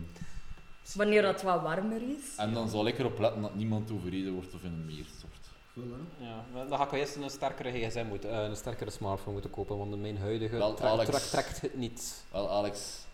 Wanneer 0.96 1.22
dat 1.22 1.42
wat 1.42 1.62
warmer 1.62 2.02
is. 2.02 2.36
en 2.38 2.54
dan 2.54 2.70
zal 2.70 2.88
ik 2.88 3.00
erop 3.00 3.20
letten 3.20 3.42
dat 3.42 3.56
niemand 3.56 3.92
overreden 3.92 4.34
wordt 4.34 4.54
of 4.54 4.64
in 4.64 4.72
een 4.72 4.86
meer 4.86 5.06
stort. 5.18 5.41
Ja, 5.74 6.46
dan 6.68 6.78
ga 6.78 6.84
ik 6.84 6.90
wel 6.90 7.00
eerst 7.00 7.16
een 7.16 7.30
sterkere 7.30 7.72
gsm 7.72 8.06
moeten, 8.08 8.32
eh, 8.32 8.44
een 8.44 8.56
sterkere 8.56 8.90
smartphone 8.90 9.32
moeten 9.32 9.52
kopen, 9.52 9.78
want 9.78 10.02
mijn 10.02 10.18
huidige 10.18 10.58
Wel, 10.58 10.80
Alex. 10.80 11.30
trekt 11.30 11.62
het 11.62 11.76
niet. 11.76 12.26
Wel, 12.32 12.50
Alex, 12.50 13.06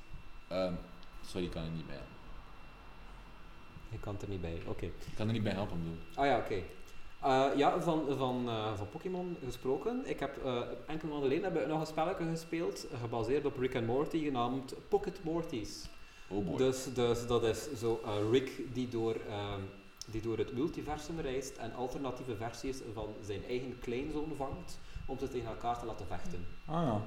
ehm, 0.47 0.73
sorry, 1.25 1.45
ik 1.45 1.51
kan 1.51 1.63
er 1.63 1.69
niet 1.69 1.87
bij. 1.87 1.99
Je 3.89 3.99
kan 3.99 4.13
het 4.13 4.21
er 4.21 4.29
niet 4.29 4.41
bij, 4.41 4.61
oké. 4.67 4.85
Ik 4.85 5.15
kan 5.15 5.27
er 5.27 5.33
niet 5.33 5.43
bij 5.43 5.51
helpen, 5.53 5.77
bedoel. 5.83 5.97
Ah 6.15 6.25
ja, 6.25 6.37
oké. 6.37 6.61
Eh, 7.21 7.45
ja, 7.55 7.81
van, 7.81 8.05
van, 8.17 8.49
eh, 8.49 8.73
van 8.75 8.89
Pokémon 8.89 9.37
gesproken. 9.45 10.01
Ik 10.05 10.19
heb 10.19 10.35
enkele 10.87 11.11
maanden 11.11 11.29
geleden 11.29 11.53
heb 11.53 11.61
ik 11.61 11.67
nog 11.67 11.79
een 11.79 11.85
spelletje 11.85 12.29
gespeeld, 12.29 12.87
gebaseerd 13.01 13.45
op 13.45 13.57
Rick 13.57 13.75
and 13.75 13.85
Morty, 13.85 14.23
genaamd 14.23 14.73
Pocket 14.87 15.23
Mortys. 15.23 15.85
Oh 16.27 16.45
boy. 16.45 16.57
Dus, 16.57 16.93
dus 16.93 17.27
dat 17.27 17.43
is 17.43 17.73
zo 17.73 18.01
Rick 18.31 18.73
die 18.73 18.89
door, 18.89 19.15
ehm, 19.29 19.61
die 20.11 20.21
door 20.21 20.37
het 20.37 20.53
multiversum 20.53 21.19
reist 21.19 21.57
en 21.57 21.73
alternatieve 21.73 22.35
versies 22.35 22.77
van 22.93 23.07
zijn 23.21 23.45
eigen 23.45 23.79
kleinzoon 23.79 24.31
vangt 24.35 24.79
om 25.05 25.17
ze 25.19 25.27
tegen 25.29 25.49
elkaar 25.49 25.79
te 25.79 25.85
laten 25.85 26.07
vechten. 26.07 26.45
Ah 26.65 26.83
ja. 26.83 27.01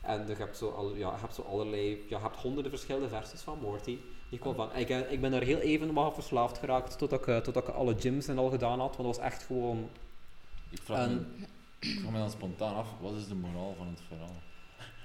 En 0.00 0.26
je 0.26 0.34
hebt 0.34 0.56
zo, 0.56 0.70
al, 0.70 0.94
ja, 0.94 1.10
je 1.14 1.20
hebt 1.20 1.34
zo 1.34 1.42
allerlei, 1.42 1.90
ja, 2.08 2.16
je 2.16 2.22
hebt 2.22 2.36
honderden 2.36 2.70
verschillende 2.72 3.08
versies 3.08 3.40
van 3.40 3.58
Morty. 3.58 3.98
Die 4.30 4.38
kwam 4.38 4.54
van. 4.54 4.74
Ik, 4.74 4.88
eh, 4.88 5.12
ik 5.12 5.20
ben 5.20 5.30
daar 5.30 5.42
heel 5.42 5.58
even 5.58 5.92
maar 5.92 6.12
verslaafd 6.12 6.58
geraakt 6.58 6.98
totdat 6.98 7.20
ik, 7.20 7.26
eh, 7.26 7.36
totdat 7.36 7.68
ik 7.68 7.74
alle 7.74 7.94
gyms 7.98 8.28
en 8.28 8.38
al 8.38 8.50
gedaan 8.50 8.80
had, 8.80 8.96
want 8.96 9.08
dat 9.08 9.16
was 9.16 9.18
echt 9.32 9.42
gewoon... 9.42 9.88
Ik 10.70 10.82
vraag, 10.82 11.06
En- 11.06 11.14
me, 11.38 11.46
ik 11.88 11.98
vraag 12.00 12.12
me 12.12 12.18
dan 12.18 12.30
spontaan 12.30 12.74
af, 12.74 12.88
wat 13.00 13.14
is 13.14 13.28
de 13.28 13.34
moraal 13.34 13.74
van 13.78 13.86
het 13.86 14.00
verhaal? 14.08 14.34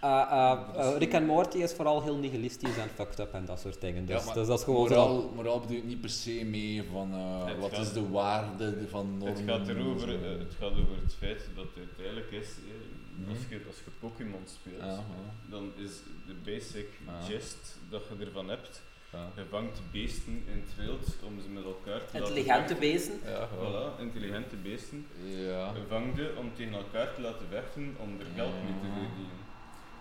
Eh, 0.02 0.22
eh, 0.32 0.58
eh, 0.76 0.98
Rick 0.98 1.14
en 1.14 1.26
Morty 1.26 1.58
is 1.58 1.74
vooral 1.74 2.04
heel 2.04 2.16
nihilistisch 2.18 2.78
en 2.78 2.89
fucked 2.89 3.20
up 3.20 3.34
en 3.34 3.45
dat 3.45 3.60
soort 3.60 3.82
dingen. 3.82 4.06
Dus, 4.06 4.20
Ja, 4.20 4.26
maar 4.26 4.34
dus 4.34 4.48
dat 4.48 4.58
is 4.60 4.64
gewoon 4.66 4.88
zo. 4.88 4.95
moraal, 4.95 5.32
moraal 5.36 5.60
bedoelt 5.60 5.86
niet 5.86 6.02
per 6.02 6.10
se 6.10 6.45
mee 6.45 6.84
van 6.91 7.12
eh, 7.14 7.60
wat 7.60 7.74
gaat- 7.74 7.86
is 7.86 7.93
de 7.93 8.10
waarde 8.10 8.88
van 8.89 9.18
normen. 9.18 9.28
Het 9.38 9.50
gaat, 9.50 9.68
erover, 9.68 10.08
het 10.39 10.54
gaat 10.60 10.72
over 10.72 10.98
het 11.04 11.14
feit 11.18 11.41
dat 11.56 11.66
het 11.66 11.78
uiteindelijk 11.88 12.32
is, 12.32 12.48
eh, 12.50 13.30
als, 13.30 13.38
Mhm. 13.38 13.54
je, 13.54 13.62
als 13.68 13.76
je 13.86 13.91
Pokémon 14.00 14.43
speelt, 14.45 14.82
ja. 14.82 15.04
dan 15.50 15.72
is 15.76 15.91
de 16.28 16.34
basic 16.52 16.88
Ja. 17.06 17.22
gist 17.22 17.78
dat 17.89 18.02
je 18.20 18.26
ervan 18.26 18.50
hebt, 18.50 18.82
Ja. 19.12 19.30
je 19.36 19.43
vangt 19.50 19.82
beesten 19.91 20.43
in 20.54 20.64
het 20.66 20.76
wild 20.86 21.06
om 21.28 21.34
ze 21.41 21.50
met 21.50 21.64
elkaar 21.64 22.02
te 22.12 22.18
Intelligente 22.18 22.60
laten 22.62 22.80
beesten. 22.80 23.20
Ja. 23.26 23.48
Voilà, 23.58 24.00
intelligente 24.02 24.56
beesten. 24.56 25.06
Ja. 25.24 25.66
Je 25.78 25.82
vangt 25.89 26.18
ze 26.18 26.34
om 26.38 26.52
tegen 26.56 26.74
elkaar 26.74 27.14
te 27.16 27.22
laten 27.22 27.45
vechten 27.50 27.95
om 28.04 28.10
er 28.20 28.26
geld 28.36 28.54
mee 28.64 28.74
te 28.82 28.88
verdienen. 28.98 29.45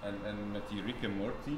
En, 0.07 0.15
en 0.25 0.51
met 0.53 0.63
die 0.71 0.83
Rick 0.83 1.03
en 1.03 1.11
Morty 1.11 1.57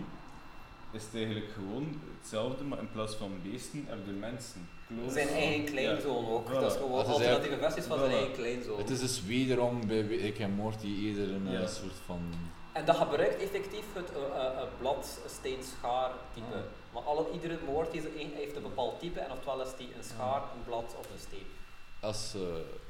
is 0.90 1.02
het 1.02 1.14
eigenlijk 1.14 1.46
gewoon 1.52 2.00
hetzelfde, 2.18 2.64
maar 2.64 2.78
in 2.78 2.90
plaats 2.92 3.14
van 3.14 3.40
beesten 3.42 3.84
heb 3.88 3.98
je 4.06 4.12
mensen. 4.12 4.68
Klonen. 4.86 5.12
Zijn 5.12 5.28
eigen 5.28 5.64
kleinzoon 5.64 6.28
ook. 6.28 6.48
Voilà. 6.48 6.52
Dat 6.52 6.72
is 6.72 6.76
gewoon 6.78 6.96
Dat 6.96 7.06
is 7.06 7.12
alternatieve 7.12 7.48
eigenlijk- 7.48 7.62
versies 7.62 7.84
van 7.84 7.98
zijn 7.98 8.10
Voilà. 8.10 8.14
eigen 8.14 8.32
kleinzoon. 8.34 8.78
Het 8.78 8.90
is 8.90 9.00
dus 9.00 9.22
wederom 9.24 9.86
bij 9.86 10.00
Rick 10.00 10.38
en 10.38 10.50
Morty 10.50 10.86
eerder 10.86 11.28
een 11.34 11.46
eh, 11.46 11.52
Ja. 11.60 11.66
soort 11.66 11.98
van... 12.06 12.20
En 12.72 12.84
dat 12.84 12.96
gebruikt 12.96 13.42
effectief 13.42 13.84
het 13.92 14.10
uh, 14.16 14.22
uh, 14.34 14.62
blad, 14.78 15.18
steen, 15.26 15.62
schaar 15.62 16.10
type. 16.34 16.54
Ah. 16.54 16.60
Maar 16.92 17.02
alle, 17.02 17.24
iedere 17.32 17.58
een, 18.20 18.30
heeft 18.34 18.56
een 18.56 18.62
bepaald 18.62 19.00
type 19.00 19.20
en 19.20 19.30
oftewel 19.32 19.62
is 19.62 19.76
die 19.78 19.88
een 19.96 20.04
schaar, 20.04 20.42
een 20.42 20.64
blad 20.64 20.94
of 20.98 21.06
een 21.12 21.18
steen. 21.28 21.46
Als, 22.00 22.34
eh, 22.34 22.40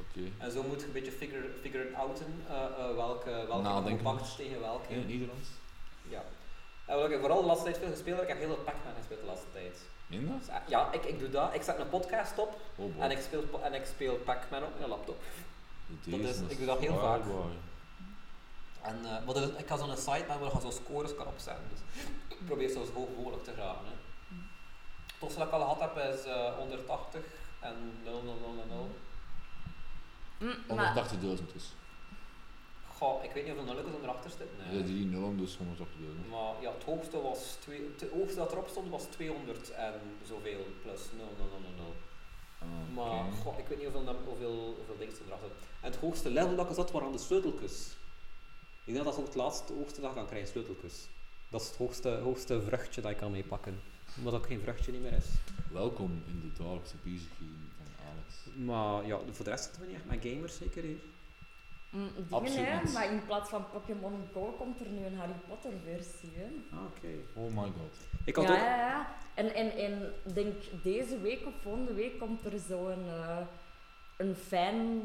oké. 0.00 0.20
En 0.38 0.50
zo 0.52 0.62
moet 0.62 0.80
je 0.80 0.86
een 0.86 0.92
beetje 0.92 1.12
figure, 1.12 1.48
figure 1.62 1.96
outen 1.96 2.42
uh, 2.50 2.54
uh, 2.78 2.94
welke, 2.94 3.30
welke 3.30 3.62
Nadenken. 3.62 4.04
compact 4.04 4.36
tegen 4.36 4.60
welke. 4.60 4.92
In 4.94 5.06
Nederlands? 5.06 5.48
Ja. 6.08 6.22
En 6.86 6.96
wat 6.96 7.10
ik 7.10 7.18
vooral 7.20 7.40
de 7.40 7.46
laatste 7.46 7.64
tijd 7.64 7.78
veel 7.78 7.90
gespeeld 7.90 8.16
heb, 8.18 8.22
ik 8.28 8.34
heb 8.34 8.38
heel 8.44 8.54
veel 8.54 8.64
Pac-Man 8.64 8.94
gespeeld 8.98 9.20
de 9.20 9.26
laatste 9.26 9.46
tijd. 9.52 9.78
In 10.08 10.26
dat? 10.26 10.38
Dus, 10.38 10.48
ja, 10.68 10.92
ik, 10.92 11.04
ik 11.04 11.18
doe 11.18 11.30
dat. 11.30 11.54
Ik 11.54 11.62
zet 11.62 11.78
een 11.78 11.88
podcast 11.88 12.38
op 12.38 12.60
Oh, 12.76 13.02
en 13.04 13.10
ik 13.10 13.18
speel, 13.20 13.44
en 13.62 13.74
ik 13.74 13.84
speel 13.86 14.14
Pac-Man 14.16 14.62
op 14.64 14.78
mijn 14.78 14.88
laptop. 14.90 15.22
Dat 16.04 16.20
is- 16.20 16.30
is 16.40 16.40
ik 16.48 16.56
doe 16.56 16.66
dat 16.66 16.78
heel 16.78 16.98
vaak. 16.98 17.24
boy. 17.24 17.50
En, 18.82 18.98
uh, 19.02 19.26
maar 19.26 19.36
is- 19.36 19.48
ik 19.58 19.66
ga 19.66 19.76
zo'n 19.76 19.96
site 19.96 20.24
maken 20.28 20.40
waar 20.40 20.52
je 20.54 20.60
zo 20.60 20.70
scores 20.70 21.14
kan 21.14 21.26
opzetten. 21.26 21.64
Dus 21.70 22.04
ik 22.28 22.46
probeer 22.46 22.68
zo 22.68 22.84
hoog 22.94 23.08
mogelijk 23.16 23.44
te 23.44 23.52
gaan. 23.56 23.76
Hè. 23.84 23.96
Het 25.26 25.36
dat 25.36 25.46
ik 25.46 25.52
al 25.52 25.60
gehad 25.60 25.80
heb 25.80 26.14
is 26.14 26.26
uh, 26.26 26.54
180 26.56 27.20
en 27.68 27.76
00000. 28.04 28.90
Mm, 30.38 30.76
maar 30.76 30.94
180.000 31.38 31.52
dus. 31.52 31.64
Goh, 32.96 33.24
ik 33.24 33.30
weet 33.32 33.44
niet 33.44 33.52
of 33.52 33.58
er 33.58 33.64
nulletjes 33.64 34.02
erachter 34.02 34.30
zit. 34.30 34.48
Nee. 34.58 34.78
Ja, 34.80 34.86
die 34.86 35.04
nullen 35.06 35.36
dus 35.36 35.56
180.000. 35.56 36.28
Maar 36.30 36.54
ja, 36.60 36.72
het 36.72 36.84
hoogste, 36.84 37.20
was 37.22 37.56
twee, 37.60 37.90
het 37.98 38.10
hoogste 38.10 38.36
dat 38.36 38.52
erop 38.52 38.68
stond 38.68 38.88
was 38.90 39.02
200 39.04 39.70
en 39.70 39.94
zoveel 40.26 40.66
plus 40.82 41.00
00000. 41.16 41.96
Ah, 42.60 42.66
Maar 42.94 43.24
oké. 43.26 43.36
goh, 43.42 43.58
ik 43.58 43.66
weet 43.68 43.78
niet 43.78 43.86
hoeveel, 43.86 44.02
nam- 44.12 44.24
hoeveel, 44.26 44.74
hoeveel 44.76 44.96
dingen 44.98 45.14
er 45.14 45.26
erachter 45.26 45.48
zitten. 45.48 45.66
En 45.80 45.90
het 45.90 46.00
hoogste 46.00 46.30
level 46.30 46.56
dat 46.56 46.68
ik 46.68 46.74
zat 46.74 46.90
waren 46.90 47.12
de 47.12 47.18
sleutelkus. 47.18 47.86
Ik 48.84 48.94
denk 48.94 48.96
dat 48.96 49.06
dat 49.06 49.18
ook 49.18 49.26
het 49.26 49.34
laatste 49.36 49.72
hoogste 49.72 50.00
dat 50.00 50.10
ik 50.10 50.16
kan 50.16 50.26
krijgen, 50.26 50.48
sleutelkus. 50.48 51.08
Dat 51.48 51.60
is 51.60 51.66
het 51.68 51.76
hoogste, 51.76 52.08
hoogste 52.10 52.62
vruchtje 52.62 53.00
dat 53.00 53.10
ik 53.10 53.16
kan 53.16 53.30
meepakken. 53.30 53.80
Omdat 54.16 54.32
dat 54.32 54.40
ook 54.40 54.46
geen 54.46 54.60
vruchtje 54.60 54.92
niet 54.92 55.02
meer 55.02 55.12
is. 55.12 55.26
Welkom 55.72 56.22
in 56.26 56.40
de 56.40 56.62
dagelijkse 56.62 56.96
bezigheden 57.02 57.70
van 57.76 57.86
Alex. 58.08 58.64
Maar 58.66 59.06
ja, 59.06 59.18
voor 59.30 59.44
de 59.44 59.50
rest 59.50 59.64
zitten 59.64 59.82
we 59.82 59.88
niet 59.88 59.96
echt 59.96 60.04
met 60.04 60.32
gamers 60.32 60.56
zeker 60.56 60.82
hier. 60.82 61.00
mm, 61.90 62.08
dingen, 62.14 62.26
Absoluut 62.30 62.66
hè, 62.66 62.92
maar 62.92 63.12
in 63.12 63.24
plaats 63.24 63.48
van 63.48 63.64
Pokémon 63.72 64.28
Go 64.32 64.54
komt 64.58 64.80
er 64.80 64.86
nu 64.86 65.04
een 65.04 65.16
Harry 65.16 65.38
Potter 65.48 65.72
versie. 65.84 66.30
Hè. 66.34 66.76
Ah, 66.76 66.84
oké. 66.84 67.08
Oh 67.32 67.46
my 67.46 67.72
god. 67.78 67.94
Ik 68.24 68.36
had 68.36 68.44
ja, 68.44 68.50
ook... 68.50 68.58
ja, 68.58 68.76
ja. 68.76 69.16
En, 69.34 69.54
en, 69.54 69.76
en 69.76 70.12
ik 70.24 70.34
denk 70.34 70.54
deze 70.82 71.20
week 71.20 71.46
of 71.46 71.52
volgende 71.62 71.92
week 71.92 72.18
komt 72.18 72.44
er 72.44 72.58
zo'n 72.58 73.08
eh 73.08 73.38
een 74.18 74.34
fijn 74.34 75.02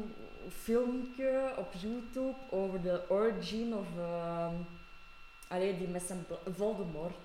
filmpje 0.48 1.54
op 1.56 1.72
YouTube 1.72 2.36
over 2.50 2.82
de 2.82 3.02
origin 3.08 3.74
of 3.74 3.86
ehm 3.98 4.54
allee, 5.48 5.78
die 5.78 5.88
met 5.88 6.02
zijn 6.02 6.24
Voldemort. 6.56 7.16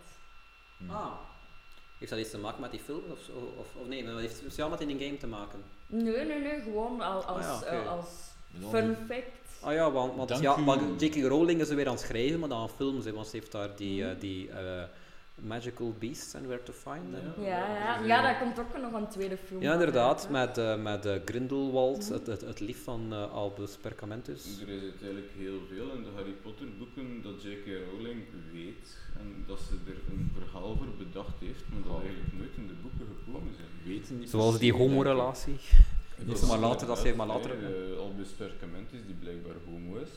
Ah. 0.87 1.11
Heeft 1.99 2.11
dat 2.11 2.19
iets 2.19 2.29
te 2.29 2.37
maken 2.37 2.61
met 2.61 2.71
die 2.71 2.79
film? 2.79 3.01
Of, 3.11 3.19
of, 3.57 3.65
of 3.81 3.87
nee, 3.87 4.03
maar 4.03 4.11
dat 4.11 4.21
heeft 4.21 4.37
speciaal 4.37 4.69
met 4.69 4.81
in 4.81 4.89
een 4.89 4.99
game 4.99 5.17
te 5.17 5.27
maken. 5.27 5.59
Nee, 5.87 6.25
nee, 6.25 6.39
nee, 6.41 6.59
gewoon 6.63 7.01
al, 7.01 7.21
als, 7.23 7.25
Ah 7.25 7.41
ja, 7.41 7.55
oké. 7.55 7.65
eh, 7.65 7.91
als 7.91 8.05
Met 8.51 8.63
al 8.63 8.69
fun 8.69 8.87
die- 8.87 9.15
fact. 9.15 9.37
Ah 9.61 9.73
ja, 9.73 9.91
want, 9.91 10.15
want 10.15 10.39
ja, 10.39 10.55
J.K. 10.97 11.15
Rowling 11.27 11.61
is 11.61 11.69
er 11.69 11.75
weer 11.75 11.87
aan 11.87 11.93
het 11.93 12.01
schrijven, 12.01 12.39
maar 12.39 12.49
dan 12.49 12.61
aan 12.61 12.69
films, 12.69 13.05
hè, 13.05 13.13
want 13.13 13.27
ze 13.27 13.35
heeft 13.35 13.51
daar 13.51 13.75
die, 13.75 14.05
eh, 14.05 14.19
die 14.19 14.49
eh, 14.49 14.83
Magical 15.43 15.93
Beasts 15.99 16.35
and 16.35 16.45
Where 16.45 16.63
to 16.63 16.73
Find 16.73 17.03
Them. 17.13 17.43
Ja. 17.45 17.57
Ja, 17.75 18.05
ja, 18.05 18.21
daar 18.21 18.39
komt 18.39 18.59
ook 18.59 18.77
nog 18.81 18.93
een 18.93 19.07
tweede 19.07 19.37
film 19.37 19.61
Ja, 19.61 19.73
inderdaad, 19.73 20.19
uit, 20.21 20.29
met, 20.29 20.57
eh, 20.57 20.81
met 20.81 21.05
eh, 21.05 21.15
Grindelwald, 21.25 22.03
Mhm. 22.03 22.13
het, 22.13 22.27
het, 22.27 22.41
het 22.41 22.59
lief 22.59 22.83
van 22.83 23.07
eh, 23.11 23.31
Albus 23.33 23.75
Perkamentus. 23.81 24.61
Er 24.61 24.69
is 24.69 24.81
uiteindelijk 24.81 25.31
heel 25.37 25.59
veel 25.69 25.91
in 25.95 26.03
de 26.03 26.09
Harry 26.15 26.31
Potter 26.43 26.67
boeken 26.77 27.21
dat 27.21 27.43
J.K. 27.43 27.67
Rowling 27.91 28.21
weet 28.53 28.97
en 29.19 29.43
dat 29.47 29.59
ze 29.59 29.73
er 29.91 29.97
een 30.11 30.31
verhaal 30.39 30.75
voor 30.77 30.93
bedacht 30.97 31.39
heeft, 31.39 31.63
maar 31.71 31.81
dat 31.83 31.91
Oh. 31.91 32.01
eigenlijk 32.03 32.33
nooit 32.37 32.55
in 32.55 32.67
de 32.67 32.73
boeken 32.81 33.07
gekomen 33.25 33.53
zijn. 33.55 33.67
Weten 33.93 34.19
niet 34.19 34.29
Zoals 34.29 34.59
die 34.59 34.73
homorelatie. 34.73 35.57
Dat 36.25 36.35
is 36.35 36.41
is 36.41 36.47
maar 36.47 36.59
later, 36.59 36.87
dat 36.87 36.99
ze 36.99 37.13
maar 37.15 37.27
later... 37.27 37.51
eh, 37.51 37.99
Albus 37.99 38.29
Perkamentus, 38.29 38.99
die 39.05 39.15
blijkbaar 39.15 39.55
homo 39.65 39.95
is. 39.97 40.09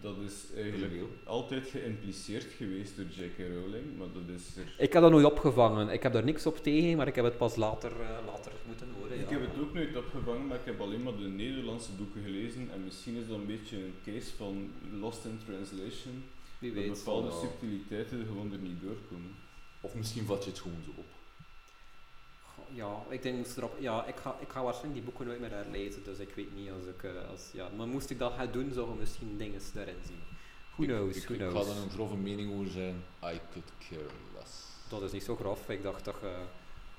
Dat 0.00 0.16
is 0.26 0.46
eigenlijk 0.56 1.02
altijd 1.24 1.66
geïmpliceerd 1.66 2.46
geweest 2.56 2.96
door 2.96 3.04
J.K. 3.04 3.38
Rowling, 3.38 3.98
maar 3.98 4.06
dat 4.12 4.28
is 4.36 4.56
er... 4.56 4.74
Ik 4.78 4.92
heb 4.92 5.02
dat 5.02 5.10
nooit 5.10 5.24
opgevangen. 5.24 5.88
Ik 5.88 6.02
heb 6.02 6.12
daar 6.12 6.24
niks 6.24 6.46
op 6.46 6.56
tegen, 6.56 6.96
maar 6.96 7.06
ik 7.06 7.14
heb 7.14 7.24
het 7.24 7.36
pas 7.36 7.56
later, 7.56 7.92
eh, 8.00 8.26
later 8.26 8.52
moeten 8.66 8.86
horen. 8.98 9.20
Ik 9.20 9.30
ja. 9.30 9.38
heb 9.38 9.50
het 9.50 9.62
ook 9.62 9.74
nooit 9.74 9.96
opgevangen, 9.96 10.46
maar 10.46 10.56
ik 10.56 10.64
heb 10.64 10.80
alleen 10.80 11.02
maar 11.02 11.16
de 11.16 11.28
Nederlandse 11.28 11.92
boeken 11.92 12.22
gelezen 12.22 12.70
en 12.72 12.84
misschien 12.84 13.16
is 13.16 13.26
dat 13.28 13.36
een 13.36 13.46
beetje 13.46 13.76
een 13.76 13.94
case 14.04 14.36
van 14.36 14.70
lost 15.00 15.24
in 15.24 15.38
translation, 15.46 16.24
Wie 16.58 16.74
dat 16.74 16.82
weet. 16.82 16.92
bepaalde 16.92 17.28
ja. 17.28 17.34
subtiliteiten 17.40 18.18
er 18.20 18.26
gewoon 18.26 18.52
er 18.52 18.58
niet 18.58 18.80
doorkomen. 18.80 19.34
Of 19.80 19.94
misschien 19.94 20.24
vat 20.24 20.44
je 20.44 20.50
het 20.50 20.60
gewoon 20.60 20.82
zo 20.84 20.90
op. 20.96 21.11
Ja, 22.74 23.02
ik 23.08 23.22
denk 23.22 23.36
moest 23.36 23.56
erop, 23.56 23.76
ja, 23.80 24.06
ik 24.06 24.16
ga, 24.16 24.36
ik 24.40 24.48
ga 24.48 24.62
waarschijnlijk 24.62 24.94
die 25.00 25.10
boeken 25.10 25.26
nooit 25.26 25.40
meer 25.40 25.50
herlezen, 25.50 26.04
dus 26.04 26.18
ik 26.18 26.34
weet 26.34 26.54
niet 26.54 26.70
als 26.70 26.84
ik, 26.84 27.02
eh, 27.02 27.28
als, 27.30 27.42
ja, 27.52 27.68
maar 27.76 27.86
moest 27.86 28.10
ik 28.10 28.18
dat 28.18 28.32
gaan 28.36 28.52
doen, 28.52 28.72
zou 28.72 28.88
je 28.90 28.94
misschien 28.98 29.36
dingen 29.38 29.60
daarin 29.74 29.96
zien. 30.06 30.20
Who 30.74 30.82
Ik- 30.82 30.88
knows, 30.88 31.16
ik, 31.16 31.22
who 31.22 31.34
ik, 31.34 31.38
knows. 31.40 31.66
ga 31.66 31.72
er 31.74 31.82
een 31.82 31.90
grove 31.90 32.16
mening 32.16 32.52
over 32.52 32.70
zijn. 32.70 32.94
I 33.24 33.40
could 33.50 33.72
care 33.88 34.06
less. 34.38 34.52
Dat 34.88 35.02
is 35.02 35.12
niet 35.12 35.22
zo 35.22 35.36
grof, 35.36 35.68
ik 35.68 35.82
dacht 35.82 36.04
dat 36.04 36.14
je, 36.20 36.34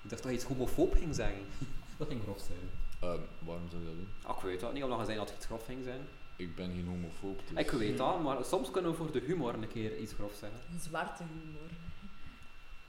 ik 0.03 0.09
dacht 0.09 0.21
dat 0.23 0.31
je 0.31 0.37
iets 0.37 0.45
homofoob 0.47 0.93
ging 0.95 1.15
zeggen. 1.15 1.41
dat 1.97 2.07
ging 2.07 2.21
grof 2.23 2.39
zijn. 2.47 2.69
Ehm, 2.99 3.21
waarom 3.39 3.69
zou 3.69 3.81
je 3.81 3.87
dat 3.87 3.97
doen? 3.97 4.07
Ah, 4.23 4.37
ik 4.37 4.43
weet 4.43 4.59
dat 4.59 4.73
niet, 4.73 4.83
omdat 4.83 4.99
je 4.99 5.05
zei 5.05 5.17
dat 5.17 5.27
het 5.27 5.37
iets 5.37 5.45
grof 5.45 5.65
ging 5.65 5.83
zijn. 5.83 6.01
Ik 6.35 6.55
ben 6.55 6.71
geen 6.71 6.87
homofoob. 6.87 7.39
Dus 7.49 7.57
Ik 7.65 7.71
weet 7.71 7.97
dat, 7.97 8.21
maar 8.23 8.45
soms 8.45 8.71
kunnen 8.71 8.91
we 8.91 8.97
voor 8.97 9.11
de 9.11 9.19
humor 9.19 9.53
een 9.53 9.67
keer 9.67 9.97
iets 9.97 10.13
grof 10.13 10.33
zeggen. 10.39 10.59
Een 10.73 10.79
zwarte 10.79 11.23
humor. 11.23 11.69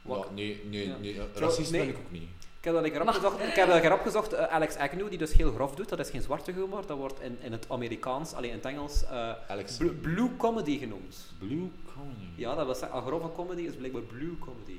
Wat- 0.03 0.26
Ja, 0.28 0.35
nee, 0.35 0.64
nee, 0.64 0.87
Ja. 0.89 0.97
nee. 0.97 1.18
eh, 1.20 1.24
Racist 1.35 1.70
nee. 1.70 1.80
ben 1.80 1.89
ik 1.95 1.99
ook 2.05 2.11
niet. 2.11 2.28
Ik 2.65 2.71
heb 2.71 2.79
dat 2.79 2.85
ik 2.85 2.95
erop 2.95 3.09
gezocht, 3.09 3.41
ik 3.41 3.55
heb 3.55 3.69
dat 3.69 3.83
erop 3.85 4.01
gezocht 4.01 4.33
eh, 4.33 4.45
Alex 4.47 4.77
Agnew, 4.77 5.09
die 5.09 5.19
dus 5.19 5.33
heel 5.33 5.53
grof 5.53 5.75
doet, 5.75 5.89
dat 5.89 5.99
is 5.99 6.11
geen 6.11 6.23
zwarte 6.23 6.53
humor, 6.53 6.87
dat 6.87 6.97
wordt 6.97 7.21
in, 7.21 7.37
in 7.41 7.53
het 7.53 7.65
Amerikaans, 7.69 8.33
alleen 8.35 8.51
in 8.51 8.57
het 8.57 8.65
Engels, 8.65 9.05
eh, 9.05 9.33
Alex. 9.49 9.77
bl- 9.77 9.89
blue 10.01 10.31
comedy 10.37 10.79
genoemd. 10.79 11.17
Blue 11.39 11.69
Comedy. 11.95 12.25
Ja, 12.35 12.55
dat 12.55 12.67
was 12.67 12.81
een 12.81 12.89
grove 13.07 13.33
comedy, 13.35 13.61
is 13.62 13.75
blijkbaar 13.75 14.03
blue 14.03 14.39
comedy. 14.39 14.79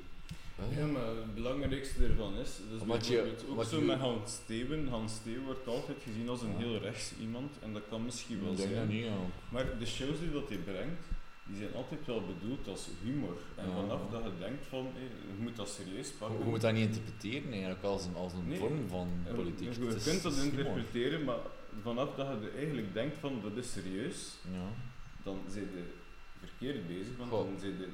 Ja, 0.77 0.85
maar 0.85 1.05
het 1.05 1.35
belangrijkste 1.35 2.03
ervan 2.03 2.33
is, 2.33 2.49
dat 2.69 2.75
is 2.75 2.81
Omdat 2.81 3.07
je- 3.07 3.33
ook 3.57 3.63
zo 3.63 3.77
je- 3.79 3.83
met 3.85 3.99
Hans 3.99 4.31
Steven. 4.43 4.87
Hans 4.87 5.13
Steven 5.15 5.43
wordt 5.45 5.67
altijd 5.67 5.97
gezien 6.03 6.29
als 6.29 6.41
een 6.41 6.55
Ja. 6.57 6.65
heel 6.65 6.77
rechts 6.77 7.11
iemand 7.21 7.51
en 7.63 7.73
dat 7.73 7.81
kan 7.89 8.03
misschien 8.05 8.41
wel 8.43 8.51
Ik 8.51 8.57
denk 8.57 8.69
dat 8.69 8.77
zijn. 8.77 8.89
niet, 8.89 9.03
ja. 9.05 9.11
Maar 9.49 9.65
de 9.79 9.85
shows 9.85 10.19
die 10.19 10.31
dat 10.31 10.47
hij 10.49 10.57
brengt, 10.57 11.01
die 11.47 11.57
zijn 11.57 11.73
altijd 11.75 12.05
wel 12.05 12.21
bedoeld 12.25 12.67
als 12.67 12.87
humor. 13.03 13.37
En 13.55 13.65
vanaf 13.73 14.01
dat 14.11 14.23
je 14.23 14.31
denkt 14.39 14.65
van, 14.67 14.85
hé, 14.93 15.01
je 15.35 15.41
moet 15.43 15.55
dat 15.55 15.69
serieus 15.69 16.07
Je, 16.07 16.13
pakken. 16.19 16.39
je 16.39 16.45
moet 16.45 16.61
dat 16.61 16.73
niet 16.73 16.87
interpreteren 16.87 17.51
eigenlijk 17.51 17.83
als 17.83 18.05
een, 18.05 18.15
als 18.15 18.33
een 18.33 18.47
Nee. 18.47 18.57
vorm 18.57 18.87
van 18.87 19.09
Eh, 19.27 19.33
politiek. 19.33 19.73
Je, 19.73 19.85
is- 19.95 20.03
kunt 20.03 20.21
dat 20.23 20.35
interpreteren, 20.37 21.23
maar 21.23 21.37
vanaf 21.81 22.15
dat 22.15 22.27
je 22.41 22.49
eigenlijk 22.57 22.93
denkt 22.93 23.17
van, 23.17 23.39
dat 23.43 23.57
is 23.57 23.71
serieus, 23.71 24.33
Ja. 24.53 24.67
dan 25.23 25.39
zijn 25.49 25.63
je 25.75 25.83
verkeerd 26.39 26.87
bezig, 26.87 27.17
want 27.17 27.29
Goh. 27.29 27.45
dan, 27.49 27.59
zijn 27.59 27.77
de- 27.77 27.89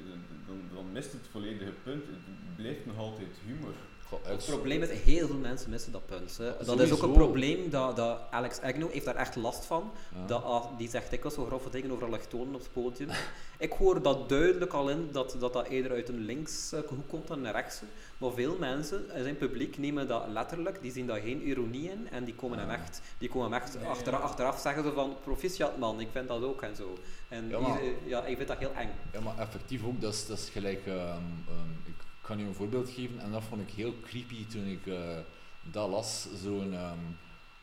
dan, 0.46 0.60
dan 0.74 0.92
mist 0.92 1.12
het 1.12 1.26
volledige 1.30 1.72
punt. 1.82 2.04
Het 2.06 2.56
blijft 2.56 2.86
nog 2.86 2.96
altijd 2.96 3.36
humor. 3.46 3.74
Het 4.22 4.44
probleem 4.46 4.82
is, 4.82 4.90
heel 5.00 5.26
veel 5.26 5.36
mensen 5.36 5.70
missen 5.70 5.92
dat 5.92 6.06
punt. 6.06 6.36
Hè. 6.36 6.64
Dat 6.64 6.80
is 6.80 6.92
ook 6.92 7.02
een 7.02 7.12
probleem 7.12 7.70
dat, 7.70 7.96
dat 7.96 8.18
Alex 8.30 8.60
Agnew 8.60 8.90
heeft 8.90 9.04
daar 9.04 9.16
echt 9.16 9.36
last 9.36 9.64
van. 9.64 9.90
Ja. 10.14 10.26
Dat, 10.26 10.42
als- 10.44 10.66
die 10.78 10.88
zegt 10.88 11.10
dikwijls 11.10 11.34
zo 11.34 11.44
grove 11.44 11.70
dingen 11.70 11.90
over 11.92 12.06
allochtonen 12.06 12.54
op 12.54 12.60
het 12.60 12.72
podium. 12.72 13.08
ik 13.58 13.72
hoor 13.72 14.02
dat 14.02 14.28
duidelijk 14.28 14.72
al 14.72 14.88
in, 14.90 15.08
dat 15.12 15.36
dat, 15.38 15.52
dat 15.52 15.66
eerder 15.66 15.90
uit 15.92 16.08
een 16.08 16.18
links 16.24 16.72
hoek 16.88 17.08
komt 17.08 17.26
dan 17.28 17.44
een 17.44 17.52
rechtse. 17.52 17.84
Maar 18.18 18.32
veel 18.32 18.56
mensen 18.58 19.10
in 19.14 19.22
zijn 19.22 19.36
publiek 19.36 19.78
nemen 19.78 20.08
dat 20.08 20.22
letterlijk, 20.32 20.82
die 20.82 20.92
zien 20.92 21.06
daar 21.06 21.20
geen 21.20 21.42
ironie 21.42 21.90
in 21.90 22.08
en 22.10 22.24
die 22.24 22.34
komen 22.34 22.58
hem 22.58 22.68
Ah. 22.68 22.74
echt, 22.74 23.00
die 23.18 23.28
komen 23.28 23.52
hem 23.52 23.60
echt 23.62 23.74
Nee, 23.78 23.86
achteraf, 23.88 24.20
ja. 24.20 24.26
achteraf 24.26 24.60
zeggen 24.60 24.84
ze 24.84 24.92
van 24.92 25.16
proficiat 25.24 25.78
man, 25.78 26.00
ik 26.00 26.08
vind 26.12 26.28
dat 26.28 26.42
ook 26.42 26.62
en 26.62 26.76
zo. 26.76 26.98
En 27.28 27.48
Ja, 27.48 27.58
maar- 27.58 27.80
hier, 27.80 27.92
ja, 28.04 28.24
ik 28.24 28.36
vind 28.36 28.48
dat 28.48 28.58
heel 28.58 28.72
eng. 28.74 28.90
Ja, 29.12 29.20
maar 29.20 29.38
effectief 29.38 29.84
ook, 29.84 30.00
dat 30.00 30.12
is, 30.12 30.26
dat 30.26 30.38
is 30.38 30.48
gelijk. 30.48 30.86
ehm, 30.86 30.96
ehm, 30.98 31.70
ik 31.84 31.94
kan 32.22 32.38
je 32.38 32.44
een 32.44 32.54
voorbeeld 32.54 32.90
geven 32.90 33.20
en 33.20 33.32
dat 33.32 33.42
vond 33.48 33.60
ik 33.60 33.74
heel 33.74 33.94
creepy 34.02 34.46
toen 34.46 34.66
ik 34.66 34.86
eh, 34.86 35.18
dat 35.62 35.88
las. 35.88 36.26
Zo'n. 36.42 36.74
ehm, 36.74 36.98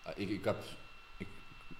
eh, 0.03 0.11
ik, 0.15 0.29
ik 0.29 0.43
heb. 0.43 0.63
Ik, 1.17 1.27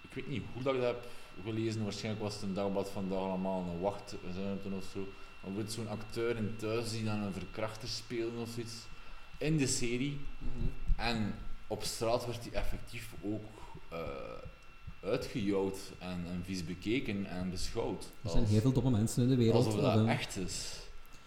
ik 0.01 0.13
weet 0.13 0.27
niet 0.27 0.43
hoe 0.53 0.63
dat 0.63 0.73
ik 0.73 0.81
dat 0.81 0.89
heb 0.89 1.07
gelezen, 1.43 1.83
waarschijnlijk 1.83 2.23
was 2.23 2.33
het 2.33 2.43
een 2.43 2.53
dagblad 2.53 2.89
vandaag 2.89 3.19
allemaal 3.19 3.61
een 3.61 3.79
wacht 3.79 4.15
zijn 4.33 4.61
toen 4.61 4.73
of 4.73 4.85
zo. 4.93 5.07
Dan 5.43 5.53
wordt 5.53 5.71
zo'n 5.71 5.89
acteur 5.89 6.35
in 6.35 6.55
thuis 6.57 6.91
die 6.91 7.03
dan 7.03 7.21
een 7.21 7.33
verkrachter 7.33 7.87
speelde 7.87 8.39
of 8.39 8.49
zoiets 8.49 8.73
in 9.37 9.57
de 9.57 9.67
serie. 9.67 10.19
En 10.95 11.35
op 11.67 11.83
straat 11.83 12.25
werd 12.25 12.43
hij 12.43 12.53
effectief 12.53 13.13
ook 13.21 13.43
eh 13.89 13.97
uitgejouwd 15.03 15.77
en, 15.99 16.25
en 16.31 16.41
vies 16.45 16.65
bekeken 16.65 17.25
en 17.25 17.49
beschouwd. 17.49 18.11
Er 18.23 18.29
zijn 18.29 18.45
heel 18.45 18.61
veel 18.61 18.71
domme 18.71 18.89
mensen 18.91 19.23
in 19.23 19.29
de 19.29 19.35
wereld. 19.35 19.65
Alsof 19.65 19.81
dat, 19.81 20.07
echt 20.07 20.37
is. 20.37 20.75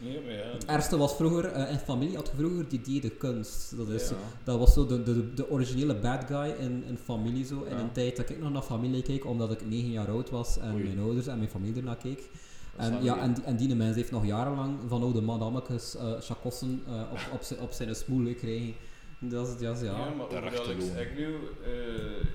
Nee, 0.03 0.21
maar 0.25 0.33
ja. 0.33 0.53
Het 0.53 0.65
ergste 0.65 0.97
was 0.97 1.15
vroeger, 1.15 1.45
eh, 1.45 1.71
in 1.73 1.79
familie 1.79 2.17
had 2.17 2.27
je 2.27 2.37
vroeger 2.37 2.67
die 2.83 3.01
de 3.01 3.11
kunst. 3.11 3.77
Dat, 3.77 3.89
is, 3.89 4.09
Ja. 4.09 4.17
dat 4.45 4.59
was 4.59 4.73
zo 4.73 4.87
de, 4.87 5.03
de, 5.03 5.35
de 5.35 5.51
originele 5.51 5.95
bad 5.95 6.25
guy 6.25 6.55
in, 6.59 6.85
in 6.87 6.99
familie 7.05 7.45
zo. 7.45 7.63
In 7.63 7.75
Ja. 7.77 7.81
een 7.81 7.93
tijd 7.93 8.17
dat 8.17 8.31
ik 8.31 8.41
nog 8.41 8.53
naar 8.53 8.63
familie 8.63 9.03
keek, 9.03 9.27
omdat 9.27 9.51
ik 9.53 9.67
9 9.69 9.91
jaar 9.91 10.09
oud 10.09 10.31
was 10.31 10.59
en 10.59 10.75
Oei. 10.75 10.83
mijn 10.85 10.99
ouders 10.99 11.27
en 11.27 11.39
mijn 11.39 11.51
familie 11.51 11.77
ernaar 11.77 11.97
keek. 11.97 12.31
En, 12.77 13.03
ja, 13.05 13.19
en, 13.19 13.35
die- 13.35 13.45
en 13.45 13.57
die 13.57 13.75
mens 13.75 13.97
heeft 13.97 14.11
nog 14.11 14.27
jarenlang 14.27 14.77
van 14.89 15.03
oude 15.03 15.21
madammetjes 15.21 15.97
eh 15.97 16.13
chakossen 16.21 16.83
eh, 16.87 16.93
op, 17.13 17.19
op, 17.33 17.43
zijn, 17.43 17.61
op 17.61 17.73
zijn 17.73 17.95
smoel 17.95 18.27
gekregen. 18.27 18.75
Dat 19.19 19.49
is, 19.49 19.61
ja, 19.61 19.71
Ja, 19.71 19.83
ja. 19.83 20.15
maar 20.17 20.29
De 20.29 20.39
rechte 20.39 20.63
Alex. 20.63 20.85
Agnew 20.91 21.35
eh, 21.35 21.71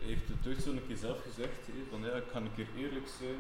heeft 0.08 0.28
het 0.28 0.48
ooit 0.48 0.62
zo'n 0.64 0.80
keer 0.88 0.98
zelf 0.98 1.18
gezegd, 1.30 1.60
hè, 1.66 1.74
van 1.92 2.02
ja, 2.02 2.16
ik 2.16 2.24
kan 2.32 2.42
een 2.42 2.54
keer 2.56 2.68
eerlijk 2.78 3.08
zijn, 3.20 3.40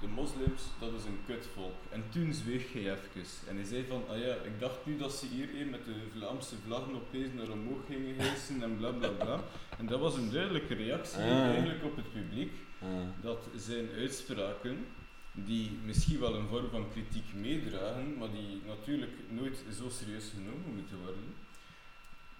de 0.00 0.06
moslims, 0.06 0.62
dat 0.80 0.92
is 0.92 1.04
een 1.04 1.20
kutvolk. 1.26 1.74
En 1.90 2.02
toen 2.10 2.32
zweeg 2.32 2.72
hij 2.72 2.82
even. 2.82 3.24
En 3.48 3.56
hij 3.56 3.64
zei 3.64 3.84
van, 3.88 4.02
ah 4.08 4.18
ja, 4.18 4.34
ik 4.34 4.60
dacht 4.60 4.86
nu 4.86 4.96
dat 4.96 5.12
ze 5.12 5.26
hier 5.26 5.66
met 5.70 5.84
de 5.84 5.94
Vlaamse 6.16 6.54
vlaggen 6.66 6.94
opeens 6.94 7.32
naar 7.32 7.48
omhoog 7.50 7.86
gingen 7.86 8.16
hijsen 8.16 8.62
en 8.62 8.76
bla 8.76 8.90
bla 8.90 9.08
bla. 9.08 9.40
En 9.78 9.86
dat 9.86 10.00
was 10.00 10.16
een 10.16 10.30
duidelijke 10.30 10.74
reactie 10.74 11.18
Ah. 11.22 11.40
eigenlijk 11.44 11.84
op 11.84 11.96
het 11.96 12.12
publiek, 12.12 12.52
Ah. 12.82 12.88
dat 13.22 13.48
zijn 13.56 13.88
uitspraken, 13.96 14.86
die 15.32 15.70
misschien 15.84 16.20
wel 16.20 16.34
een 16.34 16.48
vorm 16.48 16.68
van 16.70 16.90
kritiek 16.90 17.34
meedragen, 17.34 18.18
maar 18.18 18.30
die 18.30 18.62
natuurlijk 18.66 19.12
nooit 19.28 19.64
zo 19.78 19.88
serieus 19.88 20.30
genomen 20.34 20.74
moeten 20.74 20.98
worden, 20.98 21.24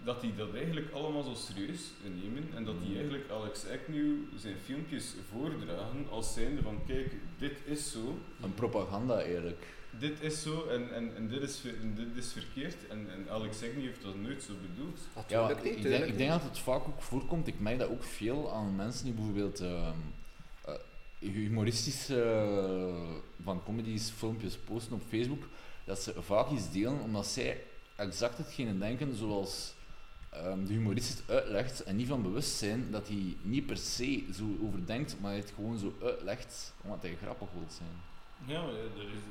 dat 0.04 0.20
die 0.20 0.34
dat 0.34 0.54
eigenlijk 0.54 0.92
allemaal 0.92 1.22
zo 1.22 1.34
serieus 1.34 1.80
nemen 2.22 2.48
en 2.54 2.64
dat 2.64 2.74
die 2.80 2.94
eigenlijk 2.96 3.30
Alex 3.30 3.64
Agnew 3.66 4.14
zijn 4.36 4.56
filmpjes 4.64 5.14
voordragen 5.30 6.06
als 6.10 6.34
zijnde 6.34 6.62
van 6.62 6.80
kijk, 6.86 7.12
dit 7.38 7.58
is 7.64 7.90
zo, 7.92 8.18
Een 8.42 8.54
propaganda 8.54 9.20
eigenlijk. 9.20 9.66
dit 9.98 10.22
is 10.22 10.42
zo 10.42 10.66
en, 10.66 10.94
en, 10.94 11.16
en, 11.16 11.28
dit, 11.28 11.42
is, 11.42 11.62
en 11.82 11.94
dit 11.94 12.24
is 12.24 12.32
verkeerd 12.32 12.88
en, 12.88 13.10
en 13.10 13.30
Alex 13.30 13.56
Agnew 13.56 13.84
heeft 13.84 14.02
dat 14.02 14.16
nooit 14.16 14.42
zo 14.42 14.52
bedoeld. 14.60 15.00
Ja, 15.28 15.50
ik, 15.50 15.82
denk, 15.82 16.04
ik 16.04 16.16
denk 16.16 16.30
dat 16.30 16.42
het 16.42 16.58
vaak 16.58 16.86
ook 16.86 17.02
voorkomt. 17.02 17.46
Ik 17.46 17.60
merk 17.60 17.78
dat 17.78 17.88
ook 17.88 18.04
veel 18.04 18.52
aan 18.52 18.76
mensen 18.76 19.04
die 19.04 19.14
bijvoorbeeld 19.14 19.60
ehm, 19.60 19.98
eh, 20.64 20.74
humoristische 21.18 22.22
eh, 22.22 23.14
van 23.42 23.62
comedies, 23.62 24.10
filmpjes 24.10 24.56
posten 24.56 24.92
op 24.92 25.02
Facebook. 25.08 25.42
Dat 25.84 26.02
ze 26.02 26.22
vaak 26.22 26.50
iets 26.50 26.72
delen 26.72 27.00
omdat 27.00 27.26
zij 27.26 27.62
exact 27.96 28.38
hetgene 28.38 28.78
denken 28.78 29.16
zoals 29.16 29.74
ehm, 30.44 30.64
de 30.64 30.72
humorist 30.72 31.08
het 31.08 31.30
uitlegt 31.30 31.82
en 31.84 31.96
niet 31.96 32.08
van 32.08 32.22
bewust 32.22 32.56
zijn 32.56 32.90
dat 32.90 33.08
hij 33.08 33.36
niet 33.42 33.66
per 33.66 33.76
se 33.76 34.24
zo 34.34 34.56
overdenkt, 34.62 35.16
maar 35.20 35.34
het 35.34 35.52
gewoon 35.54 35.78
zo 35.78 35.94
uitlegt 36.02 36.74
omdat 36.82 37.02
hij 37.02 37.16
grappig 37.22 37.48
wil 37.52 37.66
zijn. 37.68 38.15
Ja, 38.44 38.60
dat 38.60 39.06
is, 39.14 39.22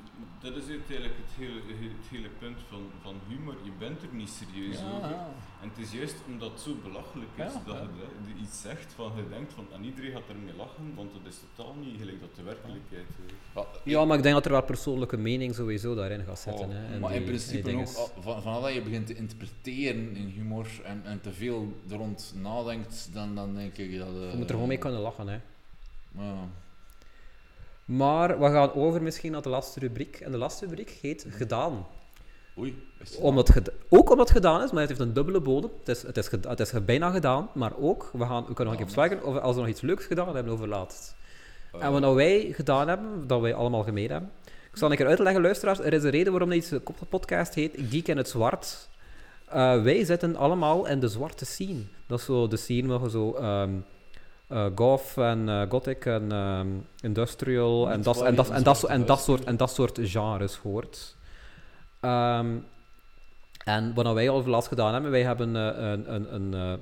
dat 0.41 0.55
is 0.63 0.69
uiteindelijk 0.69 1.15
het 1.17 1.31
hele, 1.37 1.59
het 1.95 2.07
hele 2.11 2.27
punt 2.39 2.57
van, 2.69 2.83
van 3.01 3.15
humor. 3.27 3.55
Je 3.63 3.71
bent 3.79 4.01
er 4.01 4.07
niet 4.11 4.29
serieus 4.29 4.77
over. 4.95 5.15
En 5.61 5.69
het 5.69 5.77
is 5.77 5.91
juist 5.91 6.15
omdat 6.27 6.51
het 6.51 6.59
zo 6.61 6.71
belachelijk 6.83 7.29
is 7.35 7.43
Ja, 7.53 7.61
dat 7.65 7.75
ja. 7.75 8.07
je 8.27 8.41
iets 8.41 8.61
zegt 8.61 8.93
van 8.93 9.11
je 9.15 9.29
denkt 9.29 9.53
van 9.53 9.65
en 9.73 9.83
iedereen 9.83 10.11
gaat 10.11 10.29
ermee 10.29 10.55
lachen, 10.55 10.95
want 10.95 11.11
dat 11.13 11.21
is 11.33 11.37
totaal 11.55 11.73
niet 11.73 11.99
gelijk 11.99 12.19
dat 12.19 12.35
de 12.35 12.43
werkelijkheid 12.43 13.05
is. 13.25 13.33
Ja, 13.55 13.65
ja, 13.83 14.05
maar 14.05 14.17
ik 14.17 14.23
denk 14.23 14.35
dat 14.35 14.45
er 14.45 14.51
wel 14.51 14.63
persoonlijke 14.63 15.17
mening 15.17 15.55
sowieso 15.55 15.95
daarin 15.95 16.23
gaat 16.25 16.39
zitten. 16.39 16.65
Oh, 16.65 16.73
hè, 16.73 16.99
maar 16.99 17.09
die- 17.11 17.19
in 17.19 17.25
principe 17.25 17.75
ook, 17.75 17.95
al- 17.95 18.09
van, 18.21 18.41
vanaf 18.41 18.61
dat 18.61 18.73
je 18.73 18.81
begint 18.81 19.07
te 19.07 19.15
interpreteren 19.15 20.15
in 20.15 20.27
humor 20.27 20.67
en, 20.83 21.01
en 21.05 21.21
te 21.21 21.31
veel 21.33 21.73
er 21.89 21.95
rond 21.97 22.33
nadenkt, 22.35 23.09
dan, 23.13 23.35
dan 23.35 23.55
denk 23.55 23.77
ik 23.77 23.97
dat... 23.97 24.07
Je 24.07 24.31
moet 24.35 24.43
er 24.47 24.53
gewoon 24.53 24.67
mee 24.67 24.77
kunnen 24.77 24.99
lachen. 25.01 25.27
Hè. 25.27 25.39
Ja. 26.11 26.47
Maar 27.85 28.39
we 28.39 28.45
gaan 28.49 28.73
over 28.73 29.01
misschien 29.01 29.31
naar 29.31 29.41
de 29.41 29.49
laatste 29.49 29.79
rubriek. 29.79 30.15
En 30.19 30.31
de 30.31 30.37
laatste 30.37 30.65
rubriek 30.65 30.97
heet 31.01 31.25
Gedaan. 31.29 31.85
Oei, 32.57 32.83
het 32.97 33.17
Omdat 33.17 33.49
geda- 33.49 33.71
ook 33.89 34.09
omdat 34.09 34.27
het 34.27 34.37
gedaan 34.37 34.63
is, 34.63 34.71
maar 34.71 34.79
het 34.79 34.89
heeft 34.89 35.01
een 35.01 35.13
dubbele 35.13 35.39
bodem. 35.39 35.69
Het 35.79 35.87
is, 35.87 36.01
het 36.03 36.17
is, 36.17 36.31
het 36.31 36.59
is 36.59 36.73
bijna 36.85 37.11
gedaan, 37.11 37.49
maar 37.53 37.71
ook, 37.77 38.09
we, 38.13 38.25
gaan, 38.25 38.45
we 38.47 38.53
kunnen 38.53 38.73
nog 38.73 38.81
even 38.81 38.93
zwijgen 38.93 39.23
of 39.23 39.37
als 39.39 39.55
we 39.55 39.61
nog 39.61 39.69
iets 39.69 39.81
leuks 39.81 40.05
gedaan 40.05 40.35
hebben 40.35 40.53
over 40.53 40.67
laatst. 40.67 41.15
Eh, 41.73 41.83
En 41.83 41.91
wat 41.91 42.01
nou 42.01 42.15
wij 42.15 42.51
gedaan 42.51 42.87
hebben, 42.87 43.27
dat 43.27 43.41
wij 43.41 43.53
allemaal 43.53 43.83
gemeen 43.83 44.09
hebben. 44.11 44.31
Ik 44.71 44.77
zal 44.77 44.91
een 44.91 44.97
keer 44.97 45.07
uitleggen, 45.07 45.41
luisteraars. 45.41 45.79
Er 45.79 45.93
is 45.93 46.03
een 46.03 46.09
reden 46.09 46.31
waarom 46.31 46.49
deze 46.49 46.81
podcast 47.09 47.53
heet 47.53 47.75
Geek 47.89 48.07
in 48.07 48.17
het 48.17 48.29
Zwart. 48.29 48.89
Eh, 49.47 49.81
wij 49.81 50.05
zitten 50.05 50.35
allemaal 50.35 50.87
in 50.87 50.99
de 50.99 51.07
zwarte 51.07 51.45
scene. 51.45 51.81
Dat 52.07 52.19
is 52.19 52.25
zo 52.25 52.47
de 52.47 52.57
scene 52.57 52.87
waar 52.87 53.01
je 53.01 53.09
zo 53.09 53.33
ehm 53.33 53.71
eh, 54.47 54.65
goth 54.75 55.13
en 55.17 55.49
eh, 55.49 55.61
gothic 55.69 56.05
en 56.05 56.31
ehm, 56.31 56.67
industrial 57.01 57.89
en 57.91 58.01
dat, 58.01 58.21
en, 58.21 58.35
dat, 58.35 58.49
en, 58.49 58.63
dat, 58.63 58.83
en, 58.83 59.05
dat 59.05 59.19
soort, 59.19 59.43
en 59.43 59.57
dat 59.57 59.71
soort 59.73 59.99
genres 60.01 60.55
hoort. 60.55 61.15
Ehm, 61.99 62.55
en 63.63 63.93
wat 63.93 64.13
wij 64.13 64.29
al 64.29 64.45
laatst 64.45 64.67
gedaan 64.67 64.93
hebben, 64.93 65.11
wij 65.11 65.23
hebben 65.23 65.55
eh, 65.55 65.89
een, 65.91 66.13
een, 66.13 66.33
een, 66.35 66.53
eh, 66.53 66.73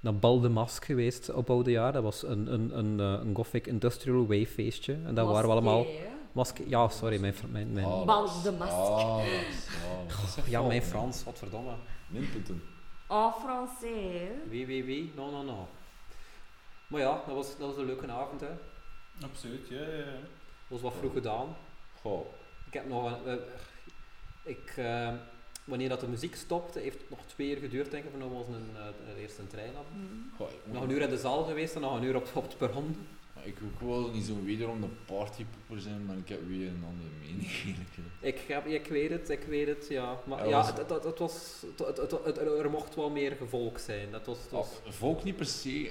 naar 0.00 0.14
Bal 0.14 0.40
de 0.40 0.48
Mask 0.48 0.84
geweest 0.84 1.32
op 1.32 1.50
oude 1.50 1.70
jaar. 1.70 1.92
Dat 1.92 2.02
was 2.02 2.22
een, 2.22 2.52
een, 2.52 2.78
een, 2.78 3.00
eh, 3.00 3.24
een 3.26 3.34
gothic 3.34 3.66
industrial 3.66 4.26
wave 4.26 4.46
feestje. 4.46 4.96
En 5.06 5.14
daar 5.14 5.24
waren 5.26 5.44
we 5.44 5.50
allemaal... 5.52 5.86
Maske, 6.32 6.68
ja, 6.68 6.88
sorry, 6.88 7.20
mijn, 7.20 7.34
mijn, 7.50 7.72
mijn, 7.72 7.86
Bal 7.86 8.06
dat 8.06 8.36
is- 8.36 8.42
de 8.42 8.52
mask. 8.52 8.70
dat 8.70 8.98
is- 8.98 9.04
ah, 9.04 10.08
dat 10.08 10.28
is 10.28 10.36
echt 10.36 10.46
ja, 10.50 10.62
mijn. 10.62 10.82
Frans, 10.82 11.24
wat 11.24 11.38
verdomme. 11.38 11.70
Minpunten. 12.06 12.62
En 13.08 13.32
français? 13.40 14.28
Wie, 14.50 14.66
wie, 14.66 14.84
wie? 14.84 15.12
No, 15.16 15.30
no, 15.30 15.42
no. 15.42 15.68
Maar 16.92 17.00
ja, 17.00 17.22
dat 17.26 17.34
was, 17.34 17.48
dat 17.58 17.66
was 17.68 17.76
een 17.76 17.84
leuke 17.84 18.10
avond, 18.10 18.40
hè. 18.40 18.50
Absoluut, 19.22 19.68
ja, 19.68 19.80
ja. 19.80 19.96
ja. 19.96 20.04
Dat 20.04 20.68
was 20.68 20.80
wat 20.80 20.94
vroeg 20.98 21.12
gedaan. 21.12 21.56
Goh, 22.00 22.26
Ik 22.66 22.72
heb 22.74 22.88
nog 22.88 23.04
een... 23.24 23.38
eh, 23.38 23.44
ik, 24.42 24.72
eh, 24.76 25.12
wanneer 25.64 25.88
dat 25.88 26.00
de 26.00 26.08
muziek 26.08 26.34
stopte, 26.36 26.78
heeft 26.78 27.00
het 27.00 27.10
nog 27.10 27.18
twee 27.26 27.50
uur 27.50 27.56
geduurd, 27.56 27.90
denk 27.90 28.04
ik, 28.04 28.10
voordat 28.10 28.28
we 28.28 28.34
ons 28.34 28.46
een, 28.48 28.70
eh, 29.14 29.22
eerst 29.22 29.38
een 29.38 29.46
trein 29.46 29.74
hadden. 29.74 30.32
goh, 30.36 30.50
ik, 30.50 30.72
Nog 30.72 30.82
een 30.82 30.90
uur 30.90 31.00
in 31.00 31.10
de 31.10 31.18
zaal 31.18 31.44
geweest 31.44 31.74
en 31.74 31.80
nog 31.80 31.96
een 31.96 32.02
uur 32.02 32.16
op, 32.16 32.28
op 32.34 32.42
het 32.42 32.56
perron. 32.58 33.06
Ik, 33.44 33.54
ik 33.60 33.78
wil 33.78 34.10
niet 34.12 34.24
zo 34.24 34.44
wederom 34.44 34.80
de 34.80 34.86
partypoeper 35.06 35.80
zijn, 35.80 36.04
maar 36.06 36.16
ik 36.16 36.28
heb 36.28 36.46
weer 36.48 36.66
een 36.68 36.84
andere 36.88 37.08
mening 37.20 37.46
eigenlijk. 37.64 37.90
Ik, 38.20 38.38
heb, 38.48 38.66
ik 38.66 38.86
weet 38.86 39.10
het, 39.10 39.28
ik 39.30 39.42
weet 39.48 39.66
het, 39.68 39.86
ja. 39.88 40.20
Maar 40.26 40.38
Ja, 40.38 40.44
ja, 40.44 40.50
was- 40.56 40.66
het, 40.66 40.90
het, 40.90 41.04
het 41.04 41.18
was, 41.18 41.64
het, 41.76 41.96
het, 42.24 42.38
er 42.38 42.70
mocht 42.70 42.94
wel 42.94 43.10
meer 43.10 43.32
gevolg 43.32 43.80
zijn. 43.80 44.10
Dat 44.10 44.26
was, 44.26 44.38
was, 44.50 44.66
Ah, 44.86 44.92
volk 44.92 45.24
niet 45.24 45.36
per 45.36 45.46
se. 45.46 45.90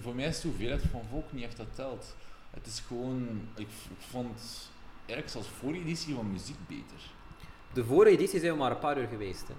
Voor 0.00 0.14
mij 0.14 0.26
is 0.28 0.40
de 0.40 0.48
hoeveelheid 0.48 0.82
van 0.90 1.02
volk 1.10 1.32
niet 1.32 1.44
echt 1.44 1.56
dat 1.56 1.74
telt. 1.74 2.16
Het 2.50 2.66
is 2.66 2.80
gewoon, 2.86 3.28
ik, 3.56 3.66
ik 3.66 3.96
vond 4.10 4.40
eigenlijk 4.96 5.28
zelfs 5.28 5.48
voor 5.48 5.72
editie 5.74 6.14
van 6.14 6.32
muziek 6.32 6.56
beter. 6.68 7.10
De 7.72 7.84
vorige 7.84 8.16
editie 8.16 8.40
zijn 8.40 8.52
we 8.52 8.58
maar 8.58 8.70
een 8.70 8.78
paar 8.78 8.98
uur 8.98 9.08
geweest. 9.08 9.48
Hè. 9.48 9.54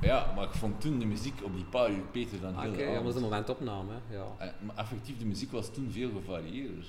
Ja, 0.00 0.32
maar 0.34 0.44
ik 0.44 0.52
vond 0.54 0.80
toen 0.80 0.98
de 0.98 1.04
muziek 1.06 1.42
op 1.42 1.54
die 1.54 1.64
paar 1.64 1.90
uur 1.90 2.04
beter 2.12 2.40
dan 2.40 2.54
Ah, 2.56 2.62
heel 2.62 2.72
Oké, 2.72 2.94
dat 2.94 3.02
was 3.02 3.14
een 3.14 3.20
momentopname. 3.20 3.92
hè, 4.08 4.16
Ja, 4.16 4.26
Eh, 4.38 4.48
Maar 4.60 4.76
effectief, 4.76 5.18
de 5.18 5.24
muziek 5.24 5.50
was 5.52 5.72
toen 5.72 5.90
veel 5.92 6.10
gevarieerder. 6.10 6.86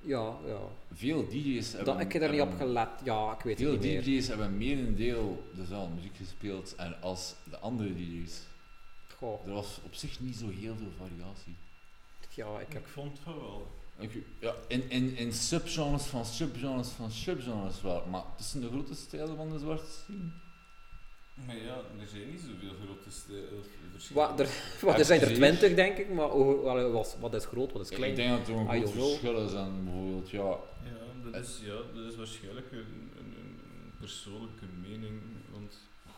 ja. 0.00 0.34
ja. 0.46 0.58
Veel 0.92 1.28
DJ's 1.28 1.72
hebben... 1.72 1.94
Dat, 1.94 2.00
ik 2.04 2.12
heb 2.12 2.22
er 2.22 2.30
niet 2.30 2.40
op 2.40 2.56
gelet. 2.56 2.88
Ja, 3.04 3.32
ik 3.32 3.40
weet 3.42 3.58
Veel 3.58 3.70
het 3.72 3.80
niet 3.80 3.92
meer. 3.92 4.02
DJ's 4.02 4.28
hebben 4.28 4.56
meer 4.56 4.78
een 4.78 4.96
deel 4.96 5.44
dezelfde 5.54 5.94
muziek 5.94 6.16
gespeeld 6.16 6.74
en 6.74 7.00
als 7.02 7.34
de 7.50 7.58
andere 7.58 7.94
DJ's. 7.94 8.40
Goh, 9.18 9.46
Er 9.46 9.52
was 9.52 9.80
op 9.84 9.94
zich 9.94 10.20
niet 10.20 10.36
zo 10.36 10.48
heel 10.48 10.76
veel 10.76 10.92
variatie. 10.98 11.56
ja, 12.30 12.60
ik 12.60 12.72
heb... 12.72 12.82
Ik 12.82 12.88
vond 12.92 13.18
het 13.24 13.34
wel. 13.34 13.66
Ja, 14.40 14.54
in, 14.68 14.90
in, 14.90 15.16
in 15.16 15.32
subgenres 15.32 16.02
van 16.02 16.24
subgenres 16.24 16.88
van 16.88 17.10
subgenres 17.10 17.82
wel, 17.82 18.06
maar 18.10 18.22
tussen 18.36 18.60
de 18.60 18.68
grote 18.68 18.94
stijlen 18.94 19.36
van 19.36 19.50
de 19.50 19.58
zwarte 19.58 19.90
scene. 19.90 20.30
Maar 21.46 21.56
ja, 21.56 21.74
er 22.00 22.06
zijn 22.06 22.30
niet 22.30 22.40
zoveel 22.40 22.74
grote 22.84 23.08
of 23.58 23.66
verschillen. 23.92 24.28
Wat, 24.28 24.40
er, 24.40 24.48
wat, 24.86 24.98
er 24.98 25.04
zijn 25.04 25.20
er 25.20 25.34
twintig, 25.34 25.74
denk 25.74 25.96
ik, 25.98 26.08
maar 26.12 26.28
hoe- 26.28 26.60
wat, 26.90 27.16
wat, 27.20 27.34
is 27.34 27.44
groot, 27.44 27.72
wat 27.72 27.82
is 27.82 27.90
Ik 27.90 27.96
klein? 27.96 28.14
denk 28.14 28.30
dat 28.38 28.48
er 28.48 28.54
een 28.54 28.68
groot 28.68 28.90
verschil 28.90 29.44
is 29.46 29.52
en 29.52 29.84
bijvoorbeeld, 29.84 30.30
ja, 30.30 30.40
Ja, 30.42 31.30
dat 31.30 31.42
is, 31.44 31.60
ja, 31.64 31.76
dat 31.94 32.04
is 32.12 32.16
waarschijnlijk 32.16 32.72
een, 32.72 32.78
een, 33.18 33.34
een 33.40 33.92
persoonlijke 34.00 34.64
mening. 34.88 35.20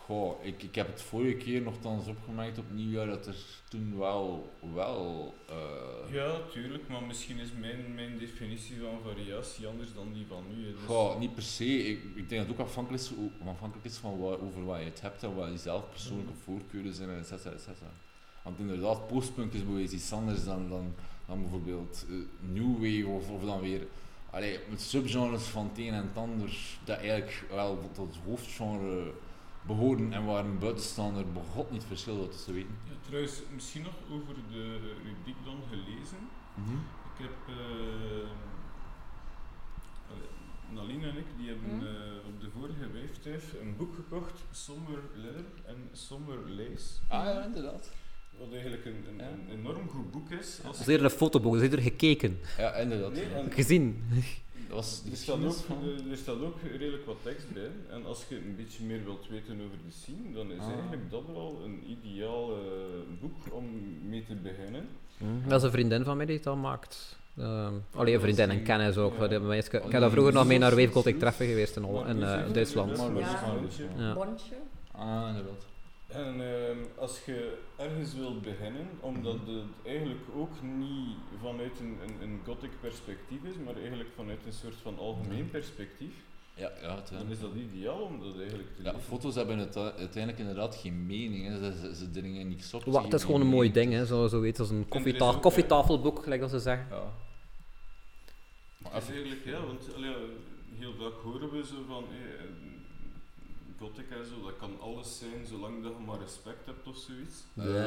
Goh, 0.09 0.45
ik, 0.45 0.63
ik 0.63 0.75
heb 0.75 0.87
het 0.87 1.03
vorige 1.03 1.37
keer 1.37 1.63
nogthans 1.63 2.07
opgemerkt 2.07 2.59
op 2.59 2.65
nieuwjaar 2.71 3.07
dat 3.07 3.27
er 3.27 3.37
toen 3.69 3.99
wel, 3.99 4.53
wel 4.75 5.35
eh, 5.49 6.15
ja, 6.15 6.41
tuurlijk, 6.53 6.89
maar 6.89 7.03
misschien 7.03 7.39
is 7.39 7.49
mijn, 7.61 7.95
mijn 7.95 8.19
definitie 8.19 8.77
van 8.81 9.13
variatie 9.13 9.67
anders 9.67 9.95
dan 9.95 10.13
die 10.13 10.27
van 10.29 10.45
nu. 10.49 10.65
Dus, 10.65 10.75
goh, 10.87 11.19
niet 11.19 11.35
per 11.35 11.43
se. 11.43 11.65
Ik, 11.65 11.99
ik 12.15 12.29
denk 12.29 12.41
dat 12.41 12.41
het 12.41 12.51
ook 12.51 12.67
afhankelijk 12.67 13.03
is, 13.03 13.11
afhankelijk 13.47 13.87
is 13.87 13.97
van 13.97 14.23
over 14.23 14.65
wat 14.65 14.79
je 14.79 14.85
het 14.85 15.01
hebt 15.01 15.23
en 15.23 15.35
wat 15.35 15.51
je 15.51 15.59
zelf 15.59 15.91
persoonlijke 15.91 16.35
voorkeuren 16.45 16.95
zijn, 16.95 17.11
et 17.11 17.27
cetera, 17.27 17.55
et 17.55 17.61
cetera. 17.61 17.91
Want 18.43 18.59
inderdaad, 18.59 19.07
postpunk 19.07 19.53
is 19.53 19.59
bijvoorbeeld 19.59 19.93
iets 19.93 20.13
anders 20.13 20.45
dan, 20.45 20.69
dan, 20.69 20.95
dan 21.27 21.41
bijvoorbeeld 21.41 22.07
eh, 22.09 22.15
new 22.53 22.75
wave 22.75 23.17
of, 23.17 23.31
of 23.31 23.45
dan 23.45 23.61
weer 23.61 23.87
allee, 24.31 24.59
met 24.71 24.81
subgenres 24.81 25.43
van 25.43 25.69
het 25.69 25.79
een 25.79 25.93
en 25.93 26.07
het 26.09 26.17
ander 26.17 26.59
dat 26.85 26.99
eigenlijk 26.99 27.45
wel 27.51 27.91
tot 27.93 28.15
het 28.15 28.25
hoofdgenre 28.25 29.13
behoren 29.69 30.13
en 30.13 30.25
waar 30.25 30.45
een 30.45 30.59
buitenstaander 30.59 31.33
begot 31.33 31.71
niet 31.71 31.85
verschil 31.85 32.19
wat 32.19 32.33
tussen 32.33 32.55
weten. 32.55 32.77
Ja, 32.85 32.95
trouwens, 33.07 33.43
misschien 33.55 33.83
nog 33.83 33.95
over 34.11 34.35
de 34.53 34.79
rubriek 35.05 35.37
dan 35.45 35.59
gelezen. 35.71 36.19
Ik 37.15 37.25
heb 37.25 37.37
eh 37.49 38.31
allee, 40.11 40.29
Naline 40.75 41.07
en 41.09 41.17
ik 41.17 41.27
die 41.39 41.49
hebben 41.49 41.71
Hm? 41.79 41.87
eh, 41.87 42.27
op 42.29 42.41
de 42.41 42.49
vorige 42.59 42.91
wijftuif 42.93 43.55
een 43.61 43.77
boek 43.77 43.95
gekocht, 43.95 44.41
Somber 44.51 44.99
Leather 45.15 45.45
en 45.67 45.89
Somber 45.93 46.39
Lace. 46.51 46.95
Ah 47.09 47.25
ja, 47.25 47.45
inderdaad. 47.45 47.91
Wat 48.39 48.53
eigenlijk 48.53 48.85
een, 48.85 49.05
een, 49.09 49.17
Ja. 49.19 49.29
een 49.31 49.59
enorm 49.59 49.89
goed 49.89 50.11
boek 50.11 50.31
is. 50.31 50.61
Als 50.65 50.77
Dat 50.77 50.87
is 50.87 50.93
eerder 50.93 51.07
een 51.07 51.19
fotoboek, 51.19 51.53
dat 51.53 51.63
is 51.63 51.69
eerder 51.69 51.83
gekeken, 51.85 52.39
Ja, 52.59 52.73
inderdaad. 52.75 53.13
Nee, 53.13 53.25
en- 53.25 53.53
gezien. 53.53 54.05
Dat 54.69 54.77
was 54.77 55.03
de 55.03 55.11
Er 55.11 55.17
staat, 55.17 55.37
ook, 55.45 55.79
eh, 55.83 56.11
er 56.11 56.17
staat 56.17 56.41
ook 56.43 56.57
redelijk 56.79 57.07
wat 57.07 57.17
tekst 57.23 57.53
bij. 57.53 57.71
En 57.91 58.05
als 58.07 58.25
je 58.29 58.37
een 58.37 58.57
beetje 58.57 58.85
meer 58.85 59.05
wilt 59.05 59.29
weten 59.29 59.55
over 59.55 59.79
de 59.87 59.91
scene, 59.93 60.33
dan 60.35 60.53
is 60.53 60.59
Ah. 60.61 60.73
eigenlijk 60.73 61.11
dat 61.11 61.23
wel 61.27 61.61
een 61.65 61.83
ideaal 61.91 62.51
eh, 62.51 62.57
boek 63.21 63.37
om 63.51 63.65
mee 64.09 64.25
te 64.25 64.35
beginnen. 64.35 64.89
Dat 65.47 65.59
is 65.59 65.63
een 65.63 65.71
vriendin 65.71 66.05
van 66.05 66.17
mij 66.17 66.27
die 66.27 66.37
het 66.37 66.47
al 66.47 66.57
maakt. 66.57 67.17
Ehm 67.39 67.73
allee, 67.95 68.15
een 68.15 68.21
vriendin 68.21 68.51
en 68.51 68.63
kennis 68.63 68.97
ook. 68.97 69.15
Ja. 69.31 69.39
meisje- 69.39 69.77
Ik 69.77 69.85
Oh, 69.85 69.91
heb 69.91 70.01
daar 70.01 70.11
vroeger 70.11 70.33
nog 70.33 70.47
mee 70.47 70.59
naar 70.59 70.75
Wave 70.75 70.93
Gothic 70.93 71.19
treffen 71.19 71.47
geweest 71.47 71.77
in, 71.77 71.85
in 71.85 72.23
eh, 72.23 72.45
we 72.47 72.53
Duitsland. 72.53 72.97
Ja. 72.97 73.05
Ja. 73.97 74.15
Bondje. 74.15 74.55
Ah, 74.93 75.27
inderdaad. 75.29 75.67
En 76.09 76.41
ehm, 76.41 76.79
als 76.99 77.25
je 77.25 77.59
ergens 77.77 78.15
wilt 78.15 78.43
beginnen, 78.43 78.89
omdat 79.01 79.39
het 79.47 79.65
eigenlijk 79.85 80.21
ook 80.37 80.63
niet 80.63 81.17
vanuit 81.43 81.81
een, 81.81 81.99
een, 82.03 82.23
een 82.23 82.41
gothic 82.45 82.71
perspectief 82.81 83.45
is, 83.45 83.55
maar 83.65 83.77
eigenlijk 83.77 84.09
vanuit 84.15 84.47
een 84.47 84.53
soort 84.53 84.75
van 84.83 84.99
algemeen 84.99 85.51
perspectief, 85.51 86.15
Ja, 86.55 86.71
ja, 86.83 86.97
het, 86.97 87.09
dan 87.09 87.31
is 87.31 87.41
dat 87.41 87.55
ideaal 87.55 88.01
om 88.01 88.21
dat 88.21 88.39
eigenlijk 88.39 88.77
te 88.77 88.83
ja, 88.83 88.99
foto's 88.99 89.35
hebben 89.35 89.59
het, 89.59 89.77
uh, 89.77 89.83
uiteindelijk 89.83 90.39
inderdaad 90.39 90.75
geen 90.75 91.07
mening. 91.07 91.47
Hè. 91.47 91.59
Ze, 91.59 91.79
ze, 91.79 91.95
ze 91.95 92.11
dringen 92.11 92.49
niks 92.49 92.75
op. 92.75 92.83
ze 92.83 92.91
Wa, 92.91 93.03
het 93.03 93.13
is 93.13 93.25
gewoon 93.25 93.41
een 93.41 93.47
mooi 93.47 93.73
ding, 93.73 93.93
hè. 93.93 94.07
Zo, 94.07 94.27
zo 94.29 94.41
weet 94.41 94.59
als 94.59 94.71
een 94.71 94.89
koffieta 94.89 95.29
ook, 95.29 95.43
koffietafelboek, 95.43 96.23
gelijk 96.23 96.41
dat 96.41 96.51
ze 96.51 96.59
zeggen. 96.59 96.87
Ja. 96.91 97.13
Maar 98.79 98.93
Het 98.93 99.03
is 99.03 99.09
eigenlijk, 99.09 99.45
ja, 99.45 99.65
want 99.67 99.95
allee, 99.95 100.15
heel 100.79 100.95
vaak 100.99 101.23
horen 101.23 101.51
we 101.51 101.65
zo 101.65 101.75
van 101.87 102.05
eh, 102.05 102.45
gothic 103.79 104.11
en 104.11 104.27
zo, 104.27 104.43
dat 104.45 104.57
kan 104.59 104.81
alles 104.81 105.19
zijn 105.19 105.47
zolang 105.47 105.83
dat 105.83 105.93
je 105.99 106.05
maar 106.05 106.19
respect 106.19 106.67
hebt 106.67 106.87
of 106.87 106.97
zoiets. 106.97 107.45
Ja. 107.55 107.85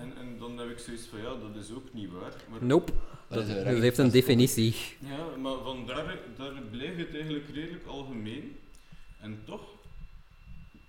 En, 0.00 0.12
en 0.16 0.38
dan 0.38 0.58
heb 0.58 0.70
ik 0.70 0.78
zoiets 0.78 1.06
van 1.06 1.18
ja, 1.18 1.24
dat 1.34 1.56
is 1.64 1.70
ook 1.72 1.92
niet 1.92 2.10
waar. 2.10 2.34
Maar, 2.50 2.64
Nope, 2.64 2.92
Dat 3.28 3.46
is 3.48 3.54
dat, 3.54 3.64
heeft 3.64 3.98
een 3.98 4.10
definitie. 4.10 4.74
Ja, 4.98 5.36
maar 5.36 5.56
vandaar 5.62 6.18
daar 6.36 6.52
blijft 6.70 6.98
het 6.98 7.14
eigenlijk 7.14 7.48
redelijk 7.54 7.86
algemeen. 7.86 8.56
En 9.20 9.42
toch 9.44 9.62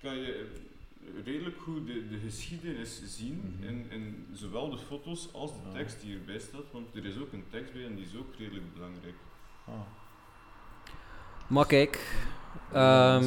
kan 0.01 0.15
je 0.17 0.51
redelijk 1.23 1.57
goed 1.61 1.87
de, 1.87 2.07
de 2.09 2.17
geschiedenis 2.25 3.01
zien 3.05 3.55
Mhm. 3.59 3.67
in, 3.67 3.85
in 3.91 4.25
zowel 4.33 4.69
de 4.69 4.77
foto's 4.77 5.29
als 5.33 5.51
de 5.51 5.57
Ja. 5.67 5.73
tekst 5.73 6.01
die 6.01 6.15
erbij 6.15 6.39
staat, 6.39 6.71
want 6.71 6.95
er 6.95 7.05
is 7.05 7.17
ook 7.17 7.33
een 7.33 7.43
tekst 7.49 7.73
bij 7.73 7.85
en 7.85 7.95
die 7.95 8.05
is 8.05 8.15
ook 8.15 8.35
redelijk 8.37 8.73
belangrijk. 8.73 9.15
Ah. 9.65 9.73
Maar 11.47 11.65
kijk, 11.65 11.99
ehm, 12.73 13.23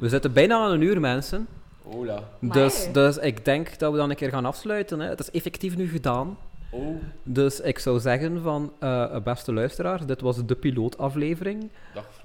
we 0.00 0.08
zitten 0.08 0.32
bijna 0.32 0.58
aan 0.58 0.70
een 0.70 0.80
uur, 0.80 1.00
mensen. 1.00 1.46
Hola. 1.82 2.22
Dus, 2.40 2.88
dus 2.92 3.18
ik 3.18 3.44
denk 3.44 3.78
dat 3.78 3.92
we 3.92 3.98
dan 3.98 4.10
een 4.10 4.16
keer 4.16 4.30
gaan 4.30 4.44
afsluiten. 4.44 5.00
Hè. 5.00 5.08
Het 5.08 5.20
is 5.20 5.30
effectief 5.30 5.76
nu 5.76 5.88
gedaan. 5.88 6.36
Oh, 6.70 6.96
Dus 7.22 7.60
ik 7.60 7.78
zou 7.78 8.00
zeggen 8.00 8.42
van, 8.42 8.72
eh, 8.78 9.16
beste 9.24 9.52
luisteraars, 9.52 10.06
dit 10.06 10.20
was 10.20 10.46
de 10.46 10.54
pilootaflevering. 10.54 11.70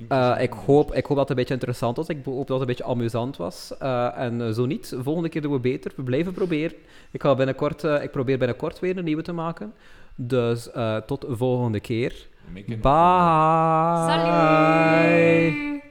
Eh, 0.08 0.36
ik, 0.40 0.54
hoop, 0.54 0.94
ik 0.94 1.06
hoop 1.06 1.18
dat 1.18 1.20
het 1.20 1.30
een 1.30 1.36
beetje 1.36 1.54
interessant 1.54 1.98
was. 1.98 2.08
Ik 2.08 2.26
hoop 2.26 2.48
dat 2.48 2.60
het 2.60 2.60
een 2.60 2.76
beetje 2.76 2.92
amusant 2.92 3.38
was. 3.38 3.74
Eh, 3.80 4.18
en 4.18 4.54
zo 4.54 4.66
niet, 4.66 4.96
volgende 5.00 5.30
keer 5.30 5.42
doen 5.42 5.52
we 5.52 5.60
beter. 5.60 5.92
We 5.96 6.04
blijven 6.04 6.34
proberen. 6.34 6.78
Ik, 7.12 7.22
ga 7.22 7.36
binnenkort, 7.36 7.84
eh, 7.84 8.04
ik 8.04 8.12
probeer 8.12 8.38
binnenkort 8.38 8.80
weer 8.80 8.98
een 8.98 9.04
nieuwe 9.04 9.22
te 9.22 9.34
maken. 9.34 9.74
Dus 10.16 10.72
eh, 10.72 10.98
tot 10.98 11.22
de 11.22 11.38
volgende 11.38 11.80
keer. 11.80 12.28
Bye! 12.68 12.78
Salut! 14.08 15.83